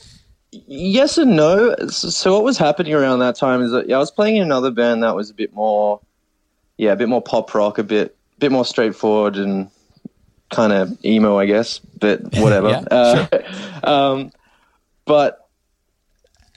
yes 0.50 1.18
and 1.18 1.36
no. 1.36 1.74
So, 1.88 2.08
so 2.10 2.32
what 2.32 2.44
was 2.44 2.58
happening 2.58 2.94
around 2.94 3.18
that 3.20 3.36
time 3.36 3.60
is 3.62 3.72
that 3.72 3.88
yeah, 3.88 3.96
I 3.96 3.98
was 3.98 4.10
playing 4.10 4.36
in 4.36 4.42
another 4.42 4.70
band 4.70 5.02
that 5.02 5.14
was 5.16 5.30
a 5.30 5.34
bit 5.34 5.52
more, 5.52 6.00
yeah, 6.76 6.92
a 6.92 6.96
bit 6.96 7.08
more 7.08 7.22
pop 7.22 7.52
rock, 7.54 7.78
a 7.78 7.82
bit, 7.82 8.16
bit 8.38 8.52
more 8.52 8.64
straightforward 8.64 9.36
and 9.36 9.68
kind 10.52 10.72
of 10.72 11.04
emo, 11.04 11.38
I 11.38 11.46
guess. 11.46 11.78
But 11.78 12.20
whatever. 12.36 12.68
Yeah, 12.68 12.84
uh, 12.90 13.26
um, 13.82 14.32
but, 15.04 15.48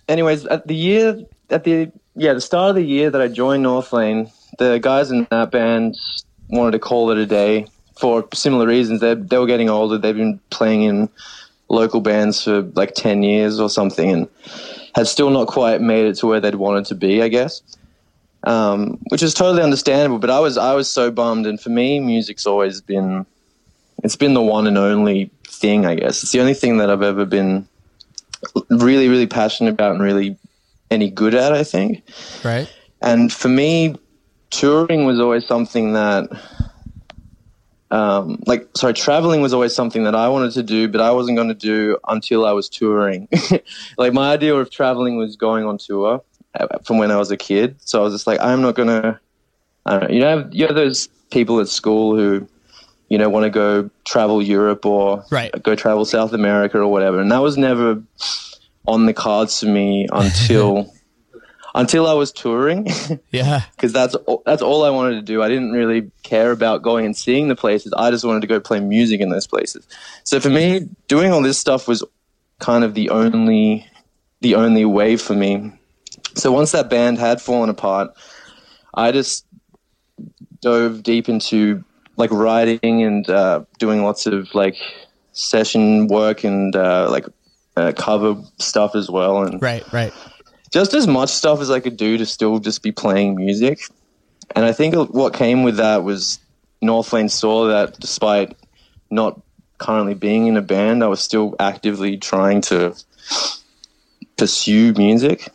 anyways, 0.08 0.46
at 0.46 0.68
the 0.68 0.76
year, 0.76 1.26
at 1.50 1.64
the 1.64 1.92
yeah, 2.16 2.34
the 2.34 2.42
start 2.42 2.70
of 2.70 2.76
the 2.76 2.84
year 2.84 3.10
that 3.10 3.22
I 3.22 3.28
joined 3.28 3.66
Northlane, 3.66 4.32
the 4.58 4.78
guys 4.78 5.12
in 5.12 5.28
that 5.32 5.52
band 5.52 5.98
wanted 6.50 6.72
to 6.72 6.80
call 6.80 7.12
it 7.12 7.18
a 7.18 7.26
day 7.26 7.68
for 8.00 8.28
similar 8.34 8.68
reasons. 8.68 9.02
They 9.02 9.16
they 9.16 9.38
were 9.38 9.48
getting 9.48 9.70
older. 9.70 9.98
They've 9.98 10.16
been 10.16 10.40
playing 10.50 10.84
in 10.84 11.10
local 11.68 12.02
bands 12.02 12.44
for 12.44 12.62
like 12.62 12.94
10 12.94 13.24
years 13.24 13.60
or 13.60 13.70
something 13.70 14.12
and 14.12 14.28
had 14.94 15.08
still 15.08 15.32
not 15.32 15.48
quite 15.48 15.82
made 15.82 16.06
it 16.06 16.14
to 16.16 16.28
where 16.28 16.40
they'd 16.40 16.56
wanted 16.56 16.86
to 16.86 16.96
be, 16.96 17.24
I 17.24 17.28
guess. 17.28 17.62
Um, 18.44 19.00
which 19.10 19.24
is 19.24 19.34
totally 19.34 19.64
understandable, 19.64 20.20
but 20.20 20.30
I 20.30 20.40
was 20.40 20.56
I 20.56 20.76
was 20.76 20.88
so 20.88 21.10
bummed 21.10 21.48
and 21.48 21.60
for 21.60 21.70
me 21.70 22.00
music's 22.00 22.46
always 22.46 22.80
been 22.80 23.26
it's 24.04 24.16
been 24.16 24.34
the 24.34 24.42
one 24.42 24.68
and 24.68 24.78
only 24.78 25.32
thing, 25.48 25.86
I 25.86 25.96
guess. 25.96 26.24
It's 26.24 26.32
the 26.32 26.40
only 26.40 26.54
thing 26.54 26.78
that 26.78 26.90
I've 26.90 27.02
ever 27.02 27.26
been 27.26 27.68
really 28.70 29.08
really 29.08 29.28
passionate 29.28 29.72
about 29.72 29.94
and 29.94 30.02
really 30.02 30.38
any 30.92 31.10
good 31.10 31.34
at, 31.34 31.54
I 31.54 31.64
think. 31.64 32.04
Right. 32.44 32.72
And 33.02 33.32
for 33.32 33.50
me, 33.50 33.96
touring 34.50 35.06
was 35.06 35.20
always 35.20 35.46
something 35.46 35.94
that, 35.94 36.30
um, 37.92 38.42
like, 38.46 38.68
sorry, 38.76 38.94
traveling 38.94 39.42
was 39.42 39.54
always 39.54 39.76
something 39.76 40.04
that 40.04 40.16
I 40.16 40.28
wanted 40.30 40.54
to 40.54 40.64
do, 40.64 40.88
but 40.88 41.02
I 41.02 41.12
wasn't 41.12 41.38
going 41.38 41.50
to 41.50 41.54
do 41.54 41.98
until 42.08 42.46
I 42.46 42.52
was 42.52 42.70
touring. 42.70 43.28
like, 43.98 44.14
my 44.14 44.32
idea 44.32 44.56
of 44.56 44.70
traveling 44.70 45.18
was 45.18 45.36
going 45.36 45.66
on 45.66 45.78
tour 45.78 46.22
uh, 46.60 46.80
from 46.84 46.98
when 46.98 47.12
I 47.12 47.18
was 47.18 47.32
a 47.32 47.38
kid. 47.38 47.76
So 47.82 48.00
I 48.00 48.04
was 48.04 48.14
just 48.14 48.28
like, 48.28 48.40
I'm 48.40 48.62
not 48.62 48.76
going 48.76 48.88
to, 48.88 49.20
you 50.10 50.20
know, 50.20 50.48
you 50.52 50.66
have 50.66 50.76
those 50.76 51.08
people 51.32 51.60
at 51.60 51.68
school 51.68 52.16
who, 52.16 52.48
you 53.10 53.18
know, 53.18 53.30
want 53.30 53.44
to 53.44 53.50
go 53.50 53.90
travel 54.06 54.42
Europe 54.42 54.86
or 54.86 55.24
Right. 55.32 55.52
go 55.64 55.76
travel 55.76 56.06
South 56.06 56.34
America 56.34 56.80
or 56.80 56.88
whatever. 56.88 57.20
And 57.20 57.32
that 57.32 57.42
was 57.42 57.58
never 57.58 58.02
on 58.88 59.06
the 59.06 59.14
cards 59.14 59.60
for 59.60 59.68
me 59.68 60.08
until 60.12 60.92
until 61.76 62.08
I 62.08 62.14
was 62.14 62.32
touring 62.32 62.88
Yeah. 63.32 63.62
because 63.76 63.92
that's 63.92 64.16
all, 64.16 64.42
that's 64.46 64.62
all 64.62 64.84
I 64.86 64.90
wanted 64.90 65.16
to 65.16 65.22
do. 65.22 65.44
I 65.44 65.50
didn't 65.50 65.72
really 65.74 66.10
care 66.24 66.52
about 66.52 66.82
going 66.84 67.06
and 67.06 67.16
seeing 67.18 67.50
the 67.50 67.56
places. 67.56 67.94
I 67.98 68.12
just 68.12 68.24
wanted 68.24 68.42
to 68.42 68.48
go 68.48 68.60
play 68.62 68.80
music 68.80 69.20
in 69.20 69.30
those 69.30 69.46
places. 69.46 69.86
So 70.24 70.40
for 70.40 70.50
me, 70.50 70.88
doing 71.10 71.32
all 71.34 71.42
this 71.42 71.58
stuff 71.60 71.88
was 71.88 72.02
kind 72.60 72.84
of 72.86 72.94
the 72.94 73.10
only 73.10 73.86
the 74.42 74.56
only 74.56 74.86
way 74.86 75.18
for 75.18 75.34
me. 75.36 75.72
So 76.36 76.52
once 76.52 76.72
that 76.72 76.90
band 76.90 77.18
had 77.18 77.42
fallen 77.42 77.70
apart, 77.70 78.12
I 78.94 79.12
just 79.12 79.46
dove 80.62 81.04
deep 81.04 81.28
into 81.30 81.84
like 82.18 82.32
writing 82.32 83.04
and 83.04 83.30
uh, 83.30 83.64
doing 83.80 84.04
lots 84.04 84.26
of 84.26 84.54
like 84.54 84.78
session 85.32 86.08
work 86.08 86.44
and 86.44 86.76
uh, 86.76 87.10
like 87.10 87.26
uh, 87.76 87.92
cover 87.98 88.42
stuff 88.60 88.96
as 88.96 89.10
well 89.10 89.44
and 89.44 89.62
Right. 89.62 89.84
Right. 89.92 90.14
just 90.72 90.94
as 90.94 91.08
much 91.08 91.30
stuff 91.30 91.60
as 91.60 91.70
I 91.70 91.80
could 91.80 91.98
do 91.98 92.18
to 92.18 92.26
still 92.26 92.60
just 92.60 92.82
be 92.82 92.92
playing 92.92 93.36
music. 93.36 93.82
And 94.56 94.64
I 94.64 94.72
think 94.72 94.96
what 95.14 95.34
came 95.34 95.64
with 95.64 95.78
that 95.78 96.04
was 96.04 96.40
Northlane 96.84 97.30
saw 97.30 97.68
that 97.68 98.00
despite 98.00 98.56
not 99.10 99.42
currently 99.78 100.14
being 100.14 100.48
in 100.48 100.56
a 100.56 100.62
band, 100.62 101.04
I 101.04 101.08
was 101.08 101.20
still 101.20 101.56
actively 101.60 102.18
trying 102.18 102.62
to 102.62 102.96
pursue 104.38 104.94
music, 104.94 105.50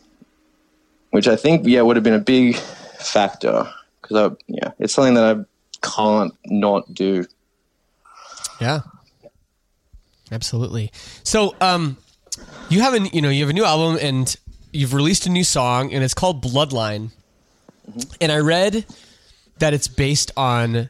which 1.11 1.29
I 1.29 1.37
think, 1.37 1.67
yeah, 1.67 1.83
would 1.83 1.97
have 1.97 2.03
been 2.03 2.15
a 2.15 2.19
big 2.19 2.57
factor 2.57 3.73
because 4.03 4.33
I, 4.33 4.37
yeah, 4.49 4.73
it's 4.79 4.93
something 4.93 5.15
that 5.15 5.37
I 5.37 5.45
can't 5.83 6.33
not 6.47 6.93
do. 6.95 7.27
Yeah. 8.61 8.81
Absolutely. 10.33 10.93
So, 11.25 11.55
um, 11.61 11.97
you 12.69 12.81
have 12.83 12.95
a 12.95 13.01
you 13.09 13.21
know 13.21 13.31
you 13.31 13.41
have 13.43 13.51
a 13.51 13.53
new 13.53 13.65
album 13.65 13.99
and 14.01 14.35
you've 14.73 14.95
released 14.95 15.27
a 15.27 15.31
new 15.31 15.43
song 15.45 15.93
and 15.93 16.05
it's 16.05 16.15
called 16.15 16.43
Bloodline. 16.43 17.11
And 18.21 18.31
I 18.31 18.39
read 18.39 18.85
that 19.59 19.75
it's 19.75 19.89
based 19.89 20.31
on, 20.37 20.89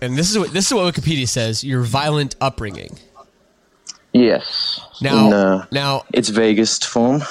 and 0.00 0.18
this 0.18 0.28
is 0.30 0.38
what 0.38 0.52
this 0.52 0.66
is 0.66 0.74
what 0.74 0.92
Wikipedia 0.92 1.28
says: 1.28 1.62
your 1.62 1.82
violent 1.82 2.34
upbringing. 2.40 2.98
Yes. 4.12 4.80
Now, 5.00 5.26
In, 5.26 5.32
uh, 5.32 5.66
now, 5.70 6.02
its 6.12 6.30
vaguest 6.30 6.86
form. 6.86 7.22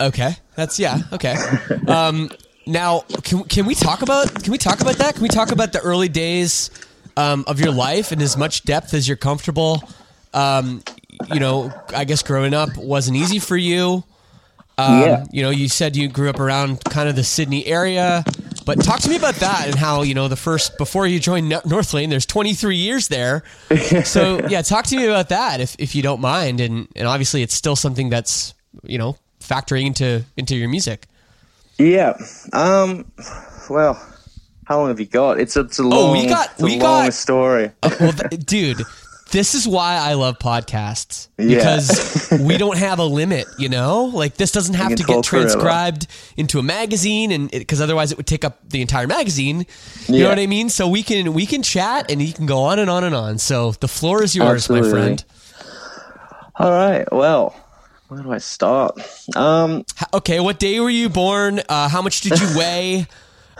okay, 0.00 0.32
that's 0.56 0.80
yeah, 0.80 0.98
okay. 1.12 1.36
Um, 1.86 2.30
now, 2.66 3.00
can 3.22 3.44
can 3.44 3.66
we 3.66 3.74
talk 3.74 4.02
about 4.02 4.42
can 4.42 4.52
we 4.52 4.58
talk 4.58 4.80
about 4.80 4.96
that? 4.96 5.14
Can 5.14 5.22
we 5.22 5.28
talk 5.28 5.50
about 5.52 5.72
the 5.72 5.80
early 5.80 6.08
days 6.08 6.70
um, 7.16 7.44
of 7.46 7.60
your 7.60 7.72
life 7.72 8.12
in 8.12 8.20
as 8.20 8.36
much 8.36 8.64
depth 8.64 8.94
as 8.94 9.08
you're 9.08 9.16
comfortable? 9.16 9.82
Um, 10.32 10.82
you 11.32 11.40
know, 11.40 11.72
I 11.94 12.04
guess 12.04 12.22
growing 12.22 12.54
up 12.54 12.76
wasn't 12.76 13.16
easy 13.16 13.38
for 13.38 13.56
you. 13.56 14.04
Um, 14.78 15.00
Yeah. 15.00 15.24
You 15.32 15.42
know, 15.42 15.50
you 15.50 15.68
said 15.68 15.96
you 15.96 16.08
grew 16.08 16.30
up 16.30 16.38
around 16.40 16.82
kind 16.84 17.08
of 17.08 17.16
the 17.16 17.24
Sydney 17.24 17.66
area, 17.66 18.24
but 18.64 18.82
talk 18.82 19.00
to 19.00 19.10
me 19.10 19.16
about 19.16 19.34
that 19.36 19.66
and 19.66 19.74
how 19.74 20.02
you 20.02 20.14
know 20.14 20.28
the 20.28 20.36
first 20.36 20.78
before 20.78 21.06
you 21.06 21.18
joined 21.18 21.48
No- 21.48 21.60
Northlane. 21.62 22.08
There's 22.08 22.26
23 22.26 22.76
years 22.76 23.08
there, 23.08 23.42
so 24.04 24.46
yeah, 24.48 24.62
talk 24.62 24.86
to 24.86 24.96
me 24.96 25.06
about 25.06 25.28
that 25.30 25.60
if 25.60 25.76
if 25.78 25.94
you 25.94 26.02
don't 26.02 26.20
mind. 26.20 26.60
And 26.60 26.88
and 26.96 27.08
obviously, 27.08 27.42
it's 27.42 27.54
still 27.54 27.76
something 27.76 28.08
that's 28.10 28.54
you 28.84 28.96
know 28.98 29.16
factoring 29.40 29.86
into 29.86 30.24
into 30.36 30.56
your 30.56 30.68
music. 30.68 31.06
Yeah. 31.80 32.16
Um. 32.52 33.10
Well, 33.68 33.94
how 34.66 34.78
long 34.80 34.88
have 34.88 35.00
you 35.00 35.06
got? 35.06 35.40
It's 35.40 35.56
a, 35.56 35.60
it's 35.60 35.78
a 35.78 35.82
long, 35.82 36.10
Oh, 36.10 36.12
we 36.12 36.26
got- 36.26 36.58
we 36.60 36.72
long 36.72 37.06
got- 37.06 37.14
story. 37.14 37.70
Well, 37.82 38.12
th- 38.12 38.40
dude, 38.46 38.82
this 39.32 39.54
is 39.54 39.66
why 39.66 39.94
I 39.94 40.14
love 40.14 40.38
podcasts 40.38 41.28
Yeah. 41.38 41.56
because 41.58 42.28
we 42.40 42.56
don't 42.58 42.76
have 42.78 42.98
a 42.98 43.04
limit. 43.04 43.46
You 43.58 43.68
know, 43.68 44.04
like 44.06 44.34
this 44.36 44.50
doesn't 44.52 44.74
have 44.74 44.90
to 44.96 45.02
get 45.04 45.06
talk 45.06 45.24
forever. 45.26 45.46
transcribed 45.48 46.06
into 46.36 46.58
a 46.58 46.62
magazine, 46.62 47.30
and 47.32 47.50
because 47.50 47.80
otherwise 47.80 48.10
it 48.12 48.16
would 48.18 48.26
take 48.26 48.44
up 48.44 48.58
the 48.68 48.80
entire 48.80 49.06
magazine. 49.06 49.66
You 50.06 50.16
Yeah. 50.16 50.22
know 50.24 50.28
what 50.30 50.38
I 50.40 50.46
mean? 50.46 50.68
So 50.68 50.86
we 50.88 51.02
can 51.02 51.32
we 51.32 51.46
can 51.46 51.62
chat 51.62 52.10
and 52.10 52.20
you 52.20 52.32
can 52.32 52.46
go 52.46 52.58
on 52.58 52.78
and 52.78 52.90
on 52.90 53.04
and 53.04 53.14
on. 53.14 53.38
So 53.38 53.72
the 53.72 53.88
floor 53.88 54.22
is 54.22 54.34
yours, 54.36 54.68
my 54.68 54.82
friend. 54.82 55.24
All 56.56 56.70
right. 56.70 57.10
Well, 57.12 57.54
where 58.10 58.22
do 58.22 58.32
I 58.32 58.38
start? 58.38 58.98
Um. 59.36 59.84
Okay, 60.12 60.40
what 60.40 60.58
day 60.58 60.80
were 60.80 60.90
you 60.90 61.08
born? 61.08 61.60
Uh, 61.68 61.88
how 61.88 62.02
much 62.02 62.22
did 62.22 62.40
you 62.40 62.48
weigh? 62.58 63.06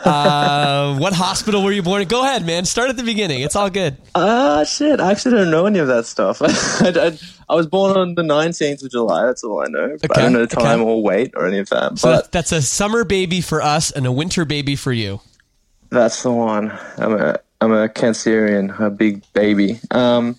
uh, 0.03 0.97
what 0.97 1.13
hospital 1.13 1.63
were 1.63 1.71
you 1.71 1.81
born 1.81 2.01
in? 2.01 2.07
Go 2.07 2.23
ahead, 2.23 2.45
man. 2.45 2.65
Start 2.65 2.89
at 2.89 2.97
the 2.97 3.03
beginning. 3.03 3.41
It's 3.41 3.55
all 3.55 3.69
good. 3.69 3.95
Ah, 4.13 4.63
shit. 4.65 4.99
I 4.99 5.11
actually 5.11 5.35
don't 5.35 5.51
know 5.51 5.67
any 5.67 5.79
of 5.79 5.87
that 5.87 6.05
stuff. 6.05 6.41
I, 6.81 6.89
I, 6.89 7.17
I 7.49 7.55
was 7.55 7.67
born 7.67 7.95
on 7.95 8.15
the 8.15 8.23
19th 8.23 8.83
of 8.83 8.91
July. 8.91 9.25
That's 9.25 9.43
all 9.43 9.61
I 9.61 9.67
know. 9.67 9.79
Okay, 9.79 10.07
I 10.15 10.21
don't 10.21 10.33
know 10.33 10.45
the 10.45 10.57
okay. 10.57 10.65
time 10.65 10.81
or 10.81 11.01
weight 11.01 11.31
or 11.35 11.47
any 11.47 11.59
of 11.59 11.69
that. 11.69 11.97
So 11.99 12.11
but 12.11 12.31
that's 12.31 12.51
a 12.51 12.61
summer 12.61 13.05
baby 13.05 13.39
for 13.39 13.61
us 13.61 13.91
and 13.91 14.05
a 14.05 14.11
winter 14.11 14.43
baby 14.43 14.75
for 14.75 14.91
you. 14.91 15.21
That's 15.91 16.23
the 16.23 16.31
one. 16.31 16.77
I'm 16.97 17.13
a 17.13 17.39
I'm 17.61 17.71
a 17.71 17.87
Cancerian, 17.87 18.77
a 18.79 18.89
big 18.89 19.23
baby. 19.33 19.79
Um, 19.91 20.35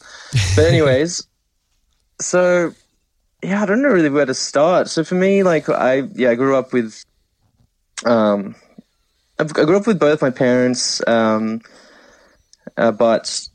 but 0.57 0.65
anyways, 0.67 1.27
so 2.21 2.75
yeah, 3.43 3.63
I 3.63 3.67
don't 3.67 3.83
know 3.83 3.89
really 3.89 4.11
where 4.11 4.27
to 4.27 4.35
start. 4.35 4.89
So 4.89 5.05
for 5.05 5.15
me, 5.15 5.43
like 5.43 5.69
I 5.69 6.09
yeah, 6.15 6.31
I 6.31 6.35
grew 6.35 6.57
up 6.57 6.73
with 6.73 7.03
um, 8.05 8.55
I 9.39 9.43
I 9.43 9.65
grew 9.65 9.77
up 9.77 9.87
with 9.87 9.99
both 9.99 10.23
my 10.23 10.31
parents, 10.31 11.07
um, 11.07 11.61
uh, 12.77 12.93
but 12.93 13.49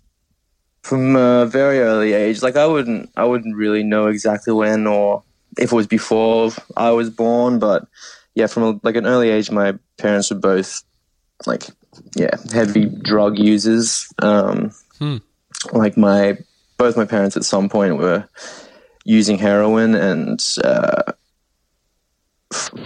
from 0.84 1.16
a 1.16 1.46
very 1.46 1.80
early 1.80 2.14
age, 2.14 2.42
like 2.42 2.56
I 2.56 2.66
wouldn't 2.66 3.10
I 3.16 3.26
wouldn't 3.26 3.56
really 3.56 3.84
know 3.84 4.08
exactly 4.08 4.54
when 4.54 4.88
or 4.88 5.24
if 5.58 5.72
it 5.72 5.76
was 5.76 5.88
before 5.88 6.52
I 6.76 6.92
was 6.92 7.10
born, 7.10 7.60
but 7.60 7.88
yeah, 8.36 8.48
from 8.48 8.64
a, 8.64 8.80
like 8.84 8.96
an 8.96 9.08
early 9.08 9.30
age, 9.30 9.50
my 9.52 9.74
parents 9.98 10.30
were 10.30 10.40
both 10.40 10.84
like 11.46 11.64
yeah 12.16 12.36
heavy 12.52 12.86
drug 12.86 13.40
users 13.40 14.12
um 14.22 14.72
Hmm. 15.00 15.18
like 15.72 15.98
my 15.98 16.38
both 16.78 16.98
my 16.98 17.06
parents 17.06 17.38
at 17.38 17.44
some 17.44 17.70
point 17.70 17.98
were 17.98 18.28
using 19.08 19.38
heroin 19.38 19.96
and 19.96 20.44
uh 20.64 21.14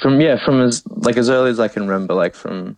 from 0.01 0.21
yeah 0.21 0.37
from 0.45 0.61
as 0.61 0.83
like 0.87 1.17
as 1.17 1.29
early 1.29 1.49
as 1.49 1.59
i 1.59 1.67
can 1.67 1.87
remember 1.87 2.13
like 2.13 2.35
from 2.35 2.77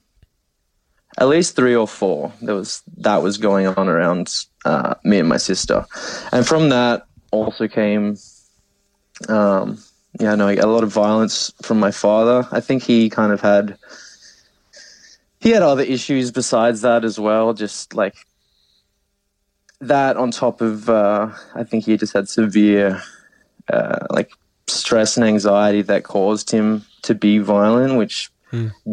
at 1.18 1.28
least 1.28 1.56
three 1.56 1.76
or 1.76 1.88
four. 1.88 2.32
There 2.42 2.56
was 2.56 2.82
that 2.98 3.22
was 3.22 3.38
going 3.38 3.68
on 3.68 3.88
around 3.88 4.34
uh, 4.66 4.96
me 5.04 5.20
and 5.20 5.30
my 5.30 5.38
sister, 5.38 5.86
and 6.32 6.46
from 6.46 6.70
that 6.70 7.06
also 7.32 7.68
came, 7.68 8.18
um, 9.30 9.78
yeah, 10.20 10.36
no, 10.36 10.50
a 10.50 10.66
lot 10.66 10.84
of 10.84 10.92
violence 10.92 11.52
from 11.62 11.80
my 11.80 11.92
father. 11.92 12.48
I 12.52 12.60
think 12.60 12.84
he 12.84 13.10
kind 13.10 13.32
of 13.32 13.42
had 13.42 13.78
he 15.40 15.52
had 15.52 15.62
other 15.62 15.84
issues 15.84 16.32
besides 16.32 16.82
that 16.82 17.04
as 17.04 17.20
well, 17.20 17.54
just 17.54 17.94
like 17.94 18.16
that 19.82 20.18
on 20.18 20.32
top 20.32 20.62
of 20.62 20.90
uh, 20.90 21.30
I 21.54 21.64
think 21.64 21.86
he 21.86 21.98
just 21.98 22.14
had 22.14 22.28
severe 22.30 23.02
uh, 23.72 24.06
like 24.10 24.32
stress 24.68 25.18
and 25.18 25.26
anxiety 25.26 25.82
that 25.84 26.04
caused 26.04 26.52
him 26.52 26.86
to 27.04 27.16
be 27.16 27.38
violent, 27.40 27.98
which 27.98 28.32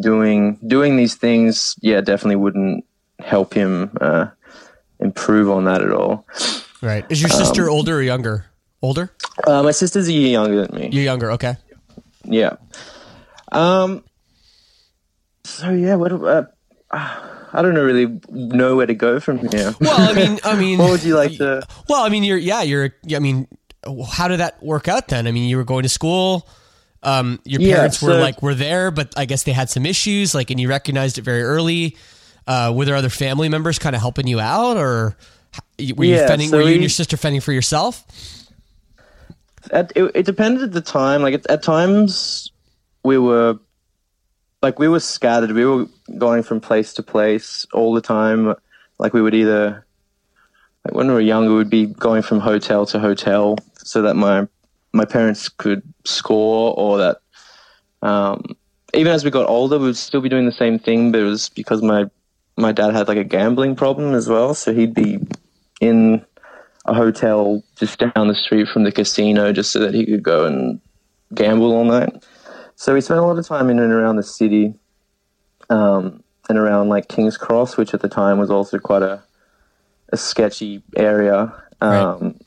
doing 0.01 0.59
doing 0.67 0.97
these 0.97 1.15
things, 1.15 1.77
yeah, 1.81 2.01
definitely 2.01 2.37
wouldn't 2.37 2.85
help 3.19 3.53
him 3.55 3.91
uh, 4.01 4.27
improve 5.01 5.51
on 5.51 5.65
that 5.65 5.83
at 5.83 5.93
all. 5.93 6.27
Right. 6.83 7.05
Is 7.11 7.21
your 7.21 7.29
sister 7.29 7.69
older 7.69 7.97
or 7.99 8.03
younger? 8.03 8.47
Older? 8.83 9.13
Uh, 9.47 9.63
my 9.63 9.73
sister's 9.73 10.09
a 10.09 10.13
year 10.13 10.29
younger 10.29 10.67
than 10.67 10.81
me. 10.81 10.89
You're 10.91 11.05
younger. 11.05 11.31
Okay. 11.33 11.57
Yeah. 12.25 12.57
Um. 13.53 14.03
So 15.45 15.71
yeah, 15.71 15.97
what? 15.97 16.13
Uh, 16.13 16.45
I 16.91 17.63
don't 17.63 17.75
know 17.75 17.83
really 17.85 18.21
know 18.31 18.77
where 18.77 18.87
to 18.87 18.95
go 18.95 19.21
from 19.21 19.39
here. 19.49 19.75
Well, 19.81 20.11
I 20.11 20.15
mean, 20.15 20.39
I 20.45 20.57
mean, 20.59 20.79
What 20.79 20.91
would 20.91 21.03
you 21.03 21.17
like 21.17 21.37
to? 21.39 21.67
Well, 21.89 22.03
I 22.03 22.09
mean, 22.09 22.25
you're 22.25 22.39
yeah, 22.39 22.63
you're. 22.63 22.95
I 23.15 23.19
mean, 23.19 23.49
how 24.13 24.29
did 24.29 24.41
that 24.41 24.63
work 24.63 24.89
out 24.89 25.09
then? 25.09 25.27
I 25.27 25.33
mean, 25.33 25.49
you 25.49 25.57
were 25.57 25.65
going 25.65 25.83
to 25.85 25.89
school. 25.89 26.49
Um, 27.03 27.41
your 27.45 27.61
Yeah, 27.61 27.77
parents 27.77 28.03
were 28.03 28.15
like 28.15 28.43
were 28.43 28.55
there, 28.55 28.91
but 28.91 29.15
I 29.17 29.25
guess 29.25 29.45
they 29.45 29.53
had 29.53 29.71
some 29.71 29.87
issues. 29.87 30.35
Like, 30.35 30.51
and 30.51 30.61
you 30.61 30.69
recognized 30.69 31.19
it 31.19 31.23
very 31.23 31.43
early. 31.43 31.97
Uh, 32.47 32.73
were 32.75 32.85
there 32.85 32.97
other 32.97 33.09
family 33.09 33.49
members 33.49 33.79
kind 33.79 33.95
of 33.97 34.03
helping 34.03 34.27
you 34.27 34.41
out, 34.41 34.77
or 34.77 35.17
were 35.97 36.05
you 36.05 36.19
Yeah, 36.19 36.27
fending? 36.27 36.51
so 36.51 36.59
were 36.59 36.63
you 36.63 36.75
and 36.75 36.83
your 36.83 36.91
sister 36.91 37.17
fending 37.17 37.41
for 37.41 37.53
yourself? 37.53 38.05
At, 39.73 39.93
it, 39.97 40.11
it 40.15 40.27
depended 40.27 40.63
at 40.65 40.73
the 40.73 40.81
time. 40.81 41.23
Like 41.23 41.35
at, 41.35 41.47
at 41.51 41.63
times, 41.63 42.53
we 43.05 43.19
were 43.19 43.59
like 44.63 44.79
we 44.79 44.89
were 44.89 45.01
scattered. 45.01 45.53
We 45.53 45.65
were 45.65 45.87
going 46.19 46.43
from 46.43 46.61
place 46.61 46.95
to 46.95 47.03
place 47.03 47.67
all 47.73 47.95
the 47.95 48.01
time. 48.01 48.55
Like 48.99 49.13
we 49.15 49.23
would 49.23 49.35
either, 49.35 49.87
like 50.85 50.95
when 50.95 51.09
we 51.09 51.15
were 51.15 51.21
younger, 51.21 51.55
we'd 51.57 51.71
be 51.71 51.87
going 51.87 52.23
from 52.23 52.41
hotel 52.41 52.87
to 52.87 52.99
hotel 52.99 53.57
so 53.91 54.03
that 54.03 54.15
my 54.15 54.47
my 54.93 55.05
parents 55.05 55.49
could 55.49 55.83
score, 56.05 56.75
or 56.79 56.99
that 56.99 57.21
um, 58.03 58.57
even 58.95 59.13
as 59.13 59.25
we 59.25 59.33
got 59.33 59.49
older, 59.49 59.79
we 59.79 59.87
would 59.87 59.97
still 59.97 60.21
be 60.21 60.29
doing 60.29 60.47
the 60.47 60.53
same 60.53 60.79
thing. 60.79 61.11
But 61.11 61.23
it 61.23 61.25
was 61.25 61.49
because 61.49 61.83
my 61.83 62.05
my 62.57 62.71
dad 62.71 62.95
had 62.95 63.09
like 63.09 63.19
a 63.19 63.25
gambling 63.25 63.75
problem 63.75 64.15
as 64.15 64.29
well, 64.29 64.55
so 64.55 64.73
he'd 64.73 64.95
be 64.95 65.19
in 65.81 66.25
a 66.85 66.95
hotel 66.95 67.65
just 67.75 67.99
down 67.99 68.29
the 68.29 68.35
street 68.35 68.69
from 68.69 68.85
the 68.85 68.93
casino 68.93 69.53
just 69.53 69.73
so 69.73 69.81
that 69.81 69.93
he 69.93 70.07
could 70.07 70.23
go 70.23 70.47
and 70.47 70.81
gamble 71.35 71.73
all 71.73 71.85
night. 71.85 72.25
So 72.77 72.95
we 72.95 73.01
spent 73.01 73.19
a 73.19 73.25
lot 73.25 73.39
of 73.39 73.47
time 73.47 73.71
in 73.71 73.81
and 73.81 73.93
around 73.93 74.17
the 74.17 74.23
city, 74.23 74.73
um, 75.69 76.23
and 76.49 76.57
around 76.57 76.91
like 76.91 77.09
King's 77.09 77.37
Cross, 77.37 77.77
which 77.77 77.93
at 77.93 78.03
the 78.03 78.09
time 78.09 78.39
was 78.39 78.51
also 78.51 78.79
quite 78.79 79.03
a 79.03 79.21
a 80.13 80.17
sketchy 80.17 80.81
area. 80.97 81.53
Um, 81.81 82.39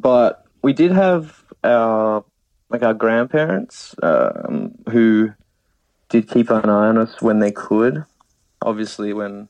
But 0.00 0.44
we 0.62 0.72
did 0.72 0.92
have 0.92 1.44
our 1.62 2.24
like 2.70 2.82
our 2.82 2.94
grandparents 2.94 3.94
um, 4.02 4.72
who 4.90 5.32
did 6.08 6.28
keep 6.28 6.50
an 6.50 6.70
eye 6.70 6.88
on 6.88 6.98
us 6.98 7.20
when 7.20 7.40
they 7.40 7.50
could. 7.50 8.04
Obviously, 8.62 9.12
when 9.12 9.48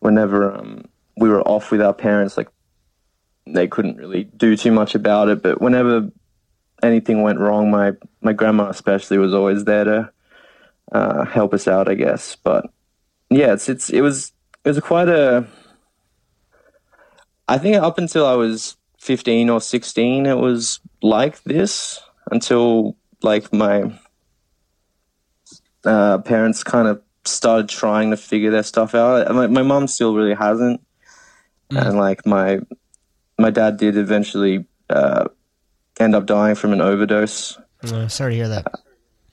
whenever 0.00 0.52
um, 0.52 0.84
we 1.16 1.28
were 1.28 1.42
off 1.42 1.70
with 1.70 1.80
our 1.80 1.92
parents, 1.92 2.36
like 2.36 2.48
they 3.46 3.68
couldn't 3.68 3.96
really 3.96 4.24
do 4.24 4.56
too 4.56 4.72
much 4.72 4.94
about 4.94 5.28
it. 5.28 5.42
But 5.42 5.60
whenever 5.60 6.10
anything 6.82 7.22
went 7.22 7.38
wrong, 7.38 7.70
my 7.70 7.92
my 8.22 8.32
grandma 8.32 8.68
especially 8.68 9.18
was 9.18 9.34
always 9.34 9.64
there 9.64 9.84
to 9.84 10.10
uh, 10.92 11.24
help 11.26 11.54
us 11.54 11.68
out, 11.68 11.88
I 11.88 11.94
guess. 11.94 12.36
But 12.36 12.66
yeah, 13.30 13.52
it's 13.52 13.68
it's 13.68 13.90
it 13.90 14.00
was 14.00 14.32
it 14.64 14.68
was 14.68 14.80
quite 14.80 15.08
a. 15.08 15.46
I 17.46 17.58
think 17.58 17.76
up 17.76 17.98
until 17.98 18.26
I 18.26 18.34
was 18.34 18.76
fifteen 19.04 19.50
or 19.50 19.60
sixteen, 19.60 20.24
it 20.24 20.38
was 20.38 20.80
like 21.02 21.42
this 21.42 22.00
until 22.30 22.96
like 23.22 23.52
my 23.52 23.92
uh, 25.84 26.18
parents 26.18 26.64
kind 26.64 26.88
of 26.88 27.02
started 27.26 27.68
trying 27.68 28.10
to 28.10 28.16
figure 28.16 28.50
their 28.50 28.62
stuff 28.62 28.94
out. 28.94 29.30
My, 29.34 29.46
my 29.46 29.62
mom 29.62 29.88
still 29.88 30.14
really 30.14 30.34
hasn't, 30.34 30.80
and 31.70 31.98
like 31.98 32.24
my 32.24 32.60
my 33.38 33.50
dad 33.50 33.76
did 33.76 33.98
eventually 33.98 34.64
uh, 34.88 35.28
end 36.00 36.14
up 36.14 36.24
dying 36.24 36.54
from 36.54 36.72
an 36.72 36.80
overdose. 36.80 37.58
Uh, 37.82 38.08
sorry 38.08 38.32
to 38.32 38.36
hear 38.36 38.48
that. 38.48 38.72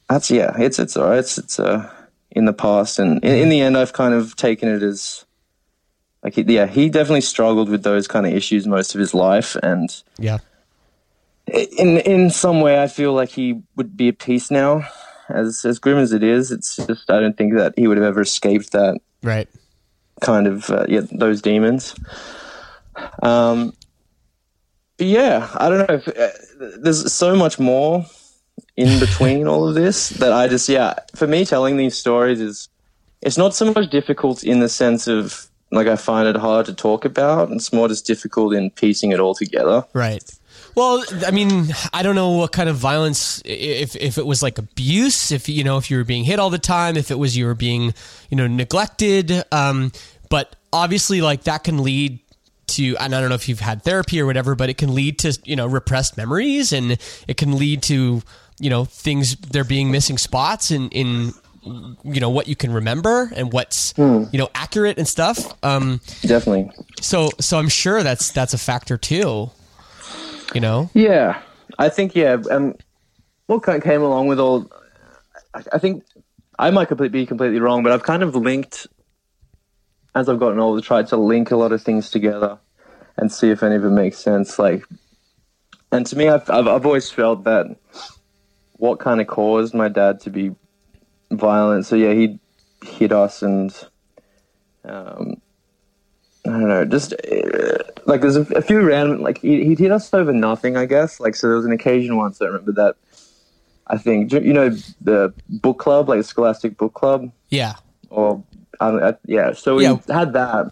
That's 0.10 0.29
yeah, 0.29 0.51
it's 0.60 0.79
it's 0.79 0.97
alright. 0.97 1.19
It's 1.19 1.38
it's 1.38 1.60
uh, 1.60 1.89
in 2.31 2.43
the 2.43 2.53
past, 2.53 2.99
and 2.99 3.23
in, 3.23 3.36
in 3.43 3.49
the 3.49 3.62
end, 3.62 3.77
I've 3.77 3.93
kind 3.93 4.13
of 4.13 4.36
taken 4.36 4.67
it 4.67 4.84
as 4.84 5.25
like 6.23 6.36
he- 6.36 6.43
yeah, 6.53 6.67
he 6.67 6.89
definitely 6.89 7.21
struggled 7.21 7.69
with 7.69 7.84
those 7.84 8.07
kind 8.07 8.25
of 8.27 8.34
issues 8.34 8.67
most 8.67 8.93
of 8.95 8.99
his 8.99 9.13
life, 9.13 9.55
and 9.63 9.89
Yeah. 10.19 10.39
in 11.47 11.97
in 11.99 12.29
some 12.29 12.62
way, 12.62 12.81
I 12.81 12.88
feel 12.88 13.13
like 13.13 13.29
he 13.29 13.62
would 13.75 13.97
be 13.97 14.10
at 14.10 14.19
peace 14.19 14.51
now. 14.51 14.88
As 15.29 15.63
as 15.65 15.79
grim 15.79 15.97
as 15.97 16.12
it 16.13 16.23
is, 16.23 16.51
it's 16.51 16.75
just 16.75 17.10
I 17.10 17.19
don't 17.19 17.38
think 17.38 17.53
that 17.55 17.73
he 17.77 17.88
would 17.88 17.97
have 17.97 18.05
ever 18.07 18.21
escaped 18.21 18.71
that 18.73 18.99
Right. 19.23 19.47
kind 20.21 20.47
of 20.47 20.69
uh, 20.69 20.86
yeah 20.89 21.01
those 21.12 21.41
demons. 21.41 21.95
Um, 23.23 23.73
but 24.97 25.07
yeah, 25.07 25.49
I 25.55 25.69
don't 25.69 25.88
know. 25.89 25.95
If, 25.95 26.07
uh, 26.07 26.77
there's 26.81 27.12
so 27.12 27.36
much 27.36 27.60
more 27.60 28.05
in 28.75 28.99
between 29.05 29.47
all 29.47 29.67
of 29.67 29.75
this 29.75 30.10
that 30.10 30.31
I 30.34 30.47
just 30.47 30.67
yeah. 30.69 30.93
For 31.15 31.27
me, 31.27 31.45
telling 31.45 31.77
these 31.77 31.97
stories 31.97 32.39
is 32.41 32.69
it's 33.21 33.38
not 33.38 33.55
so 33.55 33.71
much 33.73 33.89
difficult 33.89 34.43
in 34.43 34.60
the 34.60 34.69
sense 34.69 35.07
of 35.07 35.47
like 35.71 35.88
I 35.88 35.95
find 35.95 36.27
it 36.27 36.36
hard 36.36 36.65
to 36.67 36.73
talk 36.73 37.05
about. 37.05 37.51
It's 37.51 37.71
more 37.71 37.88
just 37.88 38.05
difficult 38.05 38.53
in 38.53 38.69
piecing 38.71 39.12
it 39.12 39.19
all 39.19 39.34
together. 39.34 39.86
Right. 39.93 40.23
Well, 40.75 41.03
I 41.25 41.31
mean, 41.31 41.73
I 41.93 42.03
don't 42.03 42.15
know 42.15 42.29
what 42.31 42.51
kind 42.51 42.69
of 42.69 42.77
violence 42.77 43.41
if 43.45 43.95
if 43.95 44.17
it 44.17 44.25
was 44.25 44.41
like 44.41 44.57
abuse, 44.57 45.31
if 45.31 45.49
you 45.49 45.63
know, 45.63 45.77
if 45.77 45.91
you 45.91 45.97
were 45.97 46.03
being 46.03 46.23
hit 46.23 46.39
all 46.39 46.49
the 46.49 46.60
time, 46.60 46.95
if 46.97 47.12
it 47.12 47.19
was 47.19 47.36
you 47.36 47.45
were 47.45 47.55
being, 47.55 47.93
you 48.29 48.38
know, 48.38 48.47
neglected, 48.47 49.43
um 49.51 49.91
but 50.29 50.55
obviously 50.71 51.21
like 51.21 51.43
that 51.43 51.63
can 51.63 51.84
lead 51.84 52.19
to 52.67 52.95
and 52.97 53.13
I 53.13 53.19
don't 53.19 53.29
know 53.29 53.36
if 53.36 53.49
you've 53.49 53.60
had 53.60 53.84
therapy 53.84 54.21
or 54.21 54.25
whatever, 54.25 54.55
but 54.55 54.69
it 54.69 54.77
can 54.77 54.95
lead 54.95 55.19
to, 55.19 55.38
you 55.43 55.55
know, 55.55 55.67
repressed 55.67 56.15
memories 56.15 56.71
and 56.71 56.97
it 57.27 57.36
can 57.36 57.57
lead 57.57 57.84
to, 57.84 58.21
you 58.60 58.69
know, 58.69 58.86
things 58.86 59.36
there 59.38 59.65
being 59.65 59.91
missing 59.91 60.17
spots 60.17 60.71
in 60.71 60.89
in 60.89 61.34
you 61.63 62.19
know 62.19 62.30
what 62.30 62.47
you 62.47 62.56
can 62.56 62.74
remember 62.74 63.32
and 63.36 63.54
what's 63.54 63.93
you 63.97 64.30
know 64.34 64.50
accurate 64.56 64.97
and 64.97 65.08
stuff. 65.08 65.38
Um 65.63 66.02
Definitely. 66.21 66.71
so 67.02 67.30
so 67.39 67.60
I'm 67.60 67.69
sure 67.69 68.04
that's 68.04 68.32
that's 68.32 68.54
a 68.54 68.58
factor 68.58 68.97
too. 68.97 69.52
You 70.54 70.60
know? 70.62 70.89
Yeah, 70.93 71.41
I 71.80 71.89
think 71.89 72.15
yeah. 72.15 72.38
Um, 72.50 72.76
what 73.45 73.63
kind 73.63 73.78
of 73.78 73.84
came 73.84 74.02
along 74.02 74.28
with 74.28 74.39
all? 74.39 74.69
I, 75.54 75.63
I 75.74 75.78
think 75.78 76.04
I 76.60 76.71
might 76.71 76.89
completely 76.89 77.21
be 77.21 77.26
completely 77.26 77.60
wrong, 77.60 77.84
but 77.84 77.91
I've 77.91 78.04
kind 78.04 78.21
of 78.21 78.36
linked 78.36 78.88
as 80.13 80.28
I've 80.28 80.39
gotten 80.39 80.60
older, 80.60 80.82
tried 80.82 81.08
to 81.08 81.17
link 81.17 81.52
a 81.52 81.56
lot 81.56 81.71
of 81.71 81.82
things 81.82 82.10
together 82.10 82.58
and 83.17 83.32
see 83.32 83.50
if 83.50 83.63
any 83.63 83.76
of 83.76 83.86
it 83.86 83.89
makes 83.91 84.17
sense. 84.17 84.60
Like, 84.60 84.86
and 85.91 86.06
to 86.08 86.17
me, 86.17 86.28
I've 86.28 86.50
I've, 86.50 86.67
I've 86.67 86.86
always 86.86 87.10
felt 87.10 87.43
that 87.45 87.76
what 88.74 89.00
kind 89.00 89.21
of 89.21 89.28
caused 89.28 89.74
my 89.74 89.88
dad 89.88 90.19
to 90.21 90.30
be 90.30 90.52
violent. 91.31 91.85
So 91.85 91.95
yeah, 91.95 92.13
he 92.13 92.39
hit 92.85 93.11
us 93.11 93.41
and. 93.41 93.73
Um, 94.83 95.41
I 96.45 96.49
don't 96.49 96.67
know, 96.69 96.85
just 96.85 97.13
uh, 97.13 97.77
like 98.07 98.21
there's 98.21 98.35
a, 98.35 98.41
a 98.55 98.61
few 98.61 98.81
random 98.81 99.21
like 99.21 99.39
he, 99.41 99.63
he'd 99.63 99.77
hit 99.79 99.91
us 99.91 100.11
over 100.13 100.33
nothing, 100.33 100.75
I 100.75 100.85
guess. 100.85 101.19
Like 101.19 101.35
so, 101.35 101.47
there 101.47 101.55
was 101.55 101.65
an 101.65 101.71
occasion 101.71 102.17
once 102.17 102.41
I 102.41 102.45
remember 102.45 102.71
that. 102.73 102.95
I 103.87 103.97
think 103.97 104.31
you 104.33 104.53
know 104.53 104.69
the 105.01 105.33
book 105.49 105.77
club, 105.77 106.09
like 106.09 106.19
the 106.19 106.23
Scholastic 106.23 106.77
Book 106.77 106.93
Club, 106.95 107.31
Yeah. 107.49 107.75
or 108.09 108.43
I, 108.79 109.15
yeah. 109.27 109.53
So 109.53 109.75
we 109.75 109.83
Yeah. 109.83 109.97
had 110.09 110.33
that, 110.33 110.71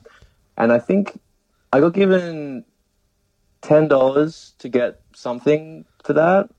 and 0.58 0.72
I 0.72 0.80
think 0.80 1.20
I 1.72 1.80
got 1.82 1.94
given 1.94 2.66
ten 3.62 3.88
dollars 3.88 4.56
to 4.60 4.70
get 4.70 5.02
something 5.14 5.86
for 6.04 6.14
that, 6.14 6.50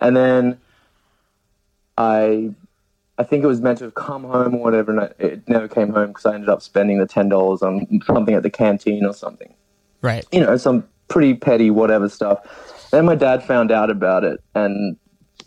and 0.00 0.16
then 0.16 0.58
I 1.98 2.54
I 3.18 3.24
think 3.24 3.44
it 3.44 3.46
was 3.46 3.60
meant 3.60 3.78
to 3.78 3.84
have 3.84 3.94
come 3.94 4.24
home 4.24 4.54
or 4.54 4.62
whatever, 4.62 4.90
and 4.90 5.00
I, 5.00 5.10
it 5.18 5.48
never 5.48 5.68
came 5.68 5.90
home 5.90 6.08
because 6.08 6.26
I 6.26 6.34
ended 6.34 6.48
up 6.48 6.62
spending 6.62 6.98
the 6.98 7.06
ten 7.06 7.28
dollars 7.28 7.62
on 7.62 7.86
something 8.06 8.34
at 8.34 8.42
the 8.42 8.50
canteen 8.50 9.04
or 9.04 9.12
something. 9.12 9.54
Right. 10.00 10.26
You 10.32 10.40
know, 10.40 10.56
some 10.56 10.84
pretty 11.08 11.34
petty 11.34 11.70
whatever 11.70 12.08
stuff. 12.08 12.88
Then 12.90 13.04
my 13.04 13.14
dad 13.14 13.44
found 13.44 13.70
out 13.70 13.90
about 13.90 14.24
it 14.24 14.40
and 14.54 14.96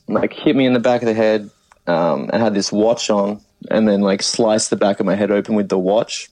like 0.08 0.34
hit 0.34 0.56
me 0.56 0.66
in 0.66 0.74
the 0.74 0.80
back 0.80 1.02
of 1.02 1.08
the 1.08 1.14
head 1.14 1.50
um, 1.88 2.30
and 2.32 2.42
had 2.42 2.54
this 2.54 2.72
watch 2.72 3.10
on 3.10 3.42
and 3.70 3.88
then 3.88 4.02
like 4.02 4.22
sliced 4.22 4.70
the 4.70 4.76
back 4.76 5.00
of 5.00 5.06
my 5.06 5.16
head 5.16 5.32
open 5.32 5.56
with 5.56 5.70
the 5.70 5.78
watch. 5.78 6.30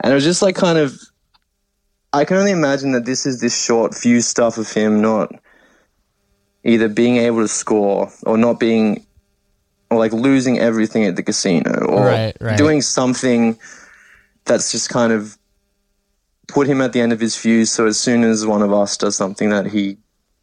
And 0.00 0.12
it 0.12 0.14
was 0.14 0.24
just 0.24 0.42
like 0.42 0.56
kind 0.56 0.78
of, 0.78 0.98
I 2.12 2.24
can 2.24 2.36
only 2.36 2.52
imagine 2.52 2.92
that 2.92 3.04
this 3.04 3.26
is 3.26 3.40
this 3.40 3.60
short 3.60 3.94
fuse 3.94 4.26
stuff 4.26 4.58
of 4.58 4.72
him 4.72 5.00
not 5.00 5.32
either 6.64 6.88
being 6.88 7.16
able 7.16 7.42
to 7.42 7.48
score 7.48 8.10
or 8.24 8.38
not 8.38 8.58
being, 8.58 9.04
or 9.90 9.98
like 9.98 10.12
losing 10.12 10.58
everything 10.58 11.04
at 11.04 11.16
the 11.16 11.22
casino 11.22 11.86
or 11.86 12.06
Right, 12.06 12.36
right. 12.40 12.58
doing 12.58 12.82
something 12.82 13.58
that's 14.44 14.70
just 14.72 14.88
kind 14.90 15.12
of 15.12 15.36
put 16.46 16.66
him 16.66 16.80
at 16.80 16.92
the 16.92 17.00
end 17.00 17.12
of 17.12 17.20
his 17.20 17.36
fuse. 17.36 17.70
So 17.70 17.86
as 17.86 17.98
soon 18.00 18.24
as 18.24 18.46
one 18.46 18.62
of 18.62 18.72
us 18.72 18.96
does 18.96 19.16
something 19.16 19.50
that 19.50 19.66
he 19.66 19.98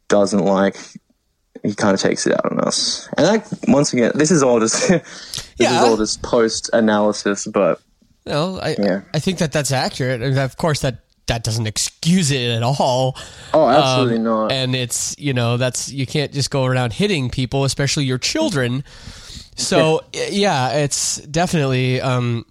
doesn't 0.08 0.44
like, 0.44 0.76
he 1.62 1.74
kind 1.74 1.94
of 1.94 2.00
takes 2.00 2.26
it 2.26 2.32
out 2.34 2.52
on 2.52 2.60
us. 2.60 3.08
And 3.16 3.26
like 3.26 3.44
once 3.68 3.92
again, 3.92 4.12
this 4.14 4.30
is 4.30 4.42
all 4.42 4.60
just 4.60 4.88
this 4.88 5.02
Yeah. 5.58 5.76
is 5.78 5.82
all 5.88 5.96
just 5.96 6.22
post 6.22 6.70
analysis, 6.72 7.46
but 7.46 7.80
No, 8.26 8.58
I 8.60 8.76
Yeah. 8.78 9.00
I 9.14 9.18
think 9.18 9.38
that 9.38 9.52
that's 9.52 9.72
accurate. 9.72 10.22
And 10.22 10.38
of 10.38 10.56
course, 10.56 10.80
that 10.80 11.00
that 11.26 11.42
doesn't 11.42 11.66
excuse 11.66 12.30
it 12.30 12.50
at 12.52 12.62
all. 12.62 13.16
oh, 13.52 13.68
absolutely 13.68 14.18
Um, 14.18 14.22
not. 14.22 14.52
And 14.52 14.76
it's 14.76 15.16
you 15.18 15.32
know 15.32 15.56
that's 15.56 15.90
you 15.90 16.06
can't 16.06 16.30
just 16.32 16.50
go 16.52 16.64
around 16.66 16.92
hitting 16.92 17.30
people, 17.30 17.64
especially 17.64 18.04
your 18.04 18.18
children. 18.18 18.84
So 19.56 20.02
yeah, 20.12 20.72
it's 20.74 21.16
definitely. 21.16 22.00
Um, 22.00 22.46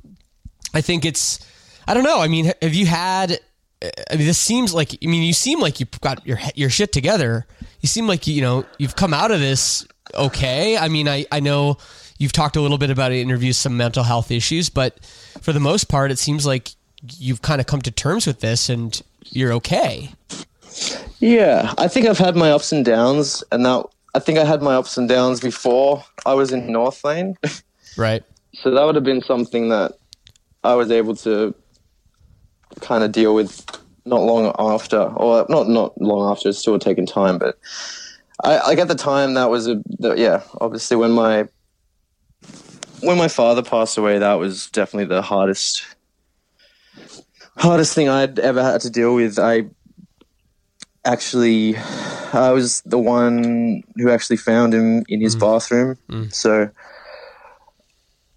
I 0.74 0.82
think 0.82 1.06
it's. 1.06 1.40
I 1.88 1.94
don't 1.94 2.04
know. 2.04 2.20
I 2.20 2.28
mean, 2.28 2.52
have 2.62 2.74
you 2.74 2.86
had? 2.86 3.40
I 3.82 4.16
mean, 4.16 4.26
this 4.26 4.40
seems 4.40 4.74
like. 4.74 4.94
I 5.04 5.08
mean, 5.08 5.24
you 5.24 5.34
seem 5.34 5.60
like 5.60 5.80
you've 5.80 6.02
got 6.02 6.26
your 6.26 6.40
your 6.56 6.70
shit 6.70 6.92
together. 6.92 7.46
You 7.82 7.88
seem 7.88 8.08
like 8.08 8.28
you 8.28 8.42
know 8.42 8.66
you've 8.78 8.96
come 8.96 9.14
out 9.14 9.32
of 9.32 9.40
this 9.40 9.88
okay. 10.14 10.78
I 10.78 10.88
mean, 10.88 11.08
I 11.08 11.26
I 11.32 11.40
know 11.40 11.78
you've 12.18 12.32
talked 12.34 12.56
a 12.56 12.62
little 12.62 12.78
bit 12.78 12.90
about 12.90 13.12
it 13.12 13.16
in 13.16 13.30
interviews 13.30 13.58
some 13.58 13.78
mental 13.78 14.04
health 14.04 14.32
issues, 14.32 14.70
but 14.70 15.04
for 15.42 15.54
the 15.54 15.60
most 15.60 15.86
part, 15.86 16.12
it 16.12 16.20
seems 16.20 16.46
like 16.46 16.72
you've 17.18 17.42
kind 17.42 17.62
of 17.62 17.68
come 17.68 17.82
to 17.82 17.92
terms 17.92 18.26
with 18.26 18.40
this 18.40 18.70
and 18.70 19.02
you're 19.26 19.54
okay. 19.54 20.12
Yeah, 21.20 21.74
I 21.78 21.88
think 21.88 22.06
I've 22.06 22.18
had 22.18 22.36
my 22.36 22.52
ups 22.52 22.72
and 22.72 22.84
downs, 22.84 23.44
and 23.52 23.66
that 23.66 23.86
I 24.16 24.20
think 24.20 24.40
I 24.40 24.46
had 24.46 24.62
my 24.62 24.76
ups 24.76 24.98
and 24.98 25.10
downs 25.10 25.42
before 25.42 26.02
I 26.26 26.34
was 26.34 26.52
in 26.52 26.68
Northlane. 26.68 27.36
Right. 27.98 28.24
so 28.56 28.72
that 28.72 28.84
would 28.84 28.96
have 28.96 29.06
been 29.06 29.22
something 29.22 29.70
that 29.70 29.94
I 30.66 30.74
was 30.74 30.92
able 30.92 31.16
to 31.18 31.56
kind 32.82 33.06
of 33.06 33.14
deal 33.14 33.34
with 33.34 33.66
not 34.06 34.22
long 34.22 34.54
after, 34.60 35.00
or 35.00 35.46
not 35.48 35.70
not 35.70 36.02
long 36.02 36.30
after. 36.30 36.50
It's 36.50 36.60
still 36.60 36.78
taken 36.78 37.06
time, 37.06 37.38
but 37.38 37.58
I 38.44 38.58
like 38.68 38.80
at 38.80 38.90
the 38.90 38.96
time 38.96 39.36
that 39.36 39.50
was 39.50 39.68
a 39.68 39.82
the, 39.88 40.16
yeah. 40.16 40.42
Obviously, 40.60 40.98
when 40.98 41.12
my 41.12 41.48
when 43.02 43.18
my 43.18 43.30
father 43.30 43.64
passed 43.64 43.98
away, 43.98 44.20
that 44.20 44.34
was 44.34 44.70
definitely 44.72 45.06
the 45.06 45.22
hardest 45.22 45.86
hardest 47.58 47.96
thing 47.96 48.10
I'd 48.10 48.40
ever 48.40 48.62
had 48.62 48.82
to 48.82 48.90
deal 48.90 49.16
with. 49.16 49.40
I 49.40 49.68
actually 51.06 51.78
I 52.34 52.52
was 52.52 52.82
the 52.82 52.98
one 52.98 53.84
who 53.96 54.10
actually 54.10 54.38
found 54.38 54.74
him 54.74 55.04
in 55.08 55.22
his 55.22 55.36
bathroom. 55.36 55.98
So 56.32 56.70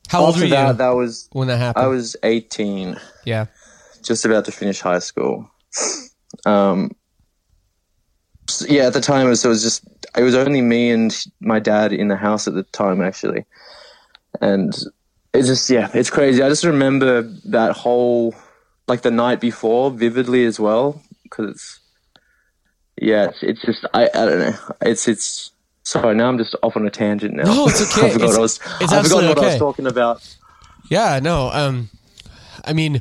How 0.08 0.24
old 0.24 0.36
were 0.36 0.44
you 0.44 0.50
that, 0.50 0.78
that 0.78 0.90
was 0.90 1.28
when 1.32 1.48
that 1.48 1.58
happened? 1.58 1.84
I 1.84 1.88
was 1.88 2.16
18, 2.22 2.96
yeah. 3.24 3.46
just 4.02 4.24
about 4.24 4.44
to 4.44 4.52
finish 4.52 4.80
high 4.80 5.00
school. 5.00 5.50
Um, 6.46 6.92
so, 8.48 8.66
yeah, 8.68 8.86
at 8.86 8.92
the 8.92 9.00
time 9.00 9.26
it 9.26 9.30
was, 9.30 9.44
it 9.44 9.48
was 9.48 9.62
just 9.62 9.84
it 10.16 10.22
was 10.22 10.34
only 10.34 10.62
me 10.62 10.90
and 10.90 11.14
my 11.40 11.58
dad 11.58 11.92
in 11.92 12.08
the 12.08 12.16
house 12.16 12.48
at 12.48 12.54
the 12.54 12.62
time 12.62 13.02
actually, 13.02 13.44
and 14.40 14.74
it's 15.34 15.48
just 15.48 15.68
yeah, 15.68 15.90
it's 15.92 16.08
crazy. 16.08 16.42
I 16.42 16.48
just 16.48 16.64
remember 16.64 17.22
that 17.46 17.72
whole 17.72 18.34
like 18.86 19.02
the 19.02 19.10
night 19.10 19.40
before 19.40 19.90
vividly 19.90 20.46
as 20.46 20.58
well 20.58 21.02
because 21.24 21.50
it's 21.50 21.80
yeah, 23.08 23.28
it's, 23.28 23.42
it's 23.42 23.62
just 23.62 23.84
I 23.94 24.04
I 24.14 24.24
don't 24.26 24.38
know. 24.38 24.54
It's 24.82 25.08
it's 25.08 25.50
sorry 25.82 26.14
now 26.14 26.28
I'm 26.28 26.38
just 26.38 26.54
off 26.62 26.76
on 26.76 26.86
a 26.86 26.90
tangent 26.90 27.34
now. 27.34 27.44
No, 27.44 27.68
it's 27.68 27.80
okay. 27.96 28.08
I 28.08 28.10
forgot 28.10 28.24
It's- 28.24 28.36
I 28.36 28.40
was 28.40 28.60
it's 28.80 28.92
I 28.92 29.02
forgot 29.02 29.28
what 29.36 29.38
I 29.38 29.46
was 29.46 29.58
talking 29.58 29.86
about. 29.86 30.36
Yeah, 30.90 31.18
no. 31.22 31.50
Um, 31.50 31.90
I 32.64 32.72
mean, 32.72 33.00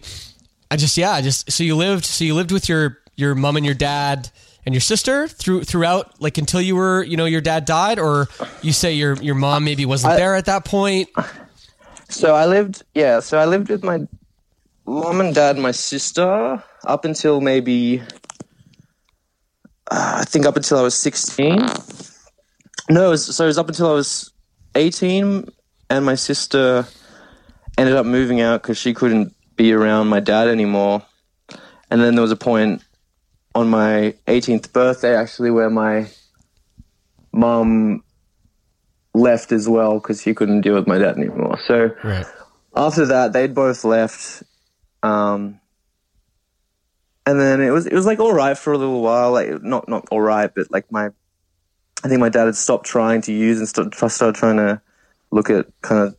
I 0.72 0.76
just 0.78 0.98
yeah, 0.98 1.12
I 1.12 1.22
just 1.22 1.52
so 1.52 1.64
you 1.64 1.76
lived 1.76 2.06
so 2.06 2.24
you 2.24 2.34
lived 2.36 2.52
with 2.52 2.68
your 2.70 3.00
your 3.16 3.36
mom 3.36 3.58
and 3.58 3.66
your 3.66 3.76
dad 3.76 4.30
and 4.66 4.74
your 4.74 4.82
sister 4.82 5.28
through 5.28 5.64
throughout 5.64 6.22
like 6.22 6.38
until 6.38 6.62
you 6.62 6.76
were 6.76 7.04
you 7.04 7.18
know 7.18 7.26
your 7.26 7.42
dad 7.42 7.66
died, 7.66 8.00
or 8.00 8.28
you 8.62 8.72
say 8.74 8.94
your 8.94 9.16
your 9.22 9.36
mom 9.36 9.64
maybe 9.64 9.86
wasn't 9.86 10.16
there 10.18 10.36
at 10.36 10.46
that 10.46 10.66
point. 10.66 11.10
So 12.10 12.36
I 12.36 12.46
lived, 12.46 12.84
yeah. 12.96 13.20
So 13.20 13.38
I 13.38 13.46
lived 13.46 13.70
with 13.70 13.84
my 13.84 14.00
mom 14.86 15.20
and 15.20 15.36
dad 15.36 15.56
and 15.58 15.64
my 15.64 15.72
sister 15.72 16.64
up 16.86 17.04
until 17.04 17.42
maybe, 17.42 18.02
uh, 19.90 20.18
I 20.22 20.26
think 20.26 20.46
up 20.46 20.56
until 20.56 20.78
I 20.80 20.82
was 20.82 20.96
sixteen. 20.96 21.60
No, 22.90 23.08
it 23.08 23.10
was, 23.10 23.36
so 23.36 23.44
it 23.44 23.48
was 23.48 23.58
up 23.58 23.68
until 23.68 23.92
I 23.92 23.94
was 23.94 24.32
eighteen, 24.76 25.48
and 25.90 26.06
my 26.06 26.16
sister 26.16 26.88
ended 27.78 27.96
up 27.96 28.06
moving 28.06 28.42
out 28.42 28.62
because 28.62 28.78
she 28.78 28.94
couldn't 28.94 29.34
be 29.56 29.72
around 29.74 30.08
my 30.08 30.20
dad 30.20 30.48
anymore. 30.48 31.04
And 31.90 32.02
then 32.02 32.16
there 32.16 32.22
was 32.22 32.32
a 32.32 32.36
point 32.38 32.84
on 33.56 33.70
my 33.70 34.14
18th 34.28 34.74
birthday, 34.74 35.16
actually, 35.16 35.52
where 35.52 35.70
my 35.70 36.08
mum 37.32 38.04
left 39.14 39.52
as 39.52 39.68
well 39.68 39.96
because 40.00 40.22
she 40.22 40.34
couldn't 40.34 40.62
deal 40.62 40.76
with 40.76 40.88
my 40.88 40.98
dad 40.98 41.18
anymore. 41.18 41.58
So 41.66 41.92
Right. 42.04 42.26
after 42.76 43.06
that, 43.08 43.34
they'd 43.34 43.54
both 43.56 43.84
left. 43.84 44.44
Um, 45.04 45.60
and 47.28 47.40
then 47.40 47.62
it 47.62 47.70
was 47.70 47.86
it 47.86 47.94
was 47.94 48.06
like 48.08 48.20
all 48.20 48.34
right 48.34 48.58
for 48.58 48.74
a 48.74 48.78
little 48.78 49.02
while, 49.02 49.32
like 49.32 49.62
not 49.62 49.88
not 49.88 50.08
all 50.10 50.22
right, 50.22 50.50
but 50.56 50.72
like 50.72 50.92
my, 50.92 51.10
I 52.04 52.08
think 52.08 52.20
my 52.20 52.30
dad 52.30 52.46
had 52.46 52.56
stopped 52.56 52.86
trying 52.88 53.22
to 53.24 53.32
use 53.34 53.60
and 53.60 53.68
st- 53.68 53.94
started 54.12 54.36
trying 54.36 54.58
to 54.58 54.82
look 55.32 55.50
at 55.52 55.68
kind 55.82 56.08
of 56.08 56.16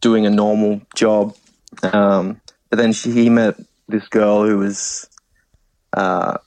doing 0.00 0.26
a 0.26 0.30
normal 0.30 0.80
job. 0.96 1.36
Um, 1.82 2.40
but 2.70 2.76
then 2.78 2.92
she, 2.92 3.10
he 3.12 3.28
met 3.30 3.54
this 3.88 4.06
girl 4.08 4.44
who 4.44 4.58
was, 4.58 5.08
uh, 5.92 6.38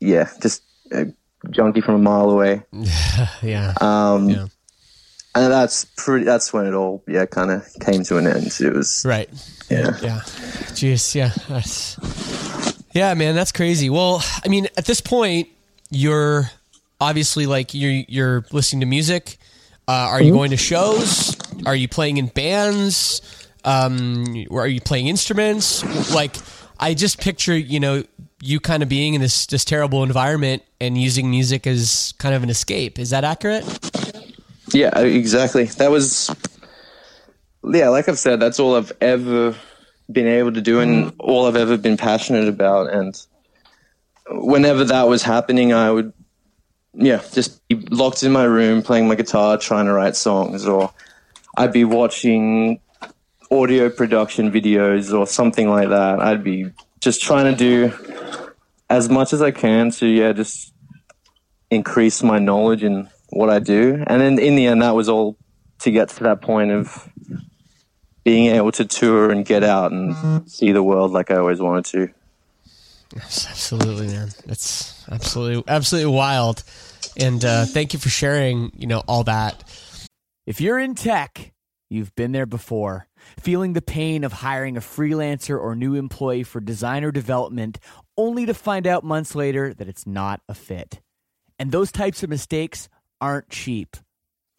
yeah, 0.00 0.28
just 0.42 0.62
a 0.92 1.06
junkie 1.50 1.80
from 1.80 1.94
a 1.94 1.98
mile 1.98 2.30
away. 2.30 2.62
Yeah. 3.42 3.74
Um, 3.80 4.28
Yeah. 4.28 4.46
and 5.34 5.52
that's 5.52 5.84
pretty. 5.96 6.24
That's 6.24 6.52
when 6.52 6.66
it 6.66 6.74
all, 6.74 7.02
yeah, 7.08 7.26
kind 7.26 7.50
of 7.50 7.66
came 7.80 8.02
to 8.04 8.18
an 8.18 8.26
end. 8.26 8.52
It 8.60 8.72
was, 8.74 9.04
right. 9.06 9.28
yeah. 9.70 9.96
Yeah. 10.02 10.20
Jeez. 10.76 11.14
Yeah. 11.14 11.30
That's, 11.48 11.96
yeah, 12.96 13.14
man, 13.14 13.34
that's 13.34 13.52
crazy. 13.52 13.90
Well, 13.90 14.24
I 14.44 14.48
mean, 14.48 14.68
at 14.76 14.86
this 14.86 15.00
point, 15.00 15.48
you're 15.90 16.50
obviously 17.00 17.46
like 17.46 17.74
you're 17.74 18.04
you're 18.08 18.44
listening 18.52 18.80
to 18.80 18.86
music. 18.86 19.36
Uh, 19.86 19.92
are 19.92 20.22
you 20.22 20.32
going 20.32 20.50
to 20.50 20.56
shows? 20.56 21.36
Are 21.64 21.76
you 21.76 21.88
playing 21.88 22.16
in 22.16 22.26
bands? 22.26 23.20
Um, 23.64 24.46
or 24.50 24.62
are 24.62 24.66
you 24.66 24.80
playing 24.80 25.08
instruments? 25.08 25.84
Like, 26.12 26.36
I 26.80 26.94
just 26.94 27.20
picture 27.20 27.56
you 27.56 27.80
know 27.80 28.02
you 28.40 28.60
kind 28.60 28.82
of 28.82 28.88
being 28.88 29.14
in 29.14 29.20
this 29.20 29.46
this 29.46 29.64
terrible 29.64 30.02
environment 30.02 30.62
and 30.80 30.96
using 30.96 31.30
music 31.30 31.66
as 31.66 32.14
kind 32.18 32.34
of 32.34 32.42
an 32.42 32.50
escape. 32.50 32.98
Is 32.98 33.10
that 33.10 33.24
accurate? 33.24 33.64
Yeah, 34.72 34.98
exactly. 34.98 35.64
That 35.64 35.90
was, 35.90 36.34
yeah, 37.62 37.88
like 37.88 38.08
I've 38.08 38.18
said, 38.18 38.40
that's 38.40 38.58
all 38.58 38.74
I've 38.74 38.92
ever 39.00 39.54
been 40.10 40.26
able 40.26 40.52
to 40.52 40.60
do 40.60 40.80
and 40.80 41.06
mm-hmm. 41.06 41.16
all 41.20 41.46
I've 41.46 41.56
ever 41.56 41.76
been 41.76 41.96
passionate 41.96 42.48
about. 42.48 42.92
And 42.92 43.20
whenever 44.28 44.84
that 44.84 45.08
was 45.08 45.22
happening, 45.22 45.72
I 45.72 45.90
would, 45.90 46.12
yeah, 46.94 47.22
just 47.32 47.66
be 47.68 47.76
locked 47.90 48.22
in 48.22 48.32
my 48.32 48.44
room 48.44 48.82
playing 48.82 49.08
my 49.08 49.14
guitar, 49.14 49.58
trying 49.58 49.86
to 49.86 49.92
write 49.92 50.16
songs, 50.16 50.66
or 50.66 50.92
I'd 51.56 51.72
be 51.72 51.84
watching 51.84 52.80
audio 53.50 53.90
production 53.90 54.50
videos 54.50 55.16
or 55.16 55.26
something 55.26 55.68
like 55.68 55.88
that. 55.88 56.20
I'd 56.20 56.42
be 56.42 56.70
just 57.00 57.22
trying 57.22 57.54
to 57.54 57.56
do 57.56 57.92
as 58.88 59.08
much 59.08 59.32
as 59.32 59.42
I 59.42 59.50
can 59.50 59.90
to, 59.92 60.06
yeah, 60.06 60.32
just 60.32 60.72
increase 61.70 62.22
my 62.22 62.38
knowledge 62.38 62.82
in 62.82 63.08
what 63.30 63.50
I 63.50 63.58
do. 63.58 64.02
And 64.06 64.20
then 64.20 64.38
in 64.38 64.56
the 64.56 64.66
end, 64.66 64.82
that 64.82 64.94
was 64.94 65.08
all 65.08 65.36
to 65.80 65.90
get 65.90 66.08
to 66.10 66.24
that 66.24 66.40
point 66.40 66.70
of 66.70 67.08
being 68.26 68.46
able 68.46 68.72
to 68.72 68.84
tour 68.84 69.30
and 69.30 69.46
get 69.46 69.62
out 69.62 69.92
and 69.92 70.50
see 70.50 70.72
the 70.72 70.82
world 70.82 71.12
like 71.12 71.30
I 71.30 71.36
always 71.36 71.60
wanted 71.60 71.84
to. 71.84 72.08
Absolutely, 73.14 74.08
man. 74.08 74.30
That's 74.44 75.08
absolutely 75.08 75.62
absolutely 75.68 76.12
wild. 76.12 76.64
And 77.16 77.44
uh, 77.44 77.66
thank 77.66 77.92
you 77.92 78.00
for 78.00 78.08
sharing. 78.08 78.72
You 78.76 78.88
know 78.88 79.04
all 79.06 79.22
that. 79.24 79.62
If 80.44 80.60
you're 80.60 80.80
in 80.80 80.96
tech, 80.96 81.52
you've 81.88 82.12
been 82.16 82.32
there 82.32 82.46
before, 82.46 83.06
feeling 83.38 83.74
the 83.74 83.80
pain 83.80 84.24
of 84.24 84.32
hiring 84.32 84.76
a 84.76 84.80
freelancer 84.80 85.56
or 85.56 85.76
new 85.76 85.94
employee 85.94 86.42
for 86.42 86.60
designer 86.60 87.12
development 87.12 87.78
only 88.16 88.44
to 88.44 88.54
find 88.54 88.88
out 88.88 89.04
months 89.04 89.36
later 89.36 89.72
that 89.72 89.86
it's 89.86 90.04
not 90.04 90.40
a 90.48 90.54
fit. 90.54 91.00
And 91.60 91.70
those 91.70 91.92
types 91.92 92.24
of 92.24 92.30
mistakes 92.30 92.88
aren't 93.20 93.50
cheap. 93.50 93.96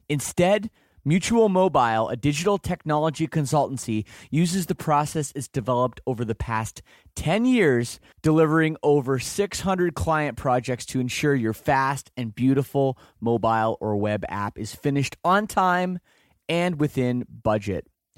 Instead, 0.08 0.70
Mutual 1.08 1.48
Mobile, 1.48 2.10
a 2.10 2.18
digital 2.18 2.58
technology 2.58 3.28
consultancy, 3.30 4.04
uses 4.30 4.66
the 4.66 4.76
process 4.76 5.32
it's 5.38 5.48
developed 5.48 6.02
over 6.06 6.26
the 6.26 6.36
past 6.36 6.82
10 7.16 7.46
years, 7.46 8.02
delivering 8.22 8.76
over 8.84 9.18
600 9.18 9.96
client 9.96 10.36
projects 10.36 10.86
to 10.88 11.00
ensure 11.00 11.34
your 11.34 11.54
fast 11.54 12.12
and 12.18 12.36
beautiful 12.36 12.98
mobile 13.22 13.78
or 13.80 13.96
web 13.96 14.26
app 14.28 14.60
is 14.60 14.76
finished 14.76 15.16
on 15.24 15.48
time 15.48 16.00
and 16.50 16.78
within 16.78 17.26
budget. 17.30 17.88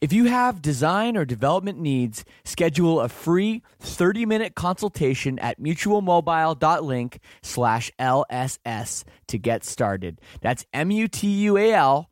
If 0.00 0.12
you 0.12 0.24
have 0.24 0.62
design 0.62 1.16
or 1.16 1.24
development 1.24 1.78
needs, 1.78 2.24
schedule 2.44 3.00
a 3.00 3.08
free 3.08 3.62
30-minute 3.82 4.54
consultation 4.54 5.38
at 5.38 5.60
mutualmobile.link 5.60 7.18
slash 7.42 7.90
LSS 7.98 9.04
to 9.28 9.38
get 9.38 9.64
started. 9.64 10.20
That's 10.40 10.64
M-U-T-U-A-L 10.72 12.08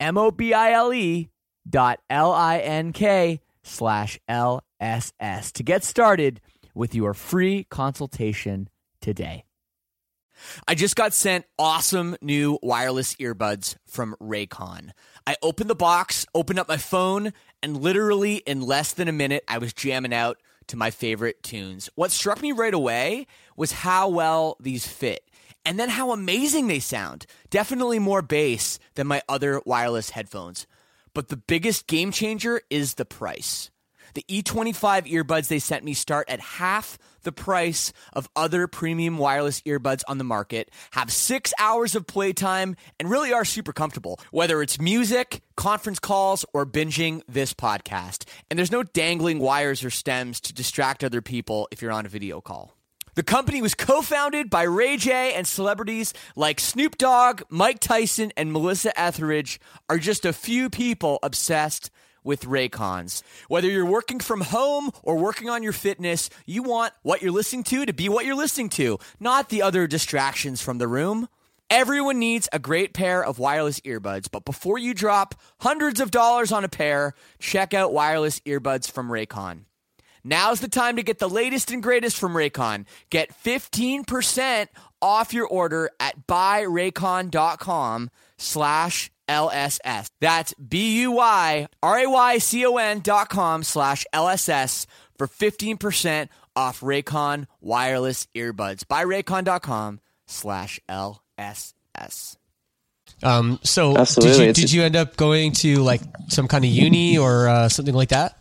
M-O-B-I-L-E 0.00 1.28
dot 1.68 2.00
L-I-N-K 2.08 3.40
slash 3.62 4.18
LSS 4.28 5.52
to 5.52 5.62
get 5.62 5.84
started 5.84 6.40
with 6.74 6.94
your 6.94 7.12
free 7.12 7.64
consultation 7.64 8.68
today. 9.00 9.44
I 10.66 10.74
just 10.74 10.96
got 10.96 11.14
sent 11.14 11.44
awesome 11.58 12.16
new 12.20 12.58
wireless 12.62 13.14
earbuds 13.16 13.76
from 13.86 14.16
Raycon. 14.20 14.90
I 15.26 15.36
opened 15.42 15.70
the 15.70 15.74
box, 15.74 16.26
opened 16.34 16.58
up 16.58 16.68
my 16.68 16.76
phone, 16.76 17.32
and 17.62 17.80
literally 17.80 18.36
in 18.36 18.62
less 18.62 18.92
than 18.92 19.08
a 19.08 19.12
minute, 19.12 19.44
I 19.48 19.58
was 19.58 19.72
jamming 19.72 20.14
out 20.14 20.38
to 20.68 20.76
my 20.76 20.90
favorite 20.90 21.42
tunes. 21.42 21.90
What 21.94 22.10
struck 22.10 22.40
me 22.40 22.52
right 22.52 22.74
away 22.74 23.26
was 23.56 23.72
how 23.72 24.08
well 24.08 24.56
these 24.60 24.86
fit. 24.86 25.24
And 25.64 25.78
then 25.78 25.90
how 25.90 26.12
amazing 26.12 26.68
they 26.68 26.80
sound. 26.80 27.26
Definitely 27.50 27.98
more 27.98 28.22
bass 28.22 28.78
than 28.94 29.06
my 29.06 29.20
other 29.28 29.60
wireless 29.66 30.10
headphones. 30.10 30.66
But 31.12 31.28
the 31.28 31.36
biggest 31.36 31.86
game 31.86 32.12
changer 32.12 32.62
is 32.70 32.94
the 32.94 33.04
price. 33.04 33.70
The 34.14 34.24
E25 34.28 35.10
earbuds 35.10 35.48
they 35.48 35.58
sent 35.58 35.84
me 35.84 35.94
start 35.94 36.28
at 36.28 36.40
half 36.40 36.98
the 37.22 37.32
price 37.32 37.92
of 38.12 38.28
other 38.34 38.66
premium 38.66 39.18
wireless 39.18 39.60
earbuds 39.62 40.02
on 40.08 40.18
the 40.18 40.24
market, 40.24 40.70
have 40.92 41.12
six 41.12 41.52
hours 41.58 41.94
of 41.94 42.06
playtime, 42.06 42.76
and 42.98 43.10
really 43.10 43.32
are 43.32 43.44
super 43.44 43.72
comfortable, 43.72 44.18
whether 44.30 44.62
it's 44.62 44.80
music, 44.80 45.42
conference 45.56 45.98
calls, 45.98 46.44
or 46.52 46.66
binging 46.66 47.22
this 47.28 47.52
podcast. 47.52 48.24
And 48.50 48.58
there's 48.58 48.72
no 48.72 48.82
dangling 48.82 49.38
wires 49.38 49.84
or 49.84 49.90
stems 49.90 50.40
to 50.42 50.52
distract 50.52 51.04
other 51.04 51.20
people 51.20 51.68
if 51.70 51.82
you're 51.82 51.92
on 51.92 52.06
a 52.06 52.10
video 52.10 52.40
call. 52.40 52.74
The 53.14 53.22
company 53.24 53.60
was 53.60 53.74
co 53.74 54.02
founded 54.02 54.50
by 54.50 54.62
Ray 54.62 54.96
J, 54.96 55.34
and 55.34 55.46
celebrities 55.46 56.14
like 56.36 56.60
Snoop 56.60 56.96
Dogg, 56.96 57.42
Mike 57.50 57.80
Tyson, 57.80 58.32
and 58.36 58.52
Melissa 58.52 58.98
Etheridge 58.98 59.60
are 59.88 59.98
just 59.98 60.24
a 60.24 60.32
few 60.32 60.70
people 60.70 61.18
obsessed 61.22 61.90
with 62.24 62.44
Raycons. 62.44 63.22
Whether 63.48 63.68
you're 63.68 63.86
working 63.86 64.20
from 64.20 64.40
home 64.40 64.90
or 65.02 65.16
working 65.16 65.48
on 65.48 65.62
your 65.62 65.72
fitness, 65.72 66.30
you 66.46 66.62
want 66.62 66.92
what 67.02 67.22
you're 67.22 67.32
listening 67.32 67.64
to 67.64 67.86
to 67.86 67.92
be 67.92 68.08
what 68.08 68.24
you're 68.24 68.34
listening 68.34 68.68
to, 68.70 68.98
not 69.18 69.48
the 69.48 69.62
other 69.62 69.86
distractions 69.86 70.60
from 70.62 70.78
the 70.78 70.88
room. 70.88 71.28
Everyone 71.70 72.18
needs 72.18 72.48
a 72.52 72.58
great 72.58 72.94
pair 72.94 73.24
of 73.24 73.38
wireless 73.38 73.78
earbuds, 73.80 74.28
but 74.30 74.44
before 74.44 74.76
you 74.76 74.92
drop 74.92 75.36
hundreds 75.60 76.00
of 76.00 76.10
dollars 76.10 76.50
on 76.50 76.64
a 76.64 76.68
pair, 76.68 77.14
check 77.38 77.74
out 77.74 77.92
wireless 77.92 78.40
earbuds 78.40 78.90
from 78.90 79.08
Raycon. 79.08 79.66
Now's 80.24 80.60
the 80.60 80.68
time 80.68 80.96
to 80.96 81.02
get 81.02 81.18
the 81.18 81.28
latest 81.28 81.70
and 81.70 81.82
greatest 81.82 82.18
from 82.18 82.34
Raycon. 82.34 82.86
Get 83.08 83.32
15% 83.42 84.66
off 85.00 85.32
your 85.32 85.46
order 85.46 85.90
at 85.98 86.26
buyraycon.com 86.26 88.10
slash 88.36 89.10
LSS. 89.30 90.08
That's 90.20 90.52
B-U-Y-R-A-Y-C-O-N 90.54 91.70
dot 93.00 93.28
com 93.28 93.62
slash 93.62 94.04
LSS 94.12 94.86
for 95.16 95.28
15% 95.28 96.28
off 96.56 96.80
Raycon 96.80 97.46
wireless 97.60 98.26
earbuds. 98.34 98.84
Buyraycon.com 98.84 100.00
slash 100.26 100.80
LSS. 100.88 102.36
Um, 103.22 103.60
so 103.62 103.96
Absolutely. 103.96 104.46
did 104.46 104.58
you 104.58 104.64
did 104.64 104.72
you 104.72 104.82
end 104.82 104.96
up 104.96 105.16
going 105.16 105.52
to 105.52 105.76
like 105.82 106.00
some 106.28 106.48
kind 106.48 106.64
of 106.64 106.70
uni 106.70 107.18
or 107.18 107.48
uh, 107.48 107.68
something 107.68 107.94
like 107.94 108.08
that? 108.10 108.38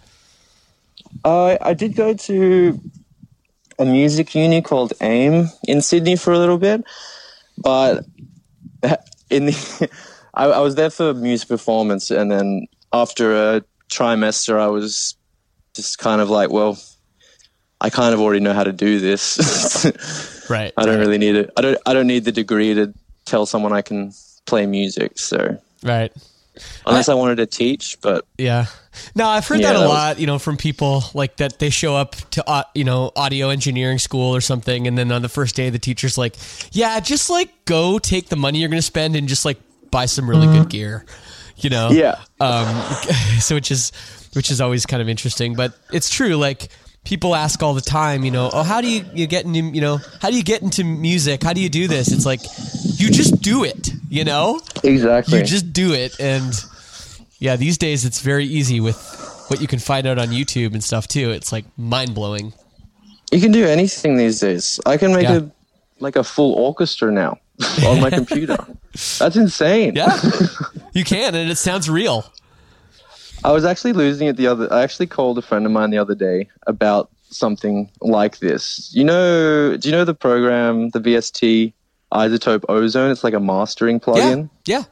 Uh, 1.23 1.57
I 1.61 1.73
did 1.73 1.95
go 1.95 2.13
to 2.13 2.79
a 3.77 3.85
music 3.85 4.33
uni 4.35 4.61
called 4.61 4.93
AIM 5.01 5.49
in 5.67 5.81
Sydney 5.81 6.15
for 6.15 6.33
a 6.33 6.39
little 6.39 6.57
bit, 6.57 6.83
but 7.57 8.05
in 9.29 9.47
the 9.47 9.89
I, 10.33 10.45
I 10.45 10.59
was 10.59 10.75
there 10.75 10.89
for 10.89 11.13
music 11.13 11.47
performance, 11.47 12.11
and 12.11 12.31
then 12.31 12.67
after 12.93 13.35
a 13.55 13.61
trimester, 13.89 14.59
I 14.59 14.67
was 14.67 15.15
just 15.75 15.97
kind 15.99 16.21
of 16.21 16.29
like, 16.29 16.49
well, 16.51 16.77
I 17.81 17.89
kind 17.89 18.13
of 18.13 18.19
already 18.19 18.39
know 18.41 18.53
how 18.53 18.63
to 18.63 18.73
do 18.73 18.99
this. 18.99 19.85
Right. 20.49 20.73
I 20.75 20.83
don't 20.87 20.97
really 20.97 21.19
need 21.19 21.35
it. 21.35 21.51
I 21.55 21.61
don't. 21.61 21.77
I 21.85 21.93
don't 21.93 22.07
need 22.07 22.25
the 22.25 22.31
degree 22.31 22.73
to 22.73 22.91
tell 23.25 23.45
someone 23.45 23.71
I 23.71 23.83
can 23.83 24.13
play 24.47 24.65
music. 24.65 25.19
So 25.19 25.59
Right. 25.83 26.11
unless 26.87 27.07
I, 27.07 27.13
wanted 27.13 27.35
to 27.35 27.45
teach, 27.45 28.01
but 28.01 28.25
Yeah. 28.39 28.65
No, 29.13 29.27
I've 29.27 29.47
heard 29.47 29.59
Yeah, 29.59 29.67
that 29.67 29.75
a 29.75 29.79
that 29.81 29.85
was- 29.85 29.93
lot, 29.93 30.19
you 30.19 30.25
know, 30.25 30.39
from 30.39 30.57
people 30.57 31.03
like 31.13 31.37
that 31.37 31.59
they 31.59 31.69
show 31.69 31.95
up 31.95 32.15
to, 32.31 32.43
uh, 32.49 32.63
you 32.73 32.83
know, 32.83 33.11
audio 33.15 33.49
engineering 33.49 33.99
school 33.99 34.35
or 34.35 34.41
something. 34.41 34.87
And 34.87 34.97
then 34.97 35.11
on 35.11 35.21
the 35.21 35.29
first 35.29 35.55
day, 35.55 35.69
the 35.69 35.77
teacher's 35.77 36.17
like, 36.17 36.35
yeah, 36.71 36.99
just 36.99 37.29
like 37.29 37.51
go 37.65 37.99
take 37.99 38.29
the 38.29 38.35
money 38.35 38.57
you're 38.59 38.69
going 38.69 38.79
to 38.79 38.81
spend 38.81 39.15
and 39.15 39.27
just 39.27 39.45
like 39.45 39.59
buy 39.91 40.05
some 40.05 40.29
really 40.29 40.47
good 40.47 40.69
gear, 40.69 41.05
you 41.57 41.69
know? 41.69 41.89
yeah, 41.91 42.19
Um, 42.39 42.65
so 43.39 43.55
which 43.55 43.71
is, 43.71 43.91
which 44.33 44.51
is 44.51 44.61
always 44.61 44.85
kind 44.85 45.01
of 45.01 45.09
interesting, 45.09 45.55
but 45.55 45.73
it's 45.91 46.09
true. 46.09 46.35
Like 46.35 46.69
people 47.03 47.35
ask 47.35 47.61
all 47.63 47.73
the 47.73 47.81
time, 47.81 48.23
you 48.23 48.31
know, 48.31 48.49
oh, 48.53 48.63
how 48.63 48.81
do 48.81 48.89
you, 48.89 49.03
you 49.13 49.27
get 49.27 49.45
into, 49.45 49.59
you 49.61 49.81
know, 49.81 49.99
how 50.21 50.29
do 50.29 50.37
you 50.37 50.43
get 50.43 50.61
into 50.61 50.83
music? 50.83 51.43
How 51.43 51.53
do 51.53 51.61
you 51.61 51.69
do 51.69 51.87
this? 51.87 52.11
It's 52.11 52.25
like, 52.25 52.41
you 52.99 53.09
just 53.09 53.41
do 53.41 53.63
it, 53.63 53.91
you 54.09 54.23
know? 54.25 54.59
exactly. 54.83 55.39
you 55.39 55.45
just 55.45 55.71
do 55.73 55.93
it 55.93 56.19
and 56.19 56.53
yeah 57.41 57.55
these 57.55 57.77
days 57.77 58.03
it's 58.05 58.19
very 58.19 58.43
easy 58.45 58.81
with 58.81 58.97
what 59.47 59.61
you 59.61 59.67
can 59.67 59.79
find 59.79 60.05
out 60.05 60.17
on 60.19 60.27
youtube 60.27 60.73
and 60.73 60.83
stuff 60.83 61.07
too 61.07 61.31
it's 61.31 61.51
like 61.53 61.63
mind-blowing 61.77 62.51
You 63.31 63.39
can 63.39 63.51
do 63.53 63.65
anything 63.65 64.17
these 64.17 64.39
days. 64.41 64.79
I 64.85 64.97
can 64.97 65.13
make 65.13 65.23
Yeah. 65.23 65.37
a 65.37 65.43
like 65.99 66.15
a 66.17 66.23
full 66.23 66.53
orchestra 66.53 67.11
now 67.11 67.37
on 67.85 67.99
my 68.01 68.09
computer. 68.09 68.57
That's 69.19 69.35
insane. 69.35 69.95
yeah 69.95 70.17
you 70.93 71.03
can 71.03 71.35
and 71.35 71.49
it 71.49 71.57
sounds 71.57 71.89
real 71.89 72.31
I 73.43 73.51
was 73.53 73.63
actually 73.63 73.93
losing 73.93 74.27
it 74.27 74.35
the 74.35 74.47
other. 74.47 74.71
I 74.73 74.83
actually 74.83 75.07
called 75.07 75.37
a 75.37 75.41
friend 75.41 75.65
of 75.65 75.71
mine 75.71 75.91
the 75.91 75.97
other 75.97 76.13
day 76.13 76.49
about 76.67 77.09
something 77.29 77.89
like 78.01 78.39
this. 78.39 78.91
You 78.93 79.05
know, 79.05 79.77
do 79.77 79.87
you 79.87 79.93
know 79.95 80.03
the 80.03 80.13
program, 80.13 80.89
the 80.89 80.99
VST 80.99 81.71
iZotope 82.11 82.65
Ozone? 82.67 83.11
It's 83.11 83.23
like 83.23 83.33
a 83.33 83.39
mastering 83.39 83.95
yeah 83.95 83.99
plugin. 84.13 84.49
yeah 84.65 84.83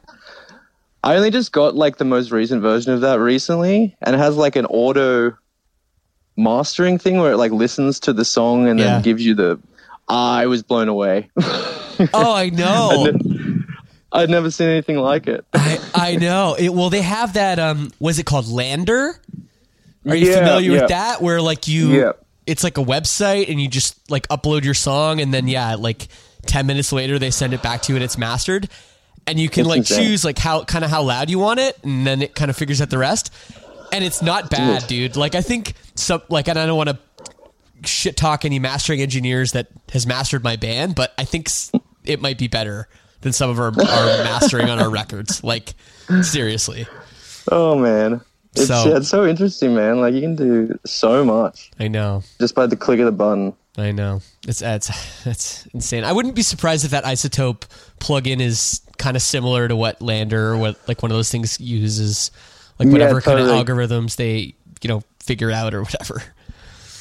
I 1.04 1.14
only 1.16 1.30
just 1.30 1.52
got 1.52 1.74
like 1.76 1.98
the 1.98 2.06
most 2.06 2.30
recent 2.30 2.62
version 2.62 2.92
of 2.94 3.02
that 3.02 3.20
recently, 3.20 3.94
and 4.00 4.16
it 4.16 4.18
has 4.18 4.36
like 4.38 4.56
an 4.56 4.64
auto 4.64 5.36
mastering 6.38 6.98
thing 6.98 7.18
where 7.18 7.32
it 7.32 7.36
like 7.36 7.52
listens 7.52 8.00
to 8.00 8.14
the 8.14 8.24
song 8.24 8.66
and 8.66 8.78
Yeah. 8.80 8.86
then 8.94 9.02
gives 9.02 9.24
you 9.26 9.34
the. 9.34 9.58
I 10.08 10.46
was 10.46 10.62
blown 10.62 10.88
away. 10.88 11.28
oh 12.14 12.34
i 12.34 12.50
know. 12.50 13.06
I'd 14.10 14.30
never 14.30 14.50
seen 14.50 14.68
anything 14.68 14.96
like 14.96 15.26
it. 15.26 15.44
I, 15.52 15.78
I 15.94 16.16
know. 16.16 16.54
It, 16.58 16.70
well 16.70 16.88
they 16.90 17.02
have 17.02 17.34
that 17.34 17.58
um 17.58 17.92
was 18.00 18.18
it 18.18 18.24
called? 18.26 18.46
LANDR? 18.46 19.18
Are 20.06 20.14
you 20.16 20.30
Yeah, 20.30 20.38
familiar 20.38 20.72
yeah. 20.72 20.80
with 20.80 20.88
that? 20.88 21.20
Where 21.22 21.42
like 21.42 21.68
you 21.68 21.88
Yeah. 21.90 22.12
it's 22.46 22.64
like 22.64 22.78
a 22.78 22.82
website 22.84 23.50
and 23.50 23.60
you 23.60 23.68
just 23.68 24.10
like 24.10 24.26
upload 24.28 24.64
your 24.64 24.72
song 24.74 25.20
and 25.20 25.32
then 25.34 25.46
yeah 25.48 25.74
like 25.74 26.08
10 26.46 26.66
minutes 26.66 26.92
later 26.92 27.18
they 27.18 27.30
send 27.30 27.52
it 27.52 27.62
back 27.62 27.82
to 27.82 27.92
you 27.92 27.96
and 27.96 28.04
it's 28.04 28.16
mastered. 28.16 28.68
And 29.26 29.38
you 29.38 29.50
can 29.50 29.64
That's 29.64 29.68
like 29.68 29.78
insane. 29.80 30.06
choose 30.06 30.24
like 30.24 30.38
how 30.38 30.64
kind 30.64 30.84
of 30.84 30.90
how 30.90 31.02
loud 31.02 31.28
you 31.28 31.38
want 31.38 31.60
it 31.60 31.78
and 31.84 32.06
then 32.06 32.22
it 32.22 32.34
kind 32.34 32.50
of 32.50 32.56
figures 32.56 32.80
out 32.80 32.88
the 32.88 32.96
rest. 32.98 33.30
And 33.92 34.02
it's 34.02 34.22
not 34.22 34.48
bad 34.48 34.86
dude. 34.86 35.16
Like 35.16 35.34
i 35.34 35.42
think 35.42 35.74
some 35.94 36.22
like 36.30 36.48
and 36.48 36.58
i 36.58 36.64
don't 36.64 36.78
want 36.78 36.88
to 36.88 36.98
shit 37.84 38.16
talk 38.16 38.44
any 38.46 38.58
mastering 38.58 39.00
engineers 39.02 39.52
that 39.52 39.68
has 39.92 40.04
mastered 40.06 40.42
my 40.42 40.56
band 40.56 40.96
but 40.96 41.12
i 41.16 41.24
think 41.24 41.46
s- 41.48 41.70
it 42.08 42.20
might 42.20 42.38
be 42.38 42.48
better 42.48 42.88
than 43.20 43.32
some 43.32 43.50
of 43.50 43.58
our, 43.58 43.66
our 43.66 43.72
mastering 44.24 44.68
on 44.70 44.78
our 44.80 44.90
records 44.90 45.42
like 45.44 45.74
seriously 46.22 46.86
Oh 47.50 47.76
man, 47.78 48.20
it's 48.54 48.66
So- 48.66 48.88
yeah, 48.90 48.96
it's 48.98 49.08
so 49.08 49.26
interesting, 49.26 49.74
man. 49.74 50.00
Like 50.00 50.12
you 50.14 50.20
can 50.20 50.36
do 50.36 50.78
so 50.84 51.24
much 51.24 51.70
I 51.80 51.88
know. 51.88 52.22
just 52.40 52.54
by 52.54 52.66
the 52.66 52.76
click 52.76 53.00
of 53.00 53.06
the 53.06 53.12
button. 53.12 53.54
I 53.78 53.92
know. 53.92 54.20
It's 54.46 54.60
it's 54.60 54.90
it's 55.26 55.64
insane. 55.72 56.02
I 56.04 56.10
wouldn't 56.12 56.34
be 56.34 56.42
surprised 56.42 56.84
if 56.84 56.90
that 56.90 57.04
iZotope 57.04 57.62
plugin 58.00 58.40
is 58.40 58.80
kind 58.98 59.16
of 59.16 59.22
similar 59.22 59.68
to 59.68 59.76
what 59.76 60.00
LANDR 60.00 60.32
or 60.32 60.56
what 60.58 60.76
like 60.88 61.00
one 61.02 61.12
of 61.12 61.16
those 61.16 61.30
things 61.30 61.60
uses, 61.60 62.32
like 62.80 62.86
Yeah, 62.86 62.92
whatever 62.92 63.20
kind 63.20 63.38
of 63.38 63.46
algorithms 63.46 64.16
they 64.16 64.54
you 64.82 64.88
know 64.88 65.02
figure 65.20 65.50
out 65.52 65.74
or 65.74 65.82
whatever. 65.84 66.22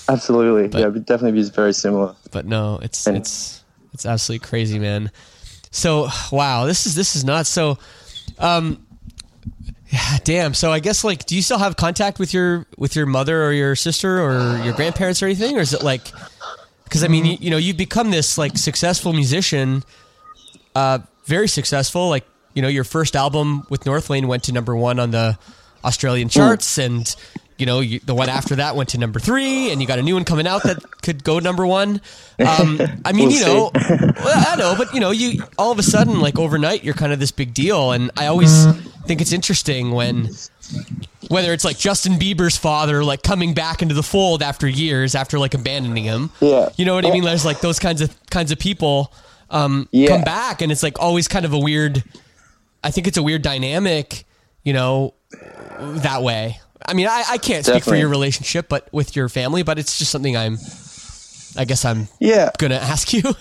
Absolutely, 0.10 0.80
yeah, 0.80 0.88
it 0.88 1.05
definitely 1.05 1.41
be 1.41 1.49
very 1.49 1.74
similar. 1.74 2.16
But 2.32 2.45
no, 2.45 2.80
it's 2.82 3.05
And- 3.08 3.18
it's 3.18 3.64
it's 3.97 4.05
absolutely 4.05 4.47
crazy, 4.47 4.77
man. 4.77 5.09
So 5.71 6.07
wow, 6.31 6.67
this 6.67 6.85
is 6.85 6.93
this 6.93 7.15
is 7.15 7.23
nuts. 7.23 7.49
So, 7.49 7.79
um, 8.37 8.85
yeah, 9.89 10.19
damn. 10.23 10.53
So 10.53 10.71
I 10.71 10.77
guess 10.77 11.03
like, 11.03 11.25
do 11.25 11.35
you 11.35 11.41
still 11.41 11.57
have 11.57 11.77
contact 11.77 12.19
with 12.19 12.31
your 12.31 12.67
with 12.77 12.95
your 12.95 13.07
mother 13.07 13.43
or 13.43 13.51
your 13.53 13.75
sister 13.75 14.21
or 14.21 14.59
your 14.63 14.75
grandparents 14.75 15.23
or 15.23 15.25
anything, 15.25 15.57
or 15.57 15.61
is 15.61 15.73
it 15.73 15.81
like? 15.81 16.11
Because 16.83 17.03
I 17.03 17.07
mean, 17.07 17.25
you, 17.25 17.37
you 17.41 17.49
know, 17.49 17.57
you've 17.57 17.75
become 17.75 18.11
this 18.11 18.37
like 18.37 18.55
successful 18.55 19.13
musician, 19.13 19.83
uh, 20.75 20.99
very 21.25 21.47
successful. 21.47 22.07
Like 22.07 22.27
you 22.53 22.61
know, 22.61 22.67
your 22.67 22.83
first 22.83 23.15
album 23.15 23.65
with 23.71 23.83
Northlane 23.85 24.27
went 24.27 24.43
to 24.43 24.51
number 24.51 24.75
one 24.75 24.99
on 24.99 25.09
the 25.09 25.39
Australian 25.83 26.29
charts, 26.29 26.77
and 26.77 27.15
you 27.58 27.66
know, 27.66 27.80
you, 27.80 27.99
the 27.99 28.14
one 28.14 28.30
after 28.30 28.55
that 28.55 28.76
went 28.76 28.89
to 28.89 28.97
number 28.97 29.20
three, 29.20 29.72
and 29.72 29.82
you 29.82 29.88
got 29.88 29.99
a 29.99 30.03
new 30.03 30.14
one 30.14 30.24
coming 30.26 30.45
out 30.47 30.64
that 30.64 31.01
could 31.01 31.24
go 31.24 31.39
number 31.39 31.66
one. 31.66 32.01
Um, 32.39 32.80
I 33.03 33.14
mean, 33.14 33.30
We'll 33.30 33.38
you 33.38 33.45
know, 33.45 33.72
well, 33.74 34.45
I 34.47 34.55
know, 34.58 34.76
but 34.78 34.93
you 34.93 34.99
know, 34.99 35.12
you 35.12 35.43
all 35.58 35.72
of 35.72 35.80
a 35.80 35.84
sudden, 35.84 36.20
like 36.20 36.38
overnight, 36.38 36.84
you're 36.84 36.93
kind 36.93 37.12
of 37.12 37.20
this 37.20 37.32
big 37.32 37.53
deal, 37.53 37.91
and 37.91 38.12
I 38.18 38.28
always 38.28 38.66
think 39.05 39.22
it's 39.22 39.32
interesting 39.34 39.91
when 39.91 40.30
whether 41.30 41.51
it's 41.53 41.66
like 41.66 41.78
Justin 41.78 42.14
Bieber's 42.14 42.58
father 42.58 43.03
like 43.03 43.24
coming 43.24 43.53
back 43.53 43.82
into 43.82 43.93
the 43.95 44.03
fold 44.03 44.41
after 44.43 44.68
years 44.68 45.16
after 45.16 45.39
like 45.39 45.53
abandoning 45.53 46.03
him. 46.03 46.30
Yeah. 46.39 46.70
You 46.78 46.86
know 46.86 46.95
what 46.95 47.05
I 47.05 47.12
mean? 47.12 47.24
There's 47.24 47.45
like 47.45 47.62
those 47.62 47.80
kinds 47.80 48.01
of 48.01 48.16
kinds 48.30 48.51
of 48.51 48.60
people 48.60 49.12
um 49.49 49.88
Yeah. 49.91 50.10
come 50.10 50.22
back 50.24 50.62
and 50.62 50.72
it's 50.72 50.84
like 50.84 50.99
always 50.99 51.28
kind 51.28 51.45
of 51.45 51.53
a 51.53 51.60
weird 51.60 52.03
I 52.84 52.91
think 52.91 53.08
it's 53.08 53.18
a 53.18 53.24
weird 53.24 53.41
dynamic, 53.41 54.26
you 54.64 54.74
know, 54.74 55.14
that 55.80 56.22
way. 56.22 56.60
I 56.86 56.93
mean, 56.93 57.07
I, 57.07 57.23
I 57.32 57.38
can't 57.38 57.65
speak 57.65 57.84
for 57.84 57.95
your 57.95 58.09
relationship 58.09 58.67
but 58.69 58.88
with 58.91 59.15
your 59.15 59.30
family, 59.30 59.63
but 59.63 59.80
it's 59.80 59.97
just 59.97 60.11
something 60.11 60.36
I'm 60.38 60.57
I 61.57 61.65
guess 61.65 61.86
I'm 61.86 62.07
Yeah. 62.19 62.51
gonna 62.57 62.75
ask 62.75 63.13
you. 63.13 63.23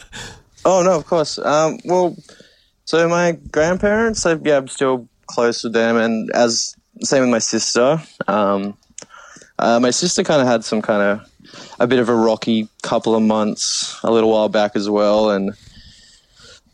Oh 0.69 0.83
no, 0.83 0.97
of 0.97 1.07
course. 1.07 1.39
Um, 1.39 1.79
well, 1.85 2.17
so 2.87 3.09
my 3.09 3.39
grandparents, 3.53 4.27
I, 4.27 4.35
yeah, 4.43 4.57
I'm 4.57 4.67
still 4.67 5.09
close 5.27 5.63
with 5.63 5.75
them, 5.75 5.97
and 5.97 6.29
as 6.33 6.75
same 7.03 7.21
with 7.21 7.31
my 7.31 7.39
sister. 7.39 8.03
Um, 8.27 8.77
uh, 9.61 9.79
my 9.79 9.93
sister 9.93 10.25
kind 10.25 10.41
of 10.43 10.49
had 10.49 10.65
some 10.65 10.83
kind 10.83 11.03
of 11.03 11.31
a 11.79 11.87
bit 11.87 12.01
of 12.01 12.09
a 12.09 12.15
rocky 12.17 12.69
couple 12.83 13.15
of 13.15 13.23
months 13.23 13.97
a 14.03 14.11
little 14.11 14.31
while 14.33 14.49
back 14.49 14.75
as 14.75 14.91
well, 14.91 15.31
and 15.31 15.53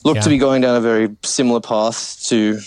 looked 0.05 0.17
Yeah. 0.17 0.23
to 0.23 0.29
be 0.31 0.39
going 0.39 0.63
down 0.63 0.77
a 0.77 0.81
very 0.81 1.15
similar 1.23 1.61
path 1.61 2.19
to 2.29 2.59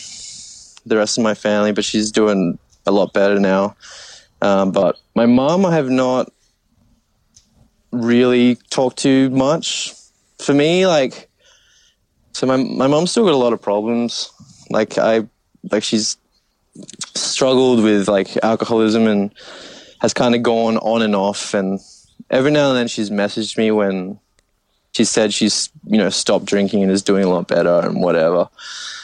the 0.85 0.95
rest 0.95 1.17
of 1.17 1.23
my 1.23 1.33
family, 1.33 1.71
but 1.71 1.83
she's 1.85 2.11
doing 2.11 2.59
a 2.85 2.91
lot 2.91 3.13
better 3.13 3.39
now. 3.39 3.75
Um, 4.41 4.71
but 4.71 4.99
my 5.15 5.25
mom, 5.25 5.65
I 5.65 5.73
have 5.73 5.89
not 5.89 6.31
really 7.91 8.55
talked 8.69 8.97
to 8.99 9.29
much. 9.29 9.93
For 10.39 10.53
me, 10.53 10.85
like, 10.85 11.29
so 12.33 12.45
my 12.45 12.57
my 12.57 12.87
mom's 12.87 13.11
still 13.11 13.25
got 13.25 13.33
a 13.33 13.37
lot 13.37 13.53
of 13.53 13.61
problems. 13.61 14.31
Like 14.69 14.97
I, 14.97 15.27
like 15.71 15.83
she's 15.83 16.17
struggled 17.15 17.81
with 17.83 18.07
like 18.07 18.37
alcoholism 18.43 19.07
and 19.07 19.33
has 20.01 20.13
kind 20.13 20.35
of 20.35 20.43
gone 20.43 20.77
on 20.77 21.01
and 21.01 21.15
off. 21.15 21.53
And 21.53 21.79
every 22.29 22.51
now 22.51 22.69
and 22.69 22.77
then 22.77 22.87
she's 22.87 23.09
messaged 23.09 23.57
me 23.57 23.71
when 23.71 24.19
she 24.91 25.03
said 25.03 25.33
she's 25.33 25.69
you 25.85 25.97
know 25.97 26.09
stopped 26.09 26.45
drinking 26.45 26.83
and 26.83 26.91
is 26.91 27.01
doing 27.01 27.23
a 27.23 27.29
lot 27.29 27.47
better 27.47 27.79
and 27.79 28.01
whatever. 28.01 28.49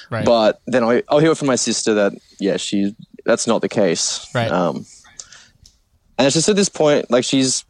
Right. 0.10 0.26
But 0.26 0.62
then 0.68 0.84
I, 0.84 1.04
I'll 1.08 1.20
hear 1.20 1.36
from 1.36 1.48
my 1.48 1.56
sister 1.56 1.94
that 1.94 2.14
yeah, 2.40 2.58
she 2.58 2.96
that's 3.26 3.48
not 3.48 3.62
the 3.62 3.70
case. 3.70 4.28
Right. 4.34 4.52
Um, 4.52 4.86
and 6.18 6.28
it's 6.28 6.36
just 6.36 6.50
at 6.50 6.56
this 6.56 6.70
point, 6.70 7.10
like 7.10 7.24
she's, 7.24 7.66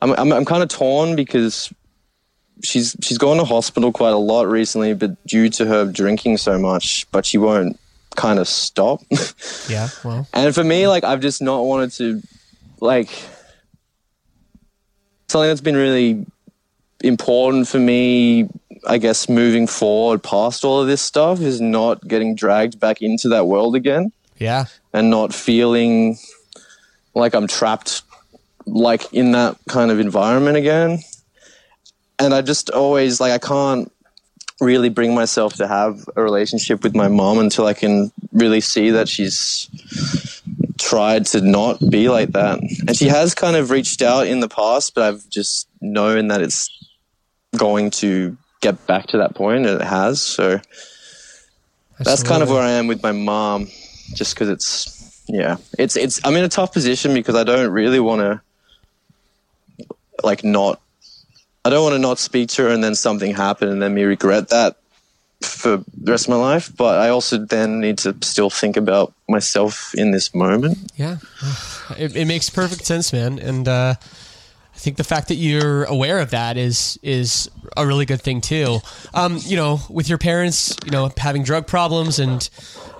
I'm 0.00 0.12
I'm, 0.12 0.32
I'm 0.32 0.44
kind 0.44 0.62
of 0.62 0.68
torn 0.68 1.16
because 1.16 1.72
she's 2.62 2.96
she's 3.02 3.18
gone 3.18 3.38
to 3.38 3.44
hospital 3.44 3.92
quite 3.92 4.12
a 4.12 4.18
lot 4.18 4.48
recently, 4.48 4.94
but 4.94 5.24
due 5.26 5.48
to 5.50 5.66
her 5.66 5.90
drinking 5.90 6.36
so 6.36 6.58
much, 6.58 7.06
but 7.10 7.24
she 7.26 7.38
won't 7.38 7.78
kind 8.16 8.38
of 8.38 8.48
stop. 8.48 9.00
yeah, 9.68 9.88
well. 10.04 10.26
and 10.32 10.54
for 10.54 10.64
me, 10.64 10.86
like 10.88 11.04
I've 11.04 11.20
just 11.20 11.42
not 11.42 11.64
wanted 11.64 11.92
to, 11.92 12.22
like, 12.80 13.08
something 15.28 15.48
that's 15.48 15.60
been 15.60 15.76
really 15.76 16.26
important 17.02 17.68
for 17.68 17.78
me. 17.78 18.48
I 18.86 18.98
guess 18.98 19.28
moving 19.28 19.68
forward 19.68 20.24
past 20.24 20.64
all 20.64 20.80
of 20.80 20.88
this 20.88 21.00
stuff 21.00 21.40
is 21.40 21.60
not 21.60 22.06
getting 22.06 22.34
dragged 22.34 22.80
back 22.80 23.00
into 23.00 23.28
that 23.28 23.46
world 23.46 23.76
again 23.76 24.12
Yeah. 24.42 24.66
and 24.92 25.10
not 25.10 25.32
feeling 25.32 26.18
like 27.14 27.34
I'm 27.34 27.46
trapped 27.46 28.02
like 28.66 29.12
in 29.12 29.32
that 29.32 29.56
kind 29.68 29.90
of 29.90 30.00
environment 30.00 30.56
again. 30.56 30.98
And 32.18 32.34
I 32.34 32.42
just 32.42 32.70
always 32.70 33.20
like 33.20 33.32
I 33.32 33.38
can't 33.38 33.90
really 34.60 34.88
bring 34.88 35.14
myself 35.14 35.54
to 35.54 35.66
have 35.66 36.08
a 36.14 36.22
relationship 36.22 36.82
with 36.84 36.94
my 36.94 37.08
mom 37.08 37.38
until 37.38 37.66
I 37.66 37.74
can 37.74 38.12
really 38.32 38.60
see 38.60 38.90
that 38.90 39.08
she's 39.08 39.68
tried 40.78 41.26
to 41.26 41.40
not 41.40 41.78
be 41.90 42.08
like 42.08 42.30
that. 42.32 42.60
And 42.86 42.96
she 42.96 43.08
has 43.08 43.34
kind 43.34 43.56
of 43.56 43.70
reached 43.70 44.02
out 44.02 44.26
in 44.26 44.40
the 44.40 44.48
past, 44.48 44.94
but 44.94 45.04
I've 45.04 45.28
just 45.28 45.68
known 45.80 46.28
that 46.28 46.40
it's 46.40 46.70
going 47.56 47.90
to 47.90 48.36
get 48.60 48.86
back 48.86 49.08
to 49.08 49.18
that 49.18 49.34
point 49.34 49.66
and 49.66 49.80
it 49.80 49.84
has. 49.84 50.22
So 50.22 50.60
that's 51.98 52.22
kind 52.22 52.42
of 52.42 52.48
where 52.48 52.62
I 52.62 52.70
am 52.70 52.86
with 52.86 53.02
my 53.02 53.12
mom, 53.12 53.68
just 54.14 54.34
because 54.34 54.48
it's 54.48 55.22
yeah, 55.28 55.56
it's 55.78 55.96
it's 55.96 56.20
I'm 56.24 56.36
in 56.36 56.44
a 56.44 56.48
tough 56.48 56.72
position 56.72 57.14
because 57.14 57.34
I 57.34 57.44
don't 57.44 57.70
really 57.70 58.00
want 58.00 58.20
to 58.20 58.40
like 60.22 60.44
not 60.44 60.80
I 61.64 61.70
don't 61.70 61.82
want 61.82 61.94
to 61.94 61.98
not 61.98 62.18
speak 62.18 62.48
to 62.50 62.62
her 62.62 62.68
and 62.68 62.82
then 62.82 62.94
something 62.94 63.34
happen 63.34 63.68
and 63.68 63.80
then 63.80 63.94
me 63.94 64.02
regret 64.02 64.48
that 64.48 64.76
for 65.40 65.78
the 65.96 66.12
rest 66.12 66.26
of 66.26 66.30
my 66.30 66.36
life. 66.36 66.74
But 66.76 66.98
I 66.98 67.08
also 67.08 67.38
then 67.38 67.80
need 67.80 67.98
to 67.98 68.16
still 68.22 68.50
think 68.50 68.76
about 68.76 69.12
myself 69.28 69.94
in 69.94 70.10
this 70.10 70.34
moment. 70.34 70.78
Yeah, 70.96 71.18
it, 71.96 72.16
it 72.16 72.26
makes 72.26 72.50
perfect 72.50 72.84
sense, 72.84 73.12
man. 73.12 73.38
And 73.38 73.68
uh, 73.68 73.94
I 73.98 74.78
think 74.78 74.96
the 74.96 75.04
fact 75.04 75.28
that 75.28 75.36
you're 75.36 75.84
aware 75.84 76.18
of 76.18 76.30
that 76.30 76.56
is 76.56 76.98
is 77.02 77.50
a 77.76 77.86
really 77.86 78.06
good 78.06 78.22
thing 78.22 78.40
too. 78.40 78.80
Um, 79.14 79.38
you 79.42 79.56
know, 79.56 79.80
with 79.88 80.08
your 80.08 80.18
parents, 80.18 80.76
you 80.84 80.90
know, 80.90 81.12
having 81.16 81.44
drug 81.44 81.66
problems 81.66 82.18
and 82.18 82.48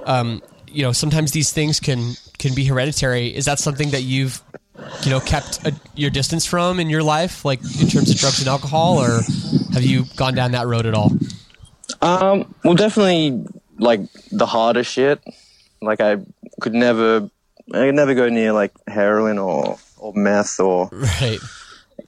um, 0.05 0.43
you 0.73 0.83
know, 0.83 0.93
sometimes 0.93 1.33
these 1.33 1.53
things 1.53 1.81
can 1.81 2.15
can 2.39 2.55
be 2.55 2.65
hereditary. 2.65 3.35
Is 3.35 3.45
that 3.45 3.59
something 3.59 3.91
that 3.91 4.03
you've 4.03 4.43
you 5.05 5.11
know 5.11 5.21
kept 5.21 5.65
a, 5.67 5.73
your 5.95 6.11
distance 6.11 6.47
from 6.47 6.81
in 6.81 6.89
your 6.91 7.03
life, 7.03 7.45
like 7.45 7.61
in 7.81 7.89
terms 7.89 8.11
of 8.11 8.17
drugs 8.17 8.41
and 8.41 8.49
alcohol, 8.49 8.99
or 8.99 9.21
have 9.75 9.83
you 9.83 10.05
gone 10.17 10.35
down 10.35 10.53
that 10.53 10.67
road 10.67 10.87
at 10.87 10.95
all? 10.95 11.13
Um, 12.01 12.53
well, 12.65 12.75
definitely 12.75 13.45
like 13.79 14.01
the 14.31 14.47
harder 14.47 14.85
shit. 14.85 15.21
Like 15.81 16.01
I 16.01 16.19
could 16.61 16.75
never, 16.75 17.29
I 17.73 17.87
could 17.87 17.95
never 17.95 18.15
go 18.15 18.29
near 18.29 18.53
like 18.53 18.73
heroin 18.89 19.39
or 19.39 19.79
or 19.99 20.13
meth 20.15 20.59
or 20.59 20.89
Right. 20.93 21.39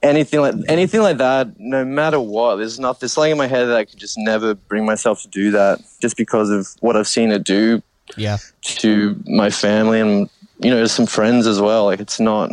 anything 0.02 0.40
like 0.40 0.54
anything 0.68 1.00
like 1.02 1.18
that. 1.18 1.58
No 1.58 1.84
matter 1.84 2.20
what, 2.20 2.56
there's 2.56 2.78
not 2.80 3.00
there's 3.00 3.12
something 3.12 3.32
in 3.32 3.38
my 3.38 3.46
head 3.46 3.66
that 3.66 3.76
I 3.76 3.84
could 3.84 3.98
just 3.98 4.16
never 4.18 4.54
bring 4.54 4.84
myself 4.86 5.22
to 5.22 5.28
do 5.28 5.50
that, 5.52 5.80
just 6.00 6.16
because 6.16 6.50
of 6.50 6.68
what 6.80 6.96
I've 6.96 7.08
seen 7.08 7.30
it 7.30 7.44
do 7.44 7.82
Yeah. 8.16 8.38
to 8.62 9.20
my 9.26 9.50
family 9.50 10.00
and 10.00 10.30
you 10.58 10.70
know 10.70 10.86
some 10.86 11.06
friends 11.06 11.46
as 11.46 11.60
well. 11.60 11.86
Like 11.86 12.00
it's 12.00 12.20
not 12.20 12.52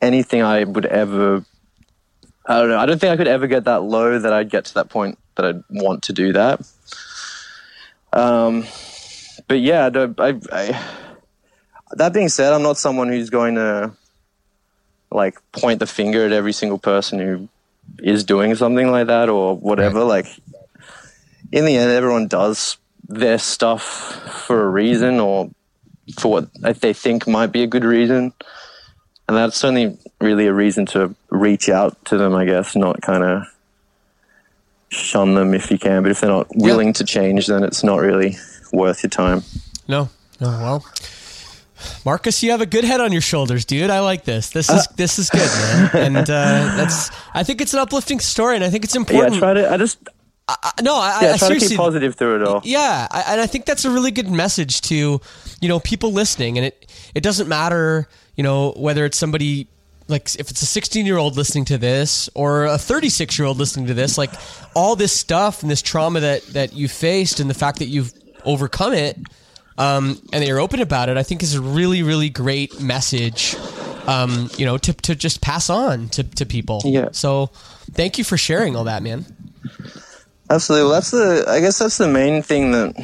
anything 0.00 0.42
I 0.42 0.64
would 0.64 0.86
ever. 0.86 1.44
I 2.46 2.58
don't 2.58 2.68
know. 2.68 2.78
I 2.78 2.86
don't 2.86 3.00
think 3.00 3.12
I 3.12 3.16
could 3.16 3.28
ever 3.28 3.46
get 3.46 3.64
that 3.64 3.82
low 3.82 4.18
that 4.18 4.32
I'd 4.32 4.50
get 4.50 4.64
to 4.66 4.74
that 4.74 4.88
point 4.88 5.18
that 5.36 5.44
I'd 5.46 5.62
want 5.70 6.04
to 6.04 6.12
do 6.12 6.32
that. 6.32 6.60
Um, 8.12 8.64
but 9.48 9.60
yeah, 9.60 9.90
I 9.94 10.28
I, 10.28 10.40
I, 10.52 10.86
that 11.92 12.12
being 12.12 12.28
said, 12.28 12.52
I'm 12.52 12.62
not 12.62 12.78
someone 12.78 13.08
who's 13.08 13.30
going 13.30 13.54
to 13.56 13.92
like 15.10 15.38
point 15.52 15.78
the 15.78 15.86
finger 15.86 16.24
at 16.26 16.32
every 16.32 16.52
single 16.52 16.78
person 16.78 17.18
who 17.18 17.48
is 17.98 18.24
doing 18.24 18.54
something 18.54 18.90
like 18.90 19.06
that 19.08 19.28
or 19.28 19.56
whatever. 19.56 20.04
Like, 20.04 20.26
in 21.50 21.64
the 21.64 21.76
end, 21.76 21.90
everyone 21.90 22.28
does 22.28 22.78
their 23.08 23.38
stuff 23.38 23.82
for 24.46 24.64
a 24.64 24.68
reason 24.68 25.20
or 25.20 25.50
for 26.18 26.30
what 26.32 26.48
they 26.80 26.92
think 26.92 27.26
might 27.26 27.52
be 27.52 27.62
a 27.62 27.66
good 27.66 27.84
reason. 27.84 28.32
And 29.28 29.36
that's 29.36 29.64
only 29.64 29.96
really 30.20 30.46
a 30.46 30.52
reason 30.52 30.86
to 30.86 31.14
reach 31.30 31.68
out 31.68 32.02
to 32.06 32.18
them, 32.18 32.34
I 32.34 32.44
guess, 32.44 32.74
not 32.76 33.00
kind 33.02 33.22
of 33.24 33.44
shun 34.88 35.34
them 35.34 35.54
if 35.54 35.70
you 35.70 35.78
can. 35.78 36.02
But 36.02 36.10
if 36.10 36.20
they're 36.20 36.30
not 36.30 36.48
willing 36.54 36.92
to 36.94 37.04
change, 37.04 37.46
then 37.46 37.64
it's 37.64 37.82
not 37.82 38.00
really 38.00 38.36
worth 38.72 39.02
your 39.02 39.10
time. 39.10 39.42
No, 39.88 40.08
Oh 40.40 40.60
well. 40.60 40.84
Marcus, 42.04 42.42
you 42.42 42.50
have 42.50 42.60
a 42.60 42.66
good 42.66 42.84
head 42.84 43.00
on 43.00 43.12
your 43.12 43.20
shoulders, 43.20 43.64
dude. 43.64 43.90
I 43.90 44.00
like 44.00 44.24
this. 44.24 44.50
This 44.50 44.68
is 44.70 44.86
this 44.96 45.18
is 45.18 45.30
good, 45.30 45.48
man. 45.48 45.90
And 45.94 46.16
uh, 46.18 46.76
that's 46.76 47.10
I 47.34 47.42
think 47.42 47.60
it's 47.60 47.72
an 47.74 47.80
uplifting 47.80 48.20
story, 48.20 48.54
and 48.56 48.64
I 48.64 48.70
think 48.70 48.84
it's 48.84 48.94
Yeah, 48.94 49.00
important. 49.00 49.34
I 49.36 49.38
try 49.38 49.54
to. 49.54 49.72
I 49.72 49.76
just 49.76 49.98
I- 50.62 50.82
no, 50.82 50.96
I, 50.96 50.98
yeah, 50.98 51.16
I 51.18 51.20
try 51.20 51.32
to 51.32 51.38
seriously, 51.38 51.68
keep 51.70 51.78
positive 51.78 52.14
through 52.14 52.36
it 52.36 52.42
all. 52.48 52.60
yeah, 52.64 53.06
I, 53.10 53.24
and 53.28 53.40
I 53.40 53.46
think 53.46 53.64
that's 53.66 53.84
a 53.84 53.90
really 53.90 54.10
good 54.10 54.30
message 54.30 54.80
to 54.82 55.20
you 55.60 55.68
know 55.68 55.80
people 55.80 56.12
listening, 56.12 56.58
and 56.58 56.66
it 56.66 56.90
it 57.14 57.22
doesn't 57.22 57.48
matter 57.48 58.08
you 58.36 58.42
know 58.42 58.72
whether 58.76 59.04
it's 59.04 59.18
somebody 59.18 59.68
like 60.08 60.34
if 60.38 60.50
it's 60.50 60.62
a 60.62 60.66
16 60.66 61.06
year 61.06 61.16
old 61.16 61.36
listening 61.36 61.64
to 61.66 61.78
this 61.78 62.28
or 62.34 62.64
a 62.64 62.76
36 62.78 63.38
year 63.38 63.46
old 63.46 63.56
listening 63.56 63.86
to 63.86 63.94
this, 63.94 64.18
like 64.18 64.30
all 64.74 64.96
this 64.96 65.12
stuff 65.12 65.62
and 65.62 65.70
this 65.70 65.82
trauma 65.82 66.20
that 66.20 66.42
that 66.48 66.72
you 66.72 66.88
faced 66.88 67.40
and 67.40 67.48
the 67.48 67.54
fact 67.54 67.78
that 67.78 67.86
you've 67.86 68.12
overcome 68.44 68.92
it 68.92 69.16
um, 69.78 70.20
and 70.32 70.42
that 70.42 70.46
you're 70.46 70.60
open 70.60 70.80
about 70.80 71.08
it, 71.08 71.16
I 71.16 71.22
think 71.22 71.42
is 71.42 71.54
a 71.54 71.60
really 71.62 72.02
really 72.02 72.28
great 72.30 72.80
message. 72.80 73.56
Um, 74.04 74.50
you 74.56 74.66
know, 74.66 74.78
to, 74.78 74.92
to 74.92 75.14
just 75.14 75.40
pass 75.40 75.70
on 75.70 76.08
to, 76.08 76.24
to 76.24 76.44
people. 76.44 76.82
Yeah. 76.84 77.10
So, 77.12 77.52
thank 77.92 78.18
you 78.18 78.24
for 78.24 78.36
sharing 78.36 78.74
all 78.74 78.82
that, 78.84 79.00
man. 79.00 79.24
Absolutely. 80.52 80.84
Well, 80.84 80.92
that's 80.94 81.10
the. 81.10 81.44
I 81.48 81.60
guess 81.60 81.78
that's 81.78 81.98
the 81.98 82.08
main 82.08 82.42
thing 82.42 82.72
that. 82.72 82.94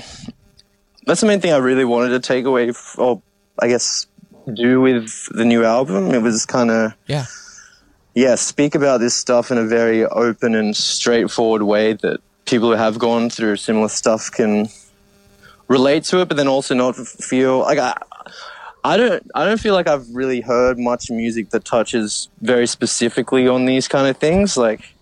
That's 1.06 1.22
the 1.22 1.26
main 1.26 1.40
thing 1.40 1.52
I 1.52 1.56
really 1.56 1.84
wanted 1.86 2.10
to 2.10 2.20
take 2.20 2.44
away, 2.44 2.68
f- 2.68 2.96
or 2.98 3.22
I 3.58 3.68
guess 3.68 4.06
do 4.52 4.80
with 4.80 5.26
the 5.30 5.44
new 5.44 5.64
album. 5.64 6.10
It 6.12 6.20
was 6.22 6.44
kind 6.44 6.70
of 6.70 6.92
Yeah. 7.06 7.24
yeah, 8.14 8.34
speak 8.34 8.74
about 8.74 9.00
this 9.00 9.14
stuff 9.14 9.50
in 9.50 9.56
a 9.58 9.64
very 9.64 10.04
open 10.04 10.54
and 10.54 10.76
straightforward 10.76 11.62
way 11.62 11.94
that 11.94 12.20
people 12.44 12.68
who 12.70 12.76
have 12.76 12.98
gone 12.98 13.30
through 13.30 13.56
similar 13.56 13.88
stuff 13.88 14.30
can 14.30 14.68
relate 15.68 16.04
to 16.04 16.20
it, 16.20 16.28
but 16.28 16.36
then 16.36 16.48
also 16.48 16.74
not 16.74 16.96
feel 16.96 17.60
like 17.60 17.78
I. 17.78 17.96
I 18.84 18.96
don't. 18.96 19.22
I 19.34 19.44
don't 19.46 19.58
feel 19.60 19.74
like 19.74 19.88
I've 19.88 20.06
really 20.12 20.40
heard 20.42 20.78
much 20.78 21.10
music 21.10 21.50
that 21.50 21.64
touches 21.64 22.28
very 22.42 22.66
specifically 22.66 23.48
on 23.48 23.64
these 23.66 23.88
kind 23.88 24.06
of 24.06 24.16
things. 24.18 24.56
Like, 24.56 24.94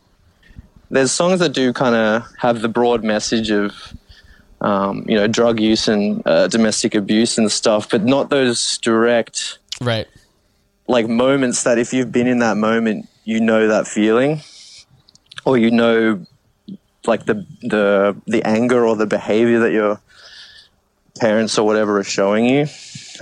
there's 0.90 1.12
songs 1.12 1.40
that 1.40 1.52
do 1.52 1.72
kind 1.72 1.94
of 1.94 2.22
have 2.38 2.62
the 2.62 2.68
broad 2.68 3.02
message 3.02 3.50
of, 3.50 3.72
um, 4.60 5.04
you 5.08 5.16
know, 5.16 5.26
drug 5.26 5.60
use 5.60 5.88
and 5.88 6.22
uh, 6.26 6.48
domestic 6.48 6.94
abuse 6.94 7.38
and 7.38 7.50
stuff, 7.50 7.90
but 7.90 8.04
not 8.04 8.30
those 8.30 8.78
direct 8.78 9.58
Right. 9.80 10.06
like 10.88 11.08
moments 11.08 11.64
that 11.64 11.78
if 11.78 11.92
you've 11.92 12.12
been 12.12 12.26
in 12.26 12.38
that 12.38 12.56
moment, 12.56 13.08
you 13.24 13.40
know 13.40 13.68
that 13.68 13.86
feeling, 13.88 14.40
or 15.44 15.58
you 15.58 15.70
know, 15.70 16.24
like 17.06 17.26
the 17.26 17.44
the 17.62 18.16
the 18.26 18.42
anger 18.44 18.86
or 18.86 18.96
the 18.96 19.06
behavior 19.06 19.58
that 19.60 19.72
your 19.72 20.00
parents 21.18 21.58
or 21.58 21.66
whatever 21.66 21.98
are 21.98 22.04
showing 22.04 22.46
you, 22.46 22.66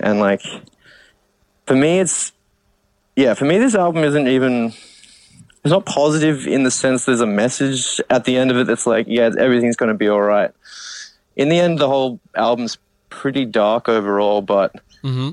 and 0.02 0.20
like 0.20 0.42
for 1.66 1.74
me, 1.74 2.00
it's 2.00 2.32
yeah. 3.16 3.34
For 3.34 3.46
me, 3.46 3.58
this 3.58 3.74
album 3.74 4.04
isn't 4.04 4.28
even. 4.28 4.72
It's 5.64 5.72
not 5.72 5.86
positive 5.86 6.46
in 6.46 6.64
the 6.64 6.70
sense 6.70 7.06
there's 7.06 7.22
a 7.22 7.26
message 7.26 8.00
at 8.10 8.24
the 8.24 8.36
end 8.36 8.50
of 8.50 8.58
it 8.58 8.66
that's 8.66 8.86
like, 8.86 9.06
yeah, 9.08 9.30
everything's 9.38 9.76
going 9.76 9.88
to 9.88 9.94
be 9.94 10.08
all 10.08 10.20
right. 10.20 10.50
In 11.36 11.48
the 11.48 11.58
end, 11.58 11.78
the 11.78 11.88
whole 11.88 12.20
album's 12.34 12.76
pretty 13.08 13.46
dark 13.46 13.88
overall, 13.88 14.42
but 14.42 14.74
mm-hmm. 15.02 15.30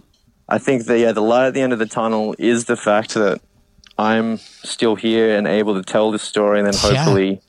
I 0.48 0.58
think 0.58 0.86
that 0.86 1.00
yeah, 1.00 1.12
the 1.12 1.22
light 1.22 1.48
at 1.48 1.54
the 1.54 1.62
end 1.62 1.74
of 1.74 1.80
the 1.80 1.86
tunnel 1.86 2.34
is 2.40 2.66
the 2.66 2.78
fact 2.78 3.14
that 3.16 3.42
I'm 3.98 4.38
still 4.38 4.96
here 4.96 5.38
and 5.38 5.48
able 5.48 5.76
to 5.76 5.84
tell 5.84 6.12
this 6.12 6.24
story, 6.24 6.60
and 6.60 6.68
then 6.68 6.74
Yeah. 6.74 7.04
hopefully 7.04 7.42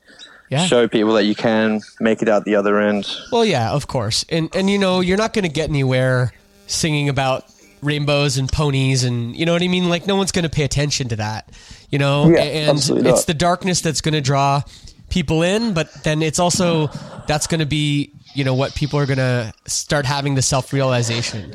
Yeah. 0.51 0.66
show 0.66 0.89
people 0.89 1.14
that 1.14 1.24
you 1.24 1.35
can 1.35 1.80
make 2.01 2.20
it 2.20 2.28
out 2.28 2.45
the 2.45 2.57
other 2.57 2.80
end. 2.80 3.07
Well, 3.30 3.45
yeah, 3.45 3.70
of 3.70 3.87
course, 3.87 4.24
and 4.28 4.51
and 4.55 4.68
you 4.68 4.78
know 4.78 5.01
you're 5.01 5.16
not 5.16 5.33
going 5.35 5.45
to 5.45 5.53
get 5.53 5.68
anywhere 5.70 6.33
singing 6.66 7.09
about 7.09 7.45
rainbows 7.83 8.39
and 8.39 8.51
ponies 8.51 9.03
and 9.03 9.35
you 9.37 9.45
know 9.47 9.53
what 9.53 9.62
I 9.62 9.68
mean. 9.68 9.89
Like 9.89 10.07
no 10.07 10.16
one's 10.16 10.33
going 10.33 10.45
to 10.45 10.51
pay 10.51 10.64
attention 10.64 11.09
to 11.09 11.16
that, 11.16 11.49
you 11.93 11.99
know. 11.99 12.28
Yeah, 12.28 12.40
and 12.43 12.78
it's 13.07 13.24
the 13.26 13.34
darkness 13.34 13.80
that's 13.82 14.01
going 14.01 14.14
to 14.14 14.20
draw 14.20 14.62
people 15.11 15.43
in, 15.43 15.74
but 15.74 15.93
then 16.03 16.22
it's 16.22 16.38
also 16.40 16.88
that's 17.28 17.47
going 17.47 17.61
to 17.61 17.66
be 17.66 18.12
you 18.34 18.43
know 18.45 18.55
what 18.55 18.74
people 18.74 18.99
are 18.99 19.07
going 19.07 19.18
to 19.18 19.53
start 19.66 20.07
having 20.07 20.34
the 20.34 20.43
self 20.43 20.72
realization. 20.72 21.55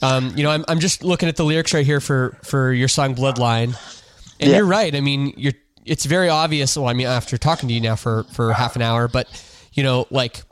Um, 0.00 0.32
you 0.36 0.44
know, 0.44 0.50
I'm 0.50 0.64
I'm 0.68 0.78
just 0.80 1.02
looking 1.02 1.28
at 1.28 1.36
the 1.36 1.44
lyrics 1.44 1.74
right 1.74 1.84
here 1.84 2.00
for 2.00 2.36
for 2.44 2.72
your 2.72 2.88
song 2.88 3.14
Bloodline, 3.14 3.76
and 4.40 4.50
Yeah. 4.50 4.56
you're 4.58 4.66
right. 4.66 4.94
I 4.94 5.00
mean, 5.00 5.34
you're 5.36 5.54
it's 5.84 6.04
very 6.04 6.28
obvious. 6.28 6.76
Well, 6.76 6.86
I 6.88 6.92
mean, 6.92 7.06
after 7.06 7.36
talking 7.36 7.68
to 7.68 7.74
you 7.74 7.80
now 7.80 7.96
for 7.96 8.24
for 8.32 8.52
half 8.52 8.76
an 8.76 8.82
hour, 8.82 9.08
but 9.08 9.26
you 9.72 9.82
know, 9.82 10.06
like 10.10 10.42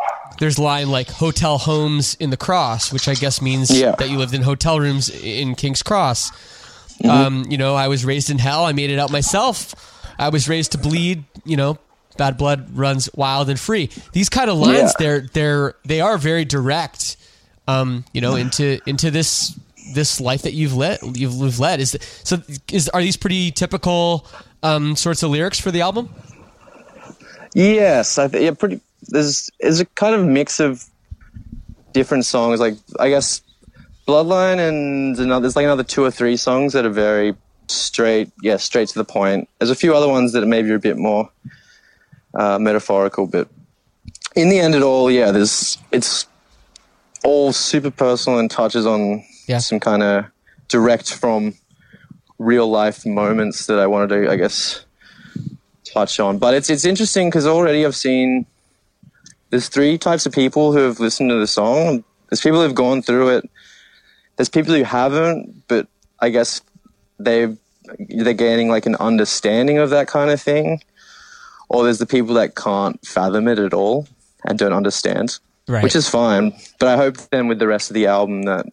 there's 0.40 0.58
line 0.58 0.90
like 0.90 1.08
hotel 1.08 1.58
homes 1.58 2.16
in 2.18 2.30
the 2.30 2.36
cross, 2.36 2.92
which 2.92 3.06
I 3.08 3.14
guess 3.14 3.40
means 3.40 3.70
Yeah. 3.70 3.94
that 3.98 4.10
you 4.10 4.18
lived 4.18 4.34
in 4.34 4.42
hotel 4.42 4.80
rooms 4.80 5.08
in 5.08 5.54
King's 5.54 5.82
Cross. 5.82 6.30
Um, 7.04 7.44
you 7.48 7.58
know, 7.58 7.74
I 7.74 7.88
was 7.88 8.04
raised 8.04 8.30
in 8.30 8.38
hell. 8.38 8.64
I 8.64 8.72
made 8.72 8.90
it 8.90 8.98
out 8.98 9.10
myself. 9.10 9.74
I 10.18 10.30
was 10.30 10.48
raised 10.48 10.72
to 10.72 10.78
bleed. 10.78 11.24
You 11.44 11.56
know, 11.56 11.78
bad 12.16 12.36
blood 12.38 12.76
runs 12.76 13.08
wild 13.14 13.48
and 13.50 13.60
free. 13.60 13.90
These 14.12 14.28
kind 14.28 14.48
of 14.50 14.56
lines, 14.58 14.76
Yeah. 14.76 14.92
they're 14.98 15.20
they're 15.32 15.74
they 15.84 16.00
are 16.00 16.18
very 16.18 16.44
direct. 16.44 17.16
Um, 17.68 18.04
you 18.12 18.20
know, 18.20 18.36
into 18.36 18.80
into 18.86 19.10
this 19.10 19.58
this 19.94 20.20
life 20.20 20.42
that 20.42 20.52
you've 20.52 20.74
led. 20.76 20.98
You've, 21.02 21.34
you've 21.34 21.58
led 21.60 21.80
is 21.80 21.96
so. 22.24 22.38
Is 22.72 22.88
are 22.90 23.00
these 23.02 23.16
pretty 23.16 23.50
typical 23.50 24.26
um, 24.62 24.96
sorts 24.96 25.22
of 25.22 25.30
lyrics 25.30 25.60
for 25.60 25.70
the 25.70 25.80
album? 25.82 26.08
Yes, 27.54 28.18
I 28.18 28.28
th- 28.28 28.42
yeah, 28.42 28.50
pretty. 28.52 28.80
There's 29.08 29.50
is 29.60 29.80
a 29.80 29.84
kind 29.84 30.14
of 30.14 30.24
mix 30.26 30.60
of 30.60 30.84
different 31.92 32.24
songs. 32.24 32.60
Like 32.60 32.74
I 33.00 33.08
guess 33.08 33.40
Bloodline 34.06 34.58
and 34.58 35.18
another. 35.18 35.42
There's 35.42 35.56
like 35.56 35.64
another 35.64 35.82
two 35.82 36.04
or 36.04 36.10
three 36.10 36.36
songs 36.36 36.72
that 36.74 36.84
are 36.86 36.90
very 36.90 37.34
straight. 37.68 38.30
Yeah, 38.42 38.56
straight 38.56 38.88
to 38.90 38.98
the 38.98 39.04
point. 39.04 39.48
There's 39.58 39.70
a 39.70 39.74
few 39.74 39.94
other 39.94 40.08
ones 40.08 40.32
that 40.32 40.46
maybe 40.46 40.70
are 40.70 40.76
a 40.76 40.80
bit 40.80 40.96
more 40.96 41.28
uh, 42.34 42.58
metaphorical, 42.58 43.26
but 43.26 43.48
in 44.36 44.48
the 44.48 44.58
end, 44.58 44.74
it 44.74 44.82
all 44.82 45.10
yeah. 45.10 45.32
There's 45.32 45.78
it's 45.90 46.26
all 47.24 47.52
super 47.52 47.90
personal 47.90 48.38
and 48.38 48.50
touches 48.50 48.86
on 48.86 49.24
Yeah. 49.48 49.58
some 49.58 49.80
kind 49.80 50.02
of 50.02 50.26
direct 50.68 51.12
from 51.14 51.54
real 52.38 52.68
life 52.70 53.04
moments 53.06 53.66
that 53.66 53.78
I 53.80 53.86
wanted 53.86 54.08
to, 54.10 54.30
I 54.30 54.36
guess, 54.36 54.84
touch 55.84 56.20
on. 56.20 56.38
But 56.38 56.54
it's 56.54 56.70
it's 56.70 56.84
interesting 56.84 57.28
because 57.28 57.46
already 57.46 57.84
I've 57.84 57.96
seen 57.96 58.46
there's 59.50 59.68
three 59.68 59.98
types 59.98 60.26
of 60.26 60.32
people 60.32 60.72
who 60.72 60.78
have 60.80 61.00
listened 61.00 61.30
to 61.30 61.40
the 61.40 61.46
song. 61.48 62.04
There's 62.30 62.40
people 62.40 62.62
who've 62.62 62.74
gone 62.74 63.02
through 63.02 63.38
it. 63.38 63.50
There's 64.36 64.48
people 64.48 64.74
who 64.74 64.82
haven't, 64.84 65.66
but 65.68 65.86
I 66.20 66.28
guess 66.30 66.60
they 67.18 67.56
they're 68.08 68.34
gaining 68.34 68.68
like 68.68 68.86
an 68.86 68.96
understanding 68.96 69.78
of 69.78 69.90
that 69.90 70.08
kind 70.08 70.30
of 70.30 70.40
thing. 70.40 70.82
Or 71.68 71.84
there's 71.84 71.98
the 71.98 72.06
people 72.06 72.34
that 72.34 72.54
can't 72.54 73.04
fathom 73.06 73.48
it 73.48 73.58
at 73.58 73.72
all 73.74 74.06
and 74.44 74.58
don't 74.58 74.72
understand, 74.72 75.38
Right. 75.66 75.82
which 75.82 75.96
is 75.96 76.08
fine. 76.08 76.52
But 76.78 76.88
I 76.88 76.96
hope 76.96 77.16
then 77.30 77.48
with 77.48 77.58
the 77.58 77.66
rest 77.66 77.90
of 77.90 77.94
the 77.94 78.06
album 78.06 78.42
that 78.44 78.66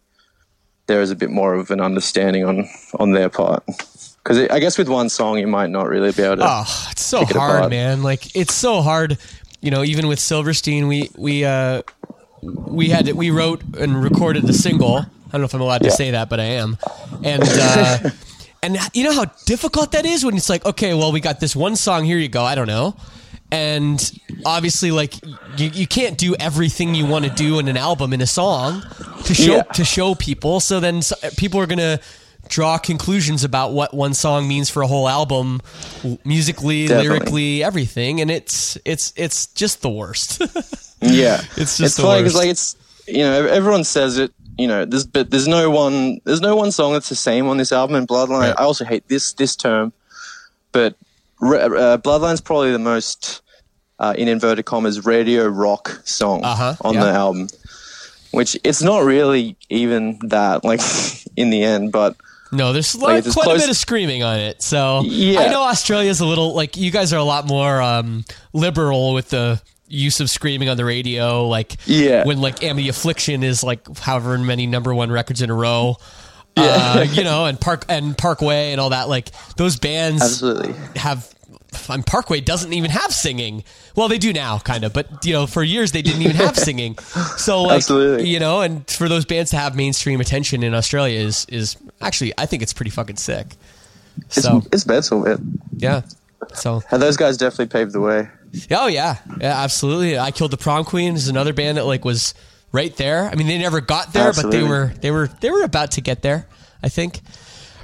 there 0.88 1.02
is 1.02 1.10
a 1.10 1.16
bit 1.16 1.30
more 1.32 1.54
of 1.56 1.72
an 1.72 1.80
understanding 1.82 2.44
on 2.46 2.68
on 3.00 3.12
their 3.14 3.30
part. 3.30 3.64
Because 3.66 4.40
I 4.50 4.60
guess 4.60 4.78
with 4.78 4.90
one 4.90 5.10
song 5.10 5.38
you 5.40 5.48
might 5.48 5.70
not 5.70 5.88
really 5.88 6.12
be 6.12 6.24
able 6.24 6.38
to. 6.38 6.44
Oh, 6.46 6.88
it's 6.92 7.02
so 7.04 7.22
it 7.22 7.32
hard, 7.32 7.58
apart. 7.58 7.70
man. 7.72 8.04
Like 8.04 8.36
it's 8.36 8.54
so 8.54 8.82
hard. 8.82 9.18
You 9.62 9.72
know, 9.72 9.84
even 9.84 10.08
with 10.08 10.20
Silverstein, 10.20 10.88
we 10.88 11.10
we 11.18 11.46
uh 11.46 11.82
we 12.42 12.90
had 12.90 13.08
we 13.14 13.32
wrote 13.32 13.62
and 13.78 14.04
recorded 14.04 14.44
the 14.46 14.54
single. 14.54 15.06
I 15.34 15.38
don't 15.38 15.42
know 15.42 15.46
if 15.46 15.54
I'm 15.56 15.62
allowed 15.62 15.82
to 15.84 15.92
say 15.92 16.12
that, 16.12 16.30
but 16.30 16.40
I 16.40 16.44
am. 16.44 16.78
And 17.24 17.42
uh 17.44 18.10
and 18.64 18.78
you 18.94 19.04
know 19.04 19.14
how 19.14 19.26
difficult 19.46 19.94
that 19.94 20.06
is 20.06 20.24
when 20.24 20.38
it's 20.38 20.50
like, 20.50 20.64
okay, 20.66 20.94
well, 20.94 21.12
we 21.12 21.20
got 21.20 21.40
this 21.40 21.56
one 21.56 21.76
song. 21.76 22.06
Here 22.06 22.18
you 22.20 22.30
go. 22.30 22.44
I 22.44 22.56
don't 22.56 22.68
know. 22.68 22.96
And 23.52 24.12
obviously, 24.46 24.92
like 24.92 25.16
you, 25.58 25.70
you 25.74 25.88
can't 25.88 26.18
do 26.18 26.36
everything 26.40 26.96
you 26.96 27.06
want 27.06 27.26
to 27.26 27.32
do 27.32 27.60
in 27.60 27.68
an 27.68 27.78
album 27.78 28.14
in 28.14 28.22
a 28.22 28.28
song 28.28 28.84
to 29.26 29.34
show 29.34 29.56
Yeah. 29.58 29.62
to 29.64 29.84
show 29.84 30.16
people. 30.16 30.60
So 30.60 30.80
then 30.80 31.02
people 31.38 31.60
are 31.60 31.68
gonna 31.68 32.00
draw 32.50 32.78
conclusions 32.78 33.44
about 33.44 33.72
what 33.72 33.94
one 33.94 34.14
song 34.14 34.48
means 34.48 34.70
for 34.70 34.82
a 34.84 34.88
whole 34.88 35.08
album, 35.08 35.62
musically, 36.26 36.88
Definitely. 36.88 37.10
lyrically, 37.10 37.64
everything, 37.64 38.22
and 38.22 38.30
it's 38.32 38.78
it's 38.86 39.14
it's 39.16 39.48
just 39.48 39.82
the 39.82 39.90
worst. 39.90 40.42
Yeah, 41.06 41.42
It's 41.58 41.78
just 41.78 41.82
it's 41.82 41.96
the 41.98 42.04
funny 42.04 42.24
'cause, 42.24 42.34
worst. 42.34 42.36
like 42.38 42.48
it's 42.50 42.76
you 43.10 43.18
know 43.24 43.46
everyone 43.46 43.84
says 43.84 44.18
it. 44.18 44.32
You 44.58 44.68
know, 44.68 44.86
there's 44.86 45.06
but 45.06 45.32
there's 45.32 45.48
no 45.48 45.70
one 45.72 46.20
there's 46.26 46.42
no 46.42 46.56
one 46.56 46.72
song 46.72 46.94
that's 46.94 47.10
the 47.10 47.16
same 47.16 47.48
on 47.48 47.58
this 47.58 47.72
album. 47.72 47.96
And 47.96 48.08
Bloodline, 48.08 48.40
Right. 48.42 48.56
I 48.58 48.64
also 48.64 48.86
hate 48.86 49.08
this 49.08 49.34
this 49.34 49.56
term, 49.56 49.92
but 50.72 50.96
uh, 51.42 51.98
Bloodline's 51.98 52.42
probably 52.42 52.72
the 52.72 52.80
most 52.80 53.42
uh, 54.00 54.14
in 54.18 54.28
inverted 54.28 54.66
commas 54.66 55.06
radio 55.06 55.48
rock 55.48 56.02
song 56.06 56.42
Uh-huh, 56.44 56.76
on 56.82 56.94
yeah. 56.96 57.04
the 57.06 57.10
album. 57.12 57.48
Which 58.32 58.58
it's 58.64 58.82
not 58.82 59.04
really 59.04 59.56
even 59.70 60.18
that 60.30 60.64
like 60.64 60.82
in 61.36 61.50
the 61.50 61.64
end, 61.64 61.92
but 61.92 62.16
no, 62.52 62.72
there's 62.74 62.94
Like, 62.96 63.24
quite 63.24 63.28
a 63.28 63.32
close- 63.32 63.62
bit 63.62 63.70
of 63.72 63.76
screaming 63.78 64.22
on 64.24 64.38
it. 64.40 64.62
So 64.62 65.02
Yeah. 65.06 65.40
I 65.42 65.48
know 65.50 65.62
Australia's 65.64 66.20
a 66.20 66.26
little 66.26 66.54
like 66.54 66.78
you 66.78 66.92
guys 66.92 67.12
are 67.14 67.18
a 67.18 67.24
lot 67.24 67.48
more 67.48 67.82
um, 67.82 68.24
liberal 68.54 69.14
with 69.14 69.30
the 69.30 69.60
use 69.88 70.20
of 70.20 70.30
screaming 70.30 70.70
on 70.70 70.78
the 70.78 70.86
radio, 70.86 71.48
like 71.48 71.76
Yeah. 71.86 72.26
when 72.26 72.40
like 72.42 72.64
Amity 72.64 72.90
Affliction 72.90 73.44
is 73.44 73.64
like 73.64 73.98
however 74.00 74.38
many 74.38 74.66
number 74.68 74.94
one 74.94 75.12
records 75.12 75.42
in 75.42 75.50
a 75.50 75.54
row. 75.54 75.98
Uh, 76.56 77.06
you 77.12 77.24
know, 77.24 77.46
and 77.46 77.60
Park 77.60 77.86
and 77.90 78.18
Parkway 78.18 78.72
and 78.72 78.80
all 78.82 78.90
that. 78.92 79.10
Like 79.10 79.30
those 79.58 79.78
bands 79.78 80.22
Absolutely. 80.22 80.74
have. 80.96 81.30
And 81.90 82.06
Parkway 82.06 82.40
doesn't 82.40 82.72
even 82.72 82.92
have 82.92 83.12
singing. 83.12 83.64
Well, 83.96 84.08
they 84.08 84.20
do 84.20 84.32
now, 84.32 84.60
kind 84.60 84.84
of, 84.84 84.94
but 84.94 85.26
you 85.26 85.34
know, 85.34 85.48
for 85.48 85.64
years 85.64 85.92
they 85.92 86.04
didn't 86.04 86.22
even 86.22 86.36
have 86.36 86.56
singing. 86.56 86.96
So, 87.38 87.64
like, 87.64 87.78
Absolutely. 87.78 88.30
you 88.30 88.40
know, 88.40 88.62
and 88.62 88.88
for 88.88 89.10
those 89.10 89.26
bands 89.26 89.50
to 89.52 89.58
have 89.58 89.76
mainstream 89.76 90.22
attention 90.22 90.62
in 90.62 90.76
Australia 90.76 91.20
is 91.20 91.48
is 91.50 91.76
actually, 92.00 92.32
I 92.38 92.46
think 92.46 92.62
it's 92.62 92.74
pretty 92.74 92.92
fucking 92.92 93.16
sick. 93.16 93.56
It's, 94.28 94.44
So 94.44 94.62
it's 94.72 94.86
mental, 94.86 95.22
man. 95.22 95.60
yeah, 95.76 96.02
so 96.54 96.84
And 96.92 97.02
those 97.02 97.18
guys 97.18 97.38
definitely 97.38 97.68
paved 97.68 97.94
the 97.94 98.02
way. 98.02 98.30
Oh 98.72 98.88
yeah, 98.88 99.18
yeah, 99.40 99.64
absolutely. 99.64 100.18
I 100.18 100.32
killed 100.32 100.52
the 100.52 100.58
prom 100.58 100.86
queen 100.86 101.16
is 101.16 101.28
another 101.28 101.54
band 101.54 101.78
that 101.78 101.86
like 101.86 102.06
was 102.06 102.34
right 102.72 102.96
there. 102.98 103.28
I 103.30 103.36
mean, 103.36 103.48
they 103.48 103.58
never 103.58 103.82
got 103.82 104.14
there, 104.14 104.32
but 104.34 104.52
they 104.52 104.64
were 104.64 104.94
they 105.02 105.12
were 105.12 105.28
they 105.28 105.50
were 105.52 105.64
about 105.64 105.92
to 105.92 106.02
get 106.02 106.22
there. 106.22 106.48
I 106.82 106.90
think. 106.90 107.22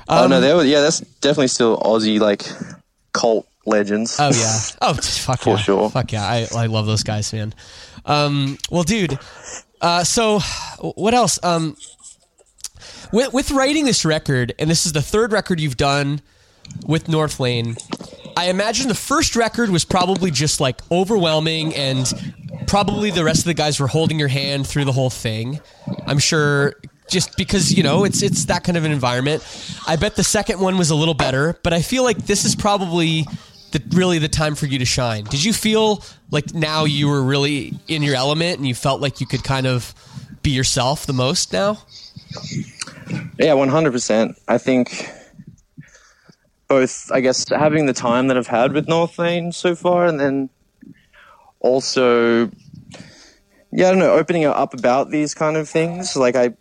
oh 0.07 0.25
Um, 0.25 0.29
no, 0.29 0.41
they 0.41 0.53
were. 0.53 0.63
Yeah, 0.63 0.81
that's 0.81 0.99
definitely 1.21 1.47
still 1.47 1.77
Aussie 1.79 2.19
like 2.19 2.45
cult 3.13 3.47
legends. 3.65 4.17
Oh 4.19 4.31
yeah. 4.33 4.59
Oh 4.81 4.93
fuck 4.93 5.39
For 5.39 5.49
yeah. 5.51 5.57
sure. 5.57 5.89
Fuck 5.89 6.11
yeah. 6.11 6.23
I 6.25 6.47
I 6.55 6.65
love 6.67 6.85
those 6.85 7.03
guys, 7.03 7.33
man. 7.33 7.53
Um. 8.05 8.57
Well, 8.69 8.83
dude. 8.83 9.17
Uh. 9.81 10.03
So, 10.03 10.39
what 10.81 11.13
else? 11.13 11.39
Um. 11.43 11.77
With 13.11 13.33
with 13.33 13.51
writing 13.51 13.85
this 13.85 14.05
record, 14.05 14.53
and 14.59 14.69
this 14.69 14.85
is 14.85 14.93
the 14.93 15.01
third 15.01 15.31
record 15.31 15.59
you've 15.59 15.77
done 15.77 16.21
with 16.85 17.05
Northlane. 17.07 17.75
I 18.39 18.45
imagine 18.45 18.87
the 18.87 18.95
first 18.95 19.35
record 19.35 19.69
was 19.69 19.83
probably 19.83 20.31
just 20.31 20.61
like 20.61 20.79
overwhelming, 20.89 21.75
and 21.75 22.09
probably 22.67 23.11
the 23.11 23.25
rest 23.25 23.39
of 23.39 23.45
the 23.45 23.53
guys 23.53 23.81
were 23.81 23.87
holding 23.87 24.17
your 24.17 24.29
hand 24.29 24.65
through 24.65 24.85
the 24.85 24.93
whole 24.93 25.09
thing. 25.09 25.59
I'm 26.07 26.19
sure, 26.19 26.75
just 27.09 27.35
because 27.35 27.75
you 27.75 27.83
know 27.83 28.05
it's 28.05 28.23
it's 28.23 28.45
that 28.45 28.63
kind 28.63 28.77
of 28.77 28.85
an 28.85 28.93
environment. 28.93 29.43
I 29.85 29.97
bet 29.97 30.15
the 30.15 30.23
second 30.23 30.61
one 30.61 30.77
was 30.77 30.89
a 30.89 30.95
little 30.95 31.13
better, 31.13 31.59
but 31.63 31.73
I 31.73 31.81
feel 31.81 32.03
like 32.03 32.15
this 32.27 32.45
is 32.45 32.55
probably 32.55 33.25
the 33.71 33.83
really 33.91 34.19
the 34.19 34.29
time 34.29 34.55
for 34.55 34.67
you 34.67 34.79
to 34.79 34.85
shine. 34.85 35.25
Did 35.25 35.43
you 35.43 35.51
feel 35.51 36.01
like 36.31 36.53
now 36.53 36.85
you 36.85 37.09
were 37.09 37.21
really 37.21 37.73
in 37.89 38.03
your 38.03 38.15
element 38.15 38.57
and 38.57 38.65
you 38.65 38.73
felt 38.73 39.01
like 39.01 39.19
you 39.19 39.27
could 39.27 39.43
kind 39.43 39.67
of 39.67 39.93
be 40.43 40.51
yourself 40.51 41.05
the 41.05 41.11
most 41.11 41.51
now? 41.51 41.77
Yeah, 43.37 43.55
one 43.55 43.67
hundred 43.67 43.91
percent. 43.91 44.37
I 44.47 44.57
think 44.57 45.09
both, 46.69 47.11
I 47.11 47.19
guess, 47.19 47.49
having 47.49 47.87
the 47.87 47.93
time 47.93 48.27
that 48.27 48.37
I've 48.37 48.47
had 48.47 48.71
with 48.71 48.87
Northlane 48.87 49.53
so 49.53 49.75
far, 49.75 50.05
and 50.05 50.19
then 50.19 50.49
also, 51.59 52.49
yeah, 53.71 53.87
I 53.87 53.89
don't 53.89 53.99
know, 53.99 54.13
opening 54.13 54.45
up 54.45 54.73
about 54.73 55.09
these 55.09 55.33
kind 55.33 55.57
of 55.57 55.67
things. 55.67 56.15
Like 56.15 56.35
I, 56.35 56.53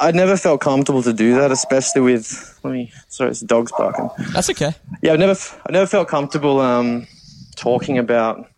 I 0.00 0.10
never 0.10 0.36
felt 0.36 0.60
comfortable 0.60 1.02
to 1.02 1.12
do 1.12 1.34
that, 1.36 1.52
especially 1.52 2.00
with. 2.02 2.58
Let 2.64 2.72
me. 2.72 2.92
Sorry, 3.08 3.30
it's 3.30 3.40
the 3.40 3.46
dog's 3.46 3.72
barking. 3.72 4.10
That's 4.32 4.50
okay. 4.50 4.72
Yeah, 5.02 5.12
I've 5.12 5.20
never, 5.20 5.38
I 5.68 5.70
never 5.70 5.86
felt 5.86 6.08
comfortable 6.08 6.58
um, 6.60 7.06
talking 7.54 7.98
about. 7.98 8.50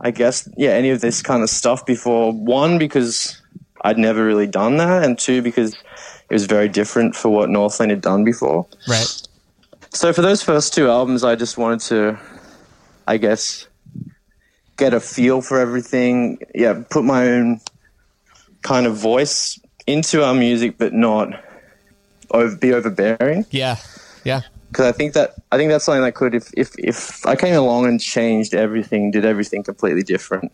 I 0.00 0.10
guess, 0.10 0.48
yeah, 0.56 0.70
any 0.70 0.90
of 0.90 1.00
this 1.00 1.22
kind 1.22 1.42
of 1.42 1.50
stuff 1.50 1.86
before. 1.86 2.32
One 2.32 2.78
because 2.78 3.40
I'd 3.82 3.98
never 3.98 4.24
really 4.24 4.48
done 4.48 4.78
that, 4.78 5.04
and 5.04 5.16
two 5.16 5.42
because 5.42 5.74
it 5.74 6.34
was 6.34 6.46
very 6.46 6.68
different 6.68 7.14
for 7.14 7.28
what 7.28 7.48
Northlane 7.48 7.90
had 7.90 8.00
done 8.00 8.24
before. 8.24 8.66
Right. 8.88 9.28
So 9.92 10.12
for 10.12 10.22
those 10.22 10.42
first 10.42 10.72
two 10.72 10.88
albums, 10.88 11.22
I 11.22 11.36
just 11.36 11.58
wanted 11.58 11.80
to, 11.80 12.18
I 13.06 13.18
guess, 13.18 13.68
get 14.78 14.94
a 14.94 15.00
feel 15.00 15.42
for 15.42 15.60
everything. 15.60 16.38
Yeah, 16.54 16.82
put 16.88 17.04
my 17.04 17.28
own 17.28 17.60
kind 18.62 18.86
of 18.86 18.96
voice 18.96 19.60
into 19.86 20.24
our 20.24 20.34
music, 20.34 20.78
but 20.78 20.94
not 20.94 21.28
over, 22.30 22.56
be 22.56 22.72
overbearing. 22.72 23.44
Yeah. 23.50 23.76
Yeah. 24.24 24.40
Because 24.68 24.86
I 24.86 24.92
think 24.92 25.12
that 25.12 25.34
I 25.52 25.58
think 25.58 25.70
that's 25.70 25.84
something 25.84 26.02
that 26.02 26.14
could, 26.14 26.34
if, 26.34 26.50
if 26.56 26.74
if 26.78 27.26
I 27.26 27.36
came 27.36 27.54
along 27.54 27.84
and 27.86 28.00
changed 28.00 28.54
everything, 28.54 29.10
did 29.10 29.26
everything 29.26 29.62
completely 29.62 30.02
different. 30.02 30.50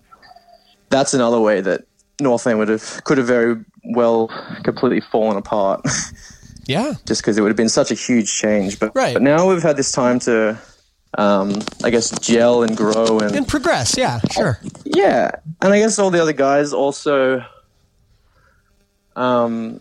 That's 0.91 1.14
another 1.14 1.41
way 1.41 1.61
that 1.61 1.84
Northlane 2.20 2.59
would 2.59 2.68
have 2.68 3.05
could 3.05 3.18
have 3.18 3.28
very 3.28 3.64
well 3.84 4.26
completely 4.64 5.01
fallen 5.01 5.36
apart. 5.36 5.86
Yeah. 6.69 6.95
just 7.07 7.23
because 7.23 7.37
it 7.37 7.41
would 7.41 7.49
have 7.51 7.57
been 7.57 7.69
such 7.69 7.91
a 7.91 7.95
huge 7.95 8.33
change. 8.33 8.79
But, 8.79 8.95
Right. 8.95 9.14
but 9.14 9.23
now 9.23 9.49
we've 9.49 9.62
had 9.62 9.77
this 9.77 9.91
time 9.91 10.19
to, 10.21 10.57
um, 11.19 11.55
I 11.83 11.91
guess, 11.91 12.11
gel 12.21 12.62
and 12.62 12.77
grow 12.77 13.19
and, 13.19 13.35
And 13.35 13.49
progress. 13.49 13.97
Yeah. 13.99 14.21
Sure. 14.31 14.61
yeah, 14.85 15.31
and 15.62 15.73
I 15.73 15.79
guess 15.81 15.99
all 15.99 16.11
the 16.11 16.21
other 16.23 16.33
guys 16.35 16.73
also 16.73 17.43
um, 19.16 19.81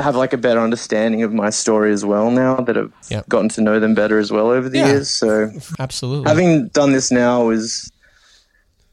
have 0.00 0.14
like 0.16 0.32
a 0.32 0.36
better 0.38 0.60
understanding 0.60 1.22
of 1.22 1.32
my 1.32 1.50
story 1.50 1.92
as 1.92 2.04
well 2.04 2.30
now 2.30 2.56
that 2.56 2.76
I've 2.76 2.92
Yep. 3.10 3.28
gotten 3.28 3.48
to 3.50 3.60
know 3.60 3.80
them 3.80 3.94
better 3.94 4.18
as 4.18 4.30
well 4.30 4.48
over 4.50 4.68
the 4.68 4.78
Yeah. 4.78 4.86
years. 4.86 5.10
So 5.10 5.50
Absolutely. 5.78 6.28
having 6.28 6.68
done 6.68 6.92
this 6.92 7.10
now 7.10 7.50
is 7.50 7.90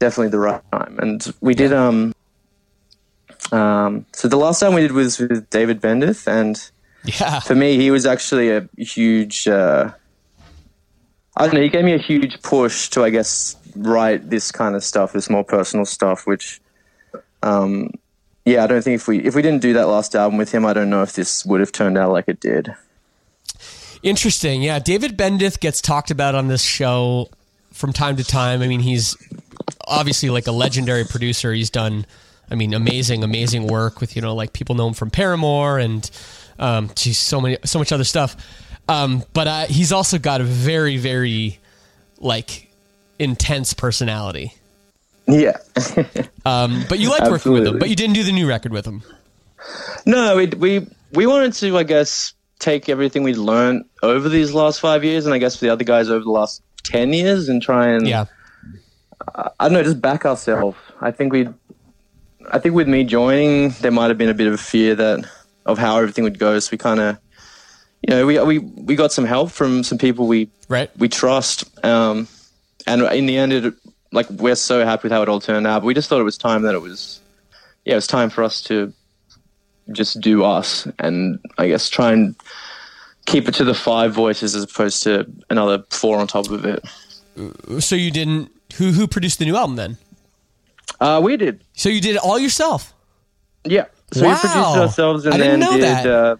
definitely 0.00 0.30
the 0.30 0.38
right 0.40 0.60
time. 0.72 0.98
And 1.00 1.32
we 1.40 1.54
did 1.54 1.72
um 1.72 2.12
um 3.52 4.04
so 4.12 4.26
the 4.28 4.36
last 4.36 4.58
time 4.60 4.74
we 4.74 4.80
did 4.80 4.92
was 4.92 5.18
with 5.20 5.48
David 5.50 5.80
Bendeth 5.80 6.26
and 6.26 6.60
yeah. 7.06 7.40
for 7.40 7.54
me, 7.54 7.76
he 7.76 7.90
was 7.90 8.06
actually 8.06 8.50
a 8.50 8.68
huge. 8.76 9.48
Uh, 9.48 9.90
I 11.36 11.44
don't 11.44 11.54
know. 11.54 11.62
He 11.62 11.68
gave 11.68 11.84
me 11.84 11.92
a 11.92 11.98
huge 11.98 12.42
push 12.42 12.88
to, 12.90 13.04
I 13.04 13.10
guess, 13.10 13.56
write 13.76 14.30
this 14.30 14.50
kind 14.50 14.74
of 14.74 14.82
stuff, 14.82 15.12
this 15.12 15.28
more 15.28 15.44
personal 15.44 15.84
stuff. 15.84 16.26
Which, 16.26 16.60
um, 17.42 17.90
yeah, 18.44 18.64
I 18.64 18.66
don't 18.66 18.82
think 18.82 18.96
if 18.96 19.08
we 19.08 19.24
if 19.24 19.34
we 19.34 19.42
didn't 19.42 19.62
do 19.62 19.72
that 19.74 19.88
last 19.88 20.14
album 20.14 20.38
with 20.38 20.52
him, 20.52 20.64
I 20.64 20.72
don't 20.72 20.90
know 20.90 21.02
if 21.02 21.12
this 21.12 21.44
would 21.44 21.60
have 21.60 21.72
turned 21.72 21.98
out 21.98 22.12
like 22.12 22.28
it 22.28 22.40
did. 22.40 22.74
Interesting. 24.02 24.62
Yeah. 24.62 24.78
David 24.78 25.16
Bendeth 25.16 25.58
gets 25.58 25.80
talked 25.80 26.10
about 26.10 26.34
on 26.34 26.48
this 26.48 26.62
show 26.62 27.28
from 27.72 27.92
time 27.92 28.16
to 28.16 28.24
time. 28.24 28.62
I 28.62 28.68
mean, 28.68 28.80
he's 28.80 29.16
obviously 29.86 30.30
like 30.30 30.46
a 30.46 30.52
legendary 30.52 31.04
producer. 31.04 31.52
He's 31.52 31.70
done, 31.70 32.06
I 32.50 32.54
mean, 32.54 32.72
amazing, 32.72 33.24
amazing 33.24 33.66
work 33.66 34.00
with, 34.00 34.14
you 34.14 34.22
know, 34.22 34.34
like 34.34 34.52
people 34.52 34.74
know 34.76 34.86
him 34.88 34.94
from 34.94 35.10
Paramore 35.10 35.78
and, 35.78 36.08
um, 36.58 36.90
geez, 36.94 37.18
so 37.18 37.40
many, 37.40 37.58
so 37.64 37.78
much 37.78 37.92
other 37.92 38.04
stuff. 38.04 38.36
Um, 38.88 39.24
but 39.32 39.46
uh, 39.48 39.66
he's 39.66 39.92
also 39.92 40.18
got 40.18 40.40
a 40.40 40.44
very, 40.44 40.96
very 40.96 41.58
like 42.18 42.68
intense 43.18 43.74
personality. 43.74 44.52
Yeah. 45.26 45.56
Um, 46.46 46.84
but 46.88 47.00
you 47.00 47.10
liked 47.10 47.28
working 47.28 47.50
with 47.50 47.66
him, 47.66 47.80
but 47.80 47.88
you 47.88 47.96
didn't 47.96 48.14
do 48.14 48.22
the 48.22 48.30
new 48.30 48.46
record 48.48 48.70
with 48.70 48.86
him. 48.86 49.02
no, 50.06 50.36
we 50.36 50.46
we 50.46 50.86
we 51.12 51.26
wanted 51.26 51.54
to, 51.54 51.76
I 51.76 51.82
guess, 51.82 52.34
take 52.60 52.88
everything 52.88 53.24
we'd 53.24 53.36
learned 53.36 53.84
over 54.04 54.28
these 54.28 54.54
last 54.54 54.78
five 54.78 55.02
years, 55.02 55.26
and 55.26 55.34
I 55.34 55.38
guess 55.38 55.56
for 55.56 55.64
the 55.64 55.70
other 55.70 55.82
guys 55.82 56.08
over 56.08 56.22
the 56.22 56.30
last 56.30 56.62
ten 56.84 57.12
years, 57.12 57.48
and 57.48 57.60
try 57.60 57.88
and 57.88 58.06
Yeah. 58.06 58.26
I 59.34 59.50
don't 59.64 59.72
know, 59.72 59.82
just 59.82 60.00
back 60.00 60.24
ourselves. 60.24 60.78
I 61.00 61.10
think 61.10 61.32
we, 61.32 61.48
I 62.52 62.60
think 62.60 62.76
with 62.76 62.86
me 62.86 63.02
joining, 63.02 63.70
there 63.80 63.90
might 63.90 64.06
have 64.06 64.18
been 64.18 64.28
a 64.28 64.34
bit 64.34 64.46
of 64.46 64.52
a 64.52 64.58
fear 64.58 64.94
that 64.94 65.28
of 65.66 65.78
how 65.78 65.98
everything 65.98 66.24
would 66.24 66.38
go. 66.38 66.58
So 66.58 66.70
we 66.72 66.78
kind 66.78 67.00
of, 67.00 67.18
you 68.02 68.14
know, 68.14 68.26
we 68.26 68.38
we 68.40 68.58
we 68.58 68.96
got 68.96 69.12
some 69.12 69.26
help 69.26 69.50
from 69.50 69.82
some 69.84 69.98
people 69.98 70.26
we 70.26 70.48
Right. 70.68 70.90
we 70.98 71.08
trust, 71.08 71.64
um, 71.84 72.26
and 72.86 73.02
in 73.02 73.26
the 73.26 73.36
end, 73.36 73.52
it 73.52 73.74
like 74.12 74.28
we're 74.30 74.56
so 74.56 74.84
happy 74.84 75.02
with 75.04 75.12
how 75.12 75.22
it 75.22 75.28
all 75.28 75.40
turned 75.40 75.66
out. 75.66 75.82
But 75.82 75.86
we 75.86 75.94
just 75.94 76.08
thought 76.08 76.20
it 76.20 76.24
was 76.24 76.38
time 76.38 76.62
that 76.62 76.74
it 76.74 76.80
was, 76.80 77.20
yeah, 77.84 77.92
it 77.92 77.96
was 77.96 78.06
time 78.06 78.30
for 78.30 78.42
us 78.42 78.62
to 78.62 78.92
just 79.92 80.20
do 80.20 80.42
us, 80.42 80.88
and 80.98 81.38
I 81.58 81.68
guess 81.68 81.88
try 81.88 82.12
and 82.12 82.34
keep 83.26 83.48
it 83.48 83.54
to 83.56 83.64
the 83.64 83.74
five 83.74 84.12
voices 84.12 84.54
as 84.56 84.62
opposed 84.64 85.02
to 85.04 85.26
another 85.50 85.84
four 85.90 86.18
on 86.18 86.26
top 86.26 86.48
of 86.50 86.64
it. 86.64 86.84
So 87.82 87.94
you 87.96 88.10
didn't, 88.10 88.50
who, 88.76 88.92
who 88.92 89.06
produced 89.06 89.38
the 89.40 89.44
new 89.44 89.56
album 89.56 89.76
then? 89.76 89.98
Uh, 91.00 91.20
we 91.22 91.36
did. 91.36 91.62
So 91.74 91.88
you 91.88 92.00
did 92.00 92.14
it 92.16 92.22
all 92.22 92.38
yourself. 92.38 92.94
Yeah. 93.64 93.86
So 94.16 94.24
Wow. 94.26 94.32
we 94.32 94.38
produced 94.40 94.76
ourselves 94.82 95.26
and 95.26 95.34
I 95.34 95.38
then 95.38 95.60
did 95.60 96.06
uh, 96.06 96.36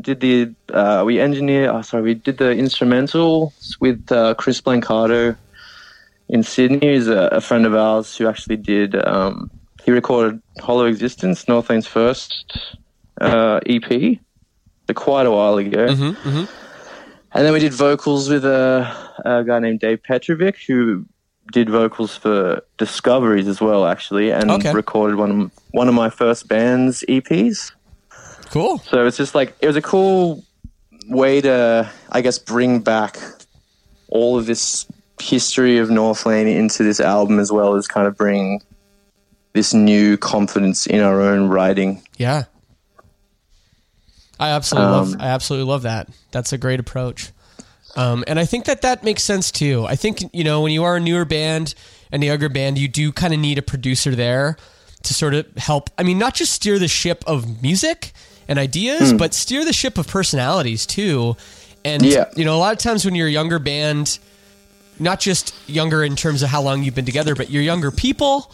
did 0.00 0.20
the 0.20 0.54
uh, 0.72 1.02
we 1.06 1.20
engineer 1.20 1.70
oh 1.72 1.82
sorry, 1.82 2.02
we 2.02 2.14
did 2.14 2.38
the 2.38 2.50
instrumental 2.50 3.52
with 3.80 4.10
uh, 4.10 4.34
Chris 4.34 4.60
Blancato 4.60 5.36
in 6.28 6.42
Sydney 6.42 6.94
He's 6.94 7.08
a, 7.08 7.28
a 7.32 7.40
friend 7.40 7.64
of 7.66 7.74
ours 7.74 8.16
who 8.16 8.26
actually 8.28 8.56
did 8.56 8.94
um, 9.06 9.50
he 9.84 9.90
recorded 9.90 10.40
Hollow 10.60 10.86
Existence, 10.86 11.44
Northlane's 11.44 11.86
first 11.86 12.30
uh, 13.20 13.60
EP, 13.66 14.18
quite 14.94 15.26
a 15.26 15.30
while 15.30 15.58
ago. 15.58 15.86
Mm-hmm, 15.88 16.44
And 17.36 17.44
then 17.46 17.52
we 17.52 17.58
did 17.60 17.74
vocals 17.74 18.28
with 18.30 18.44
a, 18.46 18.90
a 19.24 19.44
guy 19.44 19.58
named 19.58 19.80
Dave 19.80 20.02
Petrovic 20.02 20.56
who 20.66 21.04
did 21.52 21.68
vocals 21.70 22.16
for 22.16 22.62
Discoveries 22.78 23.46
as 23.48 23.60
well, 23.60 23.86
actually, 23.86 24.30
and 24.30 24.50
Okay. 24.50 24.72
recorded 24.72 25.16
one 25.16 25.30
of, 25.42 25.50
one 25.72 25.88
of 25.88 25.94
my 25.94 26.10
first 26.10 26.48
band's 26.48 27.04
EPs. 27.08 27.72
Cool. 28.50 28.78
So 28.78 29.06
it's 29.06 29.16
just 29.16 29.34
like 29.34 29.54
it 29.60 29.66
was 29.66 29.76
a 29.76 29.82
cool 29.82 30.44
way 31.08 31.40
to, 31.40 31.90
I 32.10 32.20
guess, 32.20 32.38
bring 32.38 32.80
back 32.80 33.18
all 34.08 34.38
of 34.38 34.46
this 34.46 34.86
history 35.20 35.78
of 35.78 35.88
Northlane 35.88 36.46
into 36.54 36.82
this 36.82 37.00
album 37.00 37.38
as 37.38 37.50
well 37.52 37.74
as 37.76 37.86
kind 37.86 38.06
of 38.06 38.16
bring 38.16 38.60
this 39.52 39.72
new 39.74 40.16
confidence 40.16 40.86
in 40.86 41.00
our 41.00 41.20
own 41.20 41.48
writing. 41.48 42.02
Yeah. 42.16 42.44
I 44.40 44.48
absolutely 44.50 44.90
love 44.90 45.14
Um, 45.14 45.20
I 45.20 45.26
absolutely 45.28 45.70
love 45.70 45.82
that. 45.82 46.08
That's 46.32 46.52
a 46.52 46.58
great 46.58 46.80
approach. 46.80 47.30
Um, 47.96 48.24
and 48.26 48.38
I 48.40 48.44
think 48.44 48.64
that 48.64 48.82
that 48.82 49.04
makes 49.04 49.22
sense 49.22 49.50
too. 49.52 49.86
I 49.86 49.96
think 49.96 50.22
you 50.32 50.44
know 50.44 50.60
when 50.62 50.72
you 50.72 50.84
are 50.84 50.96
a 50.96 51.00
newer 51.00 51.24
band 51.24 51.74
and 52.10 52.22
a 52.22 52.26
younger 52.26 52.48
band, 52.48 52.78
you 52.78 52.88
do 52.88 53.12
kind 53.12 53.32
of 53.32 53.40
need 53.40 53.58
a 53.58 53.62
producer 53.62 54.14
there 54.14 54.56
to 55.04 55.14
sort 55.14 55.34
of 55.34 55.46
help. 55.56 55.90
I 55.98 56.02
mean, 56.02 56.18
not 56.18 56.34
just 56.34 56.52
steer 56.52 56.78
the 56.78 56.88
ship 56.88 57.22
of 57.26 57.62
music 57.62 58.12
and 58.48 58.58
ideas, 58.58 59.10
Hmm. 59.12 59.16
but 59.18 59.34
steer 59.34 59.64
the 59.64 59.72
ship 59.72 59.98
of 59.98 60.06
personalities 60.08 60.86
too. 60.86 61.36
And 61.84 62.04
Yeah. 62.04 62.24
you 62.36 62.44
know, 62.44 62.56
a 62.56 62.58
lot 62.58 62.72
of 62.72 62.78
times 62.78 63.04
when 63.04 63.14
you're 63.14 63.28
a 63.28 63.30
younger 63.30 63.58
band, 63.58 64.18
not 64.98 65.20
just 65.20 65.52
younger 65.66 66.02
in 66.02 66.16
terms 66.16 66.42
of 66.42 66.48
how 66.48 66.62
long 66.62 66.82
you've 66.82 66.94
been 66.94 67.04
together, 67.04 67.34
but 67.34 67.50
you're 67.50 67.62
younger 67.62 67.90
people. 67.90 68.50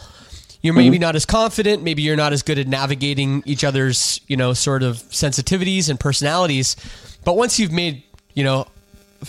You're 0.61 0.73
maybe 0.75 0.99
not 0.99 1.15
as 1.15 1.25
confident. 1.25 1.81
Maybe 1.81 2.03
you're 2.03 2.15
not 2.15 2.33
as 2.33 2.43
good 2.43 2.59
at 2.59 2.67
navigating 2.67 3.41
each 3.47 3.63
other's, 3.63 4.21
you 4.27 4.37
know, 4.37 4.53
sort 4.53 4.83
of 4.83 4.97
sensitivities 5.09 5.89
and 5.89 5.99
personalities. 5.99 6.75
But 7.23 7.35
once 7.35 7.57
you've 7.59 7.71
made, 7.71 8.03
you 8.35 8.43
know, 8.43 8.67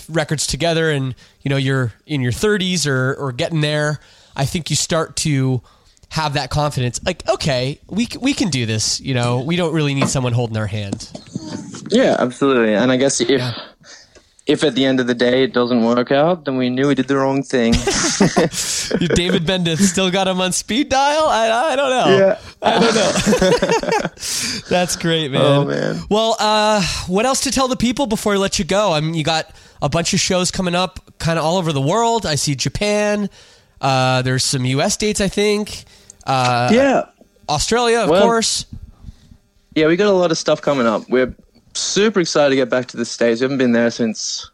records 0.09 0.47
together 0.47 0.89
and 0.89 1.15
you 1.41 1.49
know 1.49 1.57
you're 1.57 1.93
in 2.05 2.21
your 2.21 2.31
30s 2.31 2.87
or 2.87 3.13
or 3.15 3.31
getting 3.31 3.61
there, 3.61 3.99
I 4.35 4.45
think 4.45 4.69
you 4.69 4.75
start 4.75 5.15
to 5.17 5.61
have 6.09 6.33
that 6.33 6.51
confidence. 6.51 6.99
Like, 7.03 7.27
okay, 7.27 7.79
we 7.89 8.07
we 8.21 8.33
can 8.33 8.49
do 8.49 8.65
this. 8.65 8.99
You 9.01 9.13
know, 9.15 9.41
we 9.41 9.55
don't 9.55 9.73
really 9.73 9.93
need 9.93 10.09
someone 10.09 10.33
holding 10.33 10.57
our 10.57 10.67
hand. 10.67 11.09
Yeah, 11.89 12.15
absolutely. 12.19 12.75
And 12.75 12.91
I 12.91 12.97
guess 12.97 13.19
if 13.19 13.41
if 14.45 14.63
at 14.63 14.75
the 14.75 14.85
end 14.85 14.99
of 14.99 15.07
the 15.07 15.15
day 15.15 15.43
it 15.43 15.53
doesn't 15.53 15.83
work 15.83 16.11
out, 16.11 16.45
then 16.45 16.57
we 16.57 16.69
knew 16.69 16.87
we 16.87 16.95
did 16.95 17.07
the 17.07 17.15
wrong 17.15 17.43
thing. 17.43 17.71
David 19.15 19.45
Bendeth 19.45 19.79
still 19.79 20.11
got 20.11 20.27
him 20.27 20.41
on 20.41 20.51
speed 20.51 20.89
dial. 20.89 21.27
I 21.27 21.71
I 21.71 21.75
don't 21.75 21.89
know. 21.89 22.17
Yeah. 22.17 22.39
I 22.61 22.79
don't 22.79 22.95
know. 22.95 24.09
That's 24.69 24.95
great, 24.97 25.31
man. 25.31 25.41
Oh, 25.41 25.65
man. 25.65 26.01
Well, 26.09 26.35
uh, 26.39 26.83
what 27.07 27.25
else 27.25 27.41
to 27.41 27.51
tell 27.51 27.67
the 27.67 27.75
people 27.75 28.05
before 28.05 28.33
I 28.33 28.37
let 28.37 28.59
you 28.59 28.65
go? 28.65 28.93
I 28.93 29.01
mean, 29.01 29.13
you 29.13 29.23
got 29.23 29.49
a 29.83 29.89
bunch 29.89 30.13
of 30.15 30.19
shows 30.19 30.49
coming 30.49 30.73
up, 30.73 30.99
kind 31.19 31.37
of 31.37 31.45
all 31.45 31.57
over 31.57 31.71
the 31.71 31.81
world. 31.81 32.25
I 32.25 32.35
see 32.35 32.55
Japan. 32.55 33.29
Uh, 33.81 34.21
there's 34.23 34.43
some 34.43 34.65
U.S. 34.65 34.97
dates, 34.97 35.19
I 35.21 35.27
think. 35.27 35.83
Uh, 36.25 36.69
yeah. 36.73 37.03
Australia, 37.49 37.99
of 37.99 38.09
Well- 38.09 38.23
course. 38.23 38.65
Yeah, 39.75 39.87
we 39.87 39.95
got 39.95 40.07
a 40.07 40.11
lot 40.11 40.31
of 40.31 40.37
stuff 40.37 40.61
coming 40.61 40.85
up. 40.87 41.09
We're 41.09 41.35
super 41.73 42.19
excited 42.19 42.51
to 42.51 42.55
get 42.55 42.69
back 42.69 42.85
to 42.89 42.97
the 42.97 43.05
States. 43.05 43.41
We 43.41 43.45
haven't 43.45 43.57
been 43.57 43.71
there 43.73 43.89
since 43.91 44.49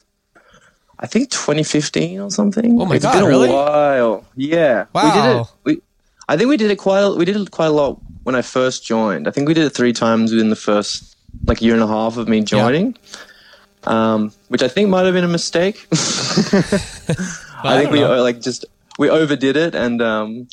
I 0.97 1.07
think 1.07 1.29
2015 1.29 2.19
or 2.21 2.31
something. 2.31 2.79
Oh 2.81 2.85
my 2.85 2.95
It's 2.95 3.03
God, 3.03 3.17
It's 3.17 3.25
been 3.27 3.49
a 3.49 3.53
while. 3.53 4.25
Yeah. 4.35 4.85
Wow. 4.93 5.03
We 5.03 5.21
did 5.21 5.41
it. 5.41 5.47
We 5.65 5.81
I 6.29 6.37
think 6.37 6.49
we 6.49 6.57
did 6.57 6.71
it 6.71 6.77
quite 6.77 7.01
a, 7.01 7.11
we 7.11 7.25
did 7.25 7.35
it 7.35 7.51
quite 7.51 7.67
a 7.67 7.71
lot 7.71 7.99
when 8.23 8.35
I 8.35 8.41
first 8.41 8.85
joined. 8.85 9.27
I 9.27 9.31
think 9.31 9.47
we 9.47 9.53
did 9.53 9.65
it 9.65 9.71
3 9.71 9.91
times 9.93 10.31
within 10.31 10.49
the 10.51 10.55
first 10.55 11.17
like 11.45 11.61
year 11.61 11.73
and 11.73 11.83
a 11.83 11.87
half 11.87 12.15
of 12.17 12.27
me 12.29 12.41
joining. 12.41 12.95
Um, 13.89 14.31
which 14.49 14.61
I 14.61 14.67
think 14.67 14.87
might 14.89 15.05
have 15.05 15.13
been 15.15 15.23
a 15.23 15.27
mistake. 15.27 15.87
I 15.91 17.77
think 17.77 17.91
we 17.91 18.03
uh, 18.03 18.21
like 18.21 18.39
just 18.39 18.65
we 18.97 19.09
overdid 19.09 19.57
it 19.57 19.75
and 19.75 20.01
um 20.01 20.47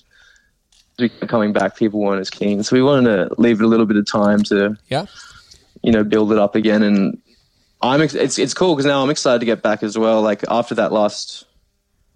we 0.99 1.09
coming 1.11 1.53
back 1.53 1.76
people 1.76 2.01
weren't 2.01 2.20
as 2.20 2.30
keen. 2.30 2.62
So 2.62 2.74
we 2.74 2.82
wanted 2.82 3.28
to 3.28 3.34
leave 3.41 3.61
it 3.61 3.64
a 3.64 3.68
little 3.68 3.87
bit 3.87 3.97
of 3.99 4.07
time 4.11 4.43
to 4.45 4.76
Yeah. 4.89 5.07
you 5.82 5.93
know 5.93 6.03
build 6.03 6.32
it 6.32 6.39
up 6.39 6.55
again 6.55 6.82
and 6.82 7.20
i'm 7.82 8.01
ex- 8.01 8.14
it's 8.14 8.39
it's 8.39 8.55
cool 8.55 8.74
because 8.74 8.87
now 8.87 9.03
i'm 9.03 9.11
excited 9.11 9.39
to 9.41 9.45
get 9.47 9.61
back 9.62 9.82
as 9.82 9.99
well 9.99 10.22
like 10.22 10.43
after 10.49 10.74
that 10.74 10.91
last 10.93 11.45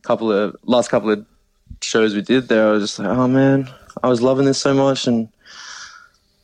couple 0.02 0.32
of 0.32 0.56
last 0.64 0.88
couple 0.88 1.10
of 1.10 1.26
shows 1.82 2.14
we 2.14 2.22
did 2.22 2.48
there 2.48 2.68
i 2.68 2.70
was 2.70 2.82
just 2.82 2.98
like 2.98 3.08
oh 3.08 3.28
man 3.28 3.68
i 4.02 4.08
was 4.08 4.22
loving 4.22 4.46
this 4.46 4.58
so 4.58 4.72
much 4.72 5.06
and 5.06 5.28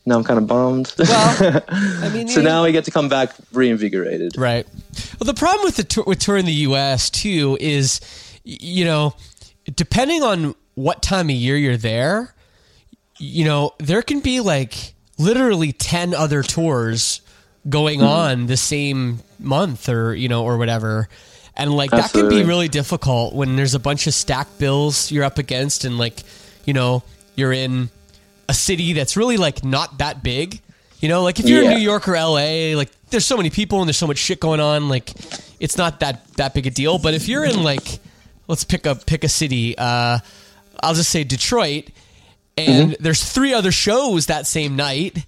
now 0.06 0.16
i'm 0.16 0.24
kind 0.24 0.38
of 0.38 0.46
bummed 0.46 0.94
Well, 0.98 1.62
I 1.68 2.08
mean, 2.12 2.28
so 2.28 2.40
now 2.40 2.64
we 2.64 2.72
get 2.72 2.84
to 2.84 2.90
come 2.90 3.08
back 3.08 3.32
reinvigorated 3.52 4.36
Right. 4.36 4.66
Well, 5.18 5.26
the 5.26 5.34
problem 5.34 5.64
with 5.64 5.76
the 5.76 5.84
tour, 5.84 6.04
with 6.06 6.18
touring 6.18 6.46
the 6.46 6.52
U.S. 6.52 7.10
too 7.10 7.56
is, 7.60 8.00
you 8.44 8.84
know, 8.84 9.14
depending 9.74 10.22
on 10.22 10.54
what 10.74 11.02
time 11.02 11.28
of 11.28 11.36
year 11.36 11.56
you're 11.56 11.76
there, 11.76 12.34
you 13.18 13.44
know, 13.44 13.72
there 13.78 14.02
can 14.02 14.20
be 14.20 14.40
like 14.40 14.94
literally 15.18 15.72
ten 15.72 16.14
other 16.14 16.42
tours 16.42 17.20
going 17.68 18.00
hmm. 18.00 18.06
on 18.06 18.46
the 18.46 18.56
same 18.56 19.20
month 19.38 19.88
or 19.88 20.14
you 20.14 20.28
know 20.28 20.44
or 20.44 20.58
whatever. 20.58 21.08
And 21.56 21.74
like 21.74 21.90
that 21.90 22.12
can 22.12 22.28
be 22.28 22.44
really 22.44 22.68
difficult 22.68 23.34
when 23.34 23.56
there's 23.56 23.74
a 23.74 23.78
bunch 23.78 24.06
of 24.06 24.12
stacked 24.12 24.58
bills 24.58 25.10
you're 25.10 25.24
up 25.24 25.38
against 25.38 25.86
and 25.86 25.96
like, 25.96 26.22
you 26.66 26.74
know, 26.74 27.02
you're 27.34 27.52
in 27.52 27.88
a 28.48 28.54
city 28.54 28.92
that's 28.92 29.16
really 29.16 29.36
like 29.36 29.64
not 29.64 29.98
that 29.98 30.22
big. 30.22 30.60
You 31.00 31.08
know, 31.08 31.22
like 31.22 31.38
if 31.40 31.46
you're 31.48 31.62
in 31.62 31.70
New 31.70 31.78
York 31.78 32.08
or 32.08 32.14
LA, 32.14 32.74
like 32.76 32.90
there's 33.10 33.26
so 33.26 33.36
many 33.36 33.50
people 33.50 33.80
and 33.80 33.88
there's 33.88 33.98
so 33.98 34.06
much 34.06 34.18
shit 34.18 34.40
going 34.40 34.60
on, 34.60 34.88
like 34.88 35.10
it's 35.60 35.76
not 35.76 36.00
that 36.00 36.26
that 36.36 36.54
big 36.54 36.66
a 36.66 36.70
deal. 36.70 36.98
But 36.98 37.14
if 37.14 37.28
you're 37.28 37.44
in 37.44 37.62
like 37.62 37.98
let's 38.48 38.64
pick 38.64 38.86
a 38.86 38.94
pick 38.94 39.22
a 39.24 39.28
city, 39.28 39.76
uh 39.76 40.18
I'll 40.82 40.94
just 40.94 41.10
say 41.10 41.24
Detroit 41.24 41.90
and 42.56 42.92
Mm-hmm. 42.92 43.02
there's 43.02 43.22
three 43.22 43.52
other 43.52 43.70
shows 43.72 44.26
that 44.26 44.46
same 44.46 44.76
night. 44.76 45.26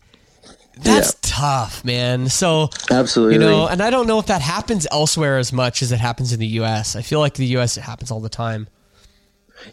That's 0.80 1.16
tough, 1.22 1.84
man. 1.84 2.28
So 2.28 2.70
absolutely 2.90 3.34
you 3.34 3.40
know, 3.40 3.66
and 3.68 3.82
I 3.82 3.90
don't 3.90 4.06
know 4.06 4.18
if 4.20 4.26
that 4.26 4.40
happens 4.40 4.86
elsewhere 4.90 5.36
as 5.38 5.52
much 5.52 5.82
as 5.82 5.90
it 5.92 5.98
happens 5.98 6.32
in 6.32 6.38
the 6.40 6.46
US. 6.62 6.96
I 6.96 7.02
feel 7.02 7.18
like 7.20 7.34
the 7.34 7.46
US 7.58 7.76
it 7.76 7.82
happens 7.82 8.10
all 8.10 8.20
the 8.20 8.28
time. 8.30 8.68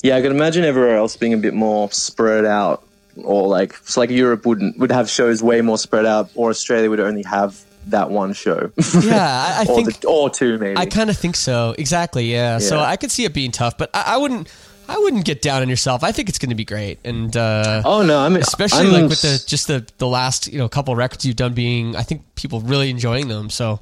yeah 0.03 0.15
i 0.17 0.21
can 0.21 0.31
imagine 0.31 0.63
everywhere 0.65 0.97
else 0.97 1.15
being 1.15 1.33
a 1.33 1.37
bit 1.37 1.53
more 1.53 1.91
spread 1.91 2.43
out 2.43 2.83
or 3.23 3.47
like 3.47 3.73
it's 3.81 3.97
like 3.97 4.09
europe 4.09 4.45
wouldn't 4.45 4.77
would 4.77 4.91
have 4.91 5.09
shows 5.09 5.41
way 5.41 5.61
more 5.61 5.77
spread 5.77 6.05
out 6.05 6.29
or 6.35 6.49
australia 6.49 6.89
would 6.89 6.99
only 6.99 7.23
have 7.23 7.63
that 7.87 8.09
one 8.09 8.33
show 8.33 8.71
Yeah, 9.01 9.55
I, 9.59 9.63
I 9.63 9.65
or, 9.69 9.75
think 9.75 9.99
the, 10.01 10.07
or 10.07 10.29
two 10.29 10.57
maybe 10.57 10.77
I 10.77 10.85
kind 10.85 11.09
of 11.09 11.17
think 11.17 11.35
so. 11.35 11.75
Exactly. 11.77 12.31
Yeah. 12.31 12.57
So 12.57 12.79
I 12.79 12.97
could 12.97 13.11
see 13.11 13.25
it 13.25 13.33
being 13.33 13.51
tough, 13.51 13.77
but 13.77 13.89
I, 13.93 14.15
I 14.15 14.17
wouldn't. 14.17 14.51
I 14.87 14.99
wouldn't 14.99 15.25
get 15.25 15.41
down 15.41 15.63
on 15.63 15.69
yourself. 15.69 16.03
I 16.03 16.11
think 16.11 16.29
it's 16.29 16.37
going 16.37 16.51
to 16.51 16.55
be 16.55 16.63
great, 16.63 16.99
and 17.03 17.35
uh, 17.35 17.81
Oh 17.83 18.03
no! 18.03 18.19
I 18.19 18.29
mean, 18.29 18.41
especially 18.41 18.85
I'm 18.85 18.93
like 18.93 19.09
with 19.09 19.21
the 19.21 19.43
just 19.47 19.67
the 19.67 19.83
the 19.97 20.07
last 20.07 20.51
you 20.51 20.59
know 20.59 20.69
couple 20.69 20.95
records 20.95 21.25
you've 21.25 21.35
done 21.35 21.53
being. 21.53 21.95
I 21.95 22.03
think 22.03 22.21
people 22.35 22.59
really 22.61 22.91
enjoying 22.91 23.27
them. 23.27 23.49
So 23.49 23.79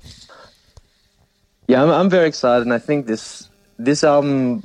yeah, 1.67 1.83
I'm, 1.83 1.89
I'm 1.89 2.09
very 2.09 2.27
excited, 2.27 2.61
and 2.63 2.73
I 2.73 2.79
think 2.79 3.05
this 3.05 3.49
this 3.77 4.03
album, 4.03 4.63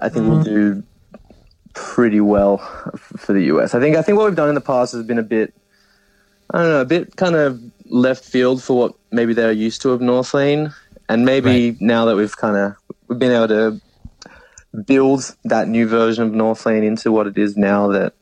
I 0.00 0.08
think 0.08 0.28
will 0.28 0.42
do 0.42 0.82
pretty 1.78 2.20
well 2.20 2.58
for 3.16 3.32
the 3.32 3.44
US. 3.44 3.74
I 3.74 3.80
think 3.80 3.96
I 3.96 4.02
think 4.02 4.18
what 4.18 4.26
we've 4.26 4.36
done 4.36 4.48
in 4.48 4.54
the 4.54 4.60
past 4.60 4.92
has 4.92 5.04
been 5.04 5.18
a 5.18 5.22
bit, 5.22 5.54
I 6.50 6.58
don't 6.58 6.70
know, 6.70 6.80
a 6.80 6.84
bit 6.84 7.16
kind 7.16 7.36
of 7.36 7.60
left 7.86 8.24
field 8.24 8.62
for 8.62 8.76
what 8.76 8.94
maybe 9.12 9.32
they're 9.32 9.52
used 9.52 9.82
to 9.82 9.90
of 9.90 10.00
Northlane, 10.00 10.74
and 11.08 11.24
maybe 11.24 11.76
now 11.80 12.04
that 12.06 12.16
we've 12.16 12.36
kind 12.36 12.56
of 12.56 12.74
we've 13.06 13.18
been 13.18 13.32
able 13.32 13.48
to 13.48 13.80
build 14.84 15.34
that 15.44 15.68
new 15.68 15.86
version 15.86 16.24
of 16.24 16.32
Northlane 16.32 16.84
into 16.84 17.12
what 17.12 17.26
it 17.26 17.38
is 17.38 17.56
now 17.56 17.88
that 17.88 18.14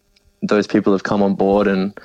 those 0.42 0.66
people 0.66 0.92
have 0.92 1.02
come 1.02 1.22
on 1.22 1.34
board 1.34 1.66
and. 1.66 1.98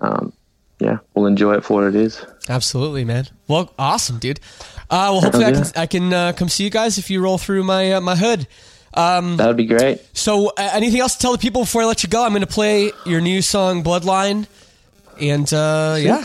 Um, 0.00 0.32
yeah, 0.80 0.96
we'll 1.12 1.26
enjoy 1.26 1.56
it 1.56 1.64
for 1.64 1.74
what 1.74 1.84
it 1.84 1.94
is. 1.94 2.24
absolutely, 2.48 3.04
man. 3.04 3.26
Well, 3.46 3.74
awesome, 3.78 4.18
dude. 4.18 4.40
Uh, 4.88 5.12
well, 5.12 5.20
hopefully 5.20 5.44
I 5.44 5.52
can 5.52 5.64
I 5.76 5.86
can 5.86 6.12
uh, 6.14 6.32
come 6.32 6.48
see 6.48 6.64
you 6.64 6.70
guys 6.70 6.96
if 6.96 7.10
you 7.10 7.20
roll 7.20 7.36
through 7.36 7.64
my 7.64 7.92
uh, 7.92 8.00
my 8.00 8.16
hood. 8.16 8.48
That 8.94 9.46
would 9.46 9.56
be 9.56 9.66
great. 9.66 10.00
So 10.16 10.48
uh, 10.48 10.70
anything 10.72 11.00
else 11.00 11.14
to 11.14 11.18
tell 11.20 11.32
the 11.32 11.38
people 11.38 11.62
before 11.62 11.82
I 11.82 11.84
let 11.86 12.02
you 12.02 12.08
go? 12.08 12.24
I'm 12.24 12.30
going 12.30 12.40
to 12.42 12.46
play 12.46 12.92
your 13.06 13.20
new 13.20 13.42
song 13.42 13.82
Bloodline, 13.84 14.46
and 15.20 15.52
uh, 15.52 15.96
yeah. 15.98 16.24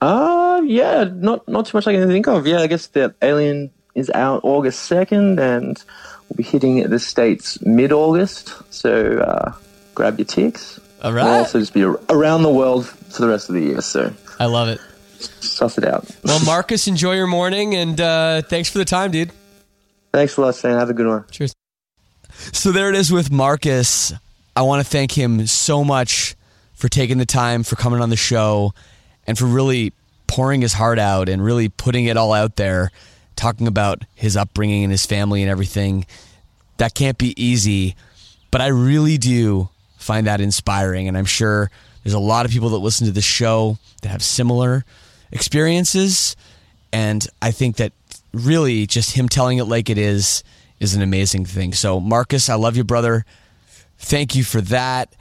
Uh 0.00 0.62
yeah, 0.64 1.04
not 1.12 1.48
not 1.48 1.66
too 1.66 1.76
much 1.76 1.86
I 1.86 1.92
can 1.92 2.06
think 2.08 2.28
of. 2.28 2.46
Yeah, 2.46 2.60
I 2.60 2.66
guess 2.68 2.86
the 2.86 3.14
Alien 3.20 3.70
is 3.94 4.10
out 4.10 4.40
August 4.44 4.84
second, 4.84 5.40
and 5.40 5.82
we'll 6.28 6.36
be 6.36 6.42
hitting 6.42 6.88
the 6.88 6.98
states 6.98 7.60
mid 7.62 7.92
August. 7.92 8.52
So 8.72 9.18
uh, 9.18 9.52
grab 9.94 10.18
your 10.18 10.26
ticks. 10.26 10.78
All 11.02 11.12
We'll 11.12 11.24
also 11.26 11.60
just 11.60 11.74
be 11.74 11.82
around 11.82 12.42
the 12.42 12.50
world 12.50 12.86
for 12.88 13.22
the 13.22 13.28
rest 13.28 13.48
of 13.48 13.54
the 13.54 13.62
year. 13.62 13.80
So 13.80 14.12
I 14.38 14.46
love 14.46 14.68
it. 14.68 14.80
suss 15.40 15.78
it 15.78 15.84
out. 15.84 16.06
Well, 16.24 16.44
Marcus, 16.46 16.86
enjoy 16.86 17.14
your 17.14 17.26
morning, 17.26 17.74
and 17.74 18.00
uh, 18.00 18.42
thanks 18.42 18.68
for 18.68 18.78
the 18.78 18.84
time, 18.84 19.10
dude. 19.10 19.32
Thanks 20.12 20.36
a 20.36 20.40
lot, 20.40 20.54
Shane. 20.54 20.72
Have 20.72 20.90
a 20.90 20.94
good 20.94 21.06
one. 21.06 21.24
Cheers. 21.30 21.54
So 22.52 22.72
there 22.72 22.88
it 22.88 22.94
is 22.94 23.10
with 23.10 23.30
Marcus. 23.32 24.12
I 24.54 24.62
want 24.62 24.84
to 24.84 24.88
thank 24.88 25.12
him 25.12 25.46
so 25.46 25.82
much 25.82 26.36
for 26.74 26.88
taking 26.88 27.18
the 27.18 27.26
time 27.26 27.64
for 27.64 27.76
coming 27.76 28.00
on 28.00 28.10
the 28.10 28.16
show 28.16 28.72
and 29.26 29.36
for 29.36 29.46
really 29.46 29.92
pouring 30.28 30.60
his 30.60 30.72
heart 30.72 30.98
out 30.98 31.28
and 31.28 31.44
really 31.44 31.68
putting 31.68 32.04
it 32.04 32.16
all 32.16 32.32
out 32.32 32.56
there, 32.56 32.92
talking 33.34 33.66
about 33.66 34.04
his 34.14 34.36
upbringing 34.36 34.84
and 34.84 34.92
his 34.92 35.04
family 35.04 35.42
and 35.42 35.50
everything. 35.50 36.06
That 36.76 36.94
can't 36.94 37.18
be 37.18 37.34
easy, 37.42 37.96
but 38.52 38.60
I 38.60 38.68
really 38.68 39.18
do 39.18 39.68
find 39.96 40.26
that 40.28 40.40
inspiring. 40.40 41.08
And 41.08 41.18
I'm 41.18 41.24
sure 41.24 41.70
there's 42.04 42.14
a 42.14 42.20
lot 42.20 42.46
of 42.46 42.52
people 42.52 42.70
that 42.70 42.78
listen 42.78 43.06
to 43.06 43.12
this 43.12 43.24
show 43.24 43.78
that 44.02 44.10
have 44.10 44.22
similar 44.22 44.84
experiences. 45.32 46.36
And 46.92 47.26
I 47.42 47.50
think 47.50 47.76
that 47.76 47.92
really 48.32 48.86
just 48.86 49.16
him 49.16 49.28
telling 49.28 49.58
it 49.58 49.64
like 49.64 49.90
it 49.90 49.98
is 49.98 50.44
is 50.80 50.94
an 50.94 51.02
amazing 51.02 51.44
thing. 51.44 51.72
So, 51.72 52.00
Marcus, 52.00 52.48
I 52.48 52.54
love 52.54 52.76
you, 52.76 52.84
brother. 52.84 53.24
Thank 53.98 54.34
you 54.34 54.44
for 54.44 54.60
that. 54.62 55.14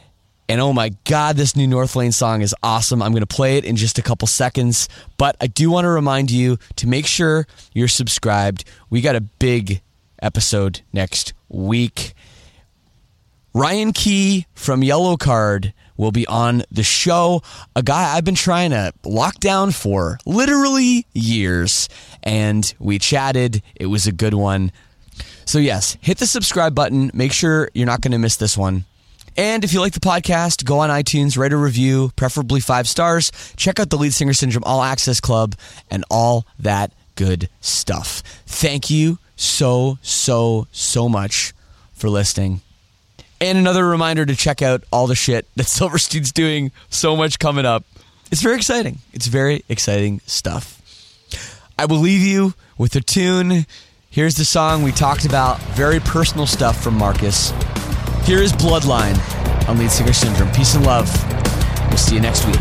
And 0.50 0.62
oh 0.62 0.72
my 0.72 0.92
God, 1.04 1.36
this 1.36 1.56
new 1.56 1.68
Northlane 1.68 2.14
song 2.14 2.42
is 2.42 2.56
awesome. 2.64 3.02
I'm 3.02 3.12
going 3.12 3.22
to 3.22 3.28
play 3.28 3.58
it 3.58 3.66
in 3.66 3.76
just 3.76 4.00
a 4.00 4.02
couple 4.02 4.28
seconds. 4.28 4.88
But 5.18 5.36
I 5.42 5.48
do 5.48 5.70
want 5.70 5.86
to 5.86 5.90
remind 5.90 6.32
you 6.32 6.58
to 6.78 6.88
make 6.88 7.06
sure 7.06 7.48
you're 7.74 7.90
subscribed. 7.90 8.64
We 8.90 9.02
got 9.02 9.18
a 9.18 9.22
big 9.22 9.82
episode 10.22 10.82
next 10.94 11.34
week. 11.50 12.14
Ryan 13.54 13.92
Key 13.92 14.46
from 14.54 14.82
Yellowcard 14.82 15.74
will 15.98 16.12
be 16.12 16.26
on 16.28 16.64
the 16.72 16.84
show. 16.84 17.42
A 17.76 17.84
guy 17.84 18.16
I've 18.16 18.24
been 18.24 18.36
trying 18.36 18.70
to 18.70 18.94
lock 19.04 19.40
down 19.40 19.72
for 19.72 20.18
literally 20.26 21.08
years. 21.14 21.90
And 22.24 22.74
we 22.80 23.00
chatted. 23.00 23.62
It 23.76 23.88
was 23.88 24.08
a 24.08 24.12
good 24.12 24.36
one. 24.36 24.72
So, 25.48 25.60
yes, 25.60 25.98
hit 26.02 26.18
the 26.18 26.28
subscribe 26.28 26.76
button. 26.76 27.10
Make 27.14 27.32
sure 27.32 27.70
you're 27.74 27.86
not 27.86 28.02
going 28.02 28.12
to 28.12 28.18
miss 28.18 28.36
this 28.36 28.58
one. 28.58 28.84
And 29.38 29.64
if 29.64 29.72
you 29.72 29.80
like 29.80 29.94
the 29.94 30.02
podcast, 30.02 30.66
go 30.66 30.80
on 30.80 30.90
iTunes, 30.90 31.38
write 31.38 31.54
a 31.54 31.58
review, 31.58 32.12
preferably 32.18 32.60
five 32.60 32.86
stars. 32.86 33.32
Check 33.56 33.80
out 33.80 33.90
the 33.90 33.98
Lead 33.98 34.14
Singer 34.14 34.34
Syndrome 34.34 34.66
All 34.66 34.84
Access 34.84 35.22
Club 35.22 35.56
and 35.90 36.04
all 36.12 36.46
that 36.60 36.92
good 37.16 37.48
stuff. 37.62 38.24
Thank 38.46 38.90
you 38.90 39.20
so, 39.38 40.00
so, 40.02 40.68
so 40.74 41.08
much 41.08 41.54
for 41.94 42.10
listening. 42.10 42.60
And 43.40 43.58
another 43.58 43.88
reminder 43.88 44.26
to 44.26 44.36
check 44.36 44.62
out 44.62 44.84
all 44.92 45.08
the 45.08 45.16
shit 45.16 45.48
that 45.56 45.64
Silverstein's 45.68 46.34
doing. 46.34 46.74
So 46.90 47.16
much 47.16 47.40
coming 47.40 47.66
up. 47.66 47.86
It's 48.34 48.42
very 48.42 48.58
exciting. 48.58 48.98
It's 49.14 49.28
very 49.28 49.64
exciting 49.70 50.20
stuff. 50.26 50.82
I 51.80 51.86
will 51.86 52.00
leave 52.00 52.22
you 52.22 52.54
with 52.78 52.96
a 52.98 53.02
tune. 53.02 53.66
Here's 54.18 54.34
the 54.34 54.46
song 54.46 54.82
we 54.82 54.92
talked 54.92 55.26
about, 55.26 55.60
very 55.76 56.00
personal 56.00 56.48
stuff 56.48 56.82
from 56.82 56.96
Marcus. 56.96 57.52
Here 58.26 58.42
is 58.42 58.52
Bloodline 58.52 59.16
on 59.70 59.78
Lead 59.78 59.92
Singer 59.92 60.12
Syndrome. 60.12 60.52
Peace 60.54 60.74
and 60.74 60.84
love. 60.84 61.08
We'll 61.90 61.98
see 61.98 62.16
you 62.16 62.22
next 62.22 62.48
week. 62.48 62.56